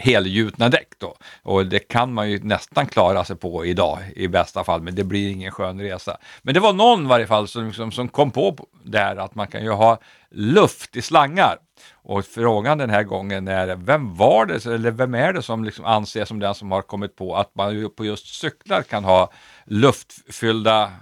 helgjutna 0.00 0.68
däck 0.68 0.88
då. 0.98 1.16
Och 1.42 1.66
det 1.66 1.78
kan 1.78 2.12
man 2.12 2.30
ju 2.30 2.40
nästan 2.42 2.86
klara 2.86 3.24
sig 3.24 3.36
på 3.36 3.64
idag 3.64 3.98
i 4.16 4.28
bästa 4.28 4.64
fall, 4.64 4.82
men 4.82 4.94
det 4.94 5.04
blir 5.04 5.30
ingen 5.30 5.52
skön 5.52 5.80
resa. 5.80 6.16
Men 6.42 6.54
det 6.54 6.60
var 6.60 6.72
någon 6.72 7.04
i 7.04 7.08
varje 7.08 7.26
fall 7.26 7.48
som, 7.48 7.72
som, 7.72 7.92
som 7.92 8.08
kom 8.08 8.30
på 8.30 8.66
där 8.84 9.16
att 9.16 9.34
man 9.34 9.46
kan 9.46 9.64
ju 9.64 9.70
ha 9.70 9.98
luft 10.30 10.96
i 10.96 11.02
slangar. 11.02 11.56
Och 11.92 12.24
frågan 12.24 12.78
den 12.78 12.90
här 12.90 13.02
gången 13.02 13.48
är, 13.48 13.76
vem 13.76 14.16
var 14.16 14.46
det, 14.46 14.66
eller 14.66 14.90
vem 14.90 15.14
är 15.14 15.32
det 15.32 15.42
som 15.42 15.64
liksom 15.64 15.84
anses 15.84 16.28
som 16.28 16.38
den 16.38 16.54
som 16.54 16.72
har 16.72 16.82
kommit 16.82 17.16
på 17.16 17.36
att 17.36 17.54
man 17.54 17.90
på 17.96 18.04
just 18.04 18.26
cyklar 18.26 18.82
kan 18.82 19.04
ha 19.04 19.32
luftfyllda 19.66 20.92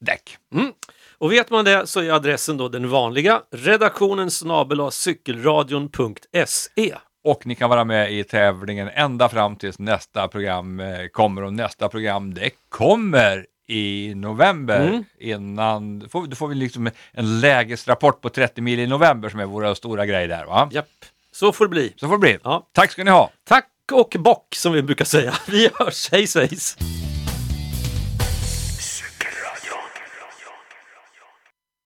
däck? 0.00 0.36
Mm. 0.54 0.72
Och 1.18 1.32
vet 1.32 1.50
man 1.50 1.64
det 1.64 1.86
så 1.86 2.00
är 2.00 2.10
adressen 2.10 2.56
då 2.56 2.68
den 2.68 2.90
vanliga 2.90 3.42
redaktionen 3.50 4.30
cykelradion.se. 4.90 6.94
Och 7.24 7.46
ni 7.46 7.54
kan 7.54 7.70
vara 7.70 7.84
med 7.84 8.12
i 8.12 8.24
tävlingen 8.24 8.88
ända 8.94 9.28
fram 9.28 9.56
tills 9.56 9.78
nästa 9.78 10.28
program 10.28 10.80
eh, 10.80 11.06
kommer 11.12 11.42
och 11.42 11.52
nästa 11.52 11.88
program 11.88 12.34
det 12.34 12.50
kommer 12.68 13.46
i 13.66 14.12
november 14.14 14.88
Mm. 14.88 15.04
innan, 15.20 15.98
då 15.98 16.08
får, 16.08 16.26
då 16.26 16.36
får 16.36 16.48
vi 16.48 16.54
liksom 16.54 16.90
en 17.12 17.40
lägesrapport 17.40 18.20
på 18.20 18.28
30 18.28 18.60
mil 18.60 18.80
i 18.80 18.86
november 18.86 19.28
som 19.28 19.40
är 19.40 19.46
våra 19.46 19.74
stora 19.74 20.06
grejer 20.06 20.28
där 20.28 20.44
va? 20.44 20.68
Japp, 20.72 20.86
så 21.32 21.52
får 21.52 21.64
det 21.64 21.68
bli. 21.68 21.92
Så 21.96 22.06
får 22.08 22.14
det 22.14 22.20
bli. 22.20 22.38
Ja. 22.44 22.68
Tack 22.72 22.90
ska 22.92 23.04
ni 23.04 23.10
ha! 23.10 23.30
Tack 23.48 23.68
och 23.92 24.16
bock 24.18 24.54
som 24.54 24.72
vi 24.72 24.82
brukar 24.82 25.04
säga. 25.04 25.34
Vi 25.46 25.70
hörs, 25.78 26.08
hej 26.12 26.26
svejs! 26.26 26.76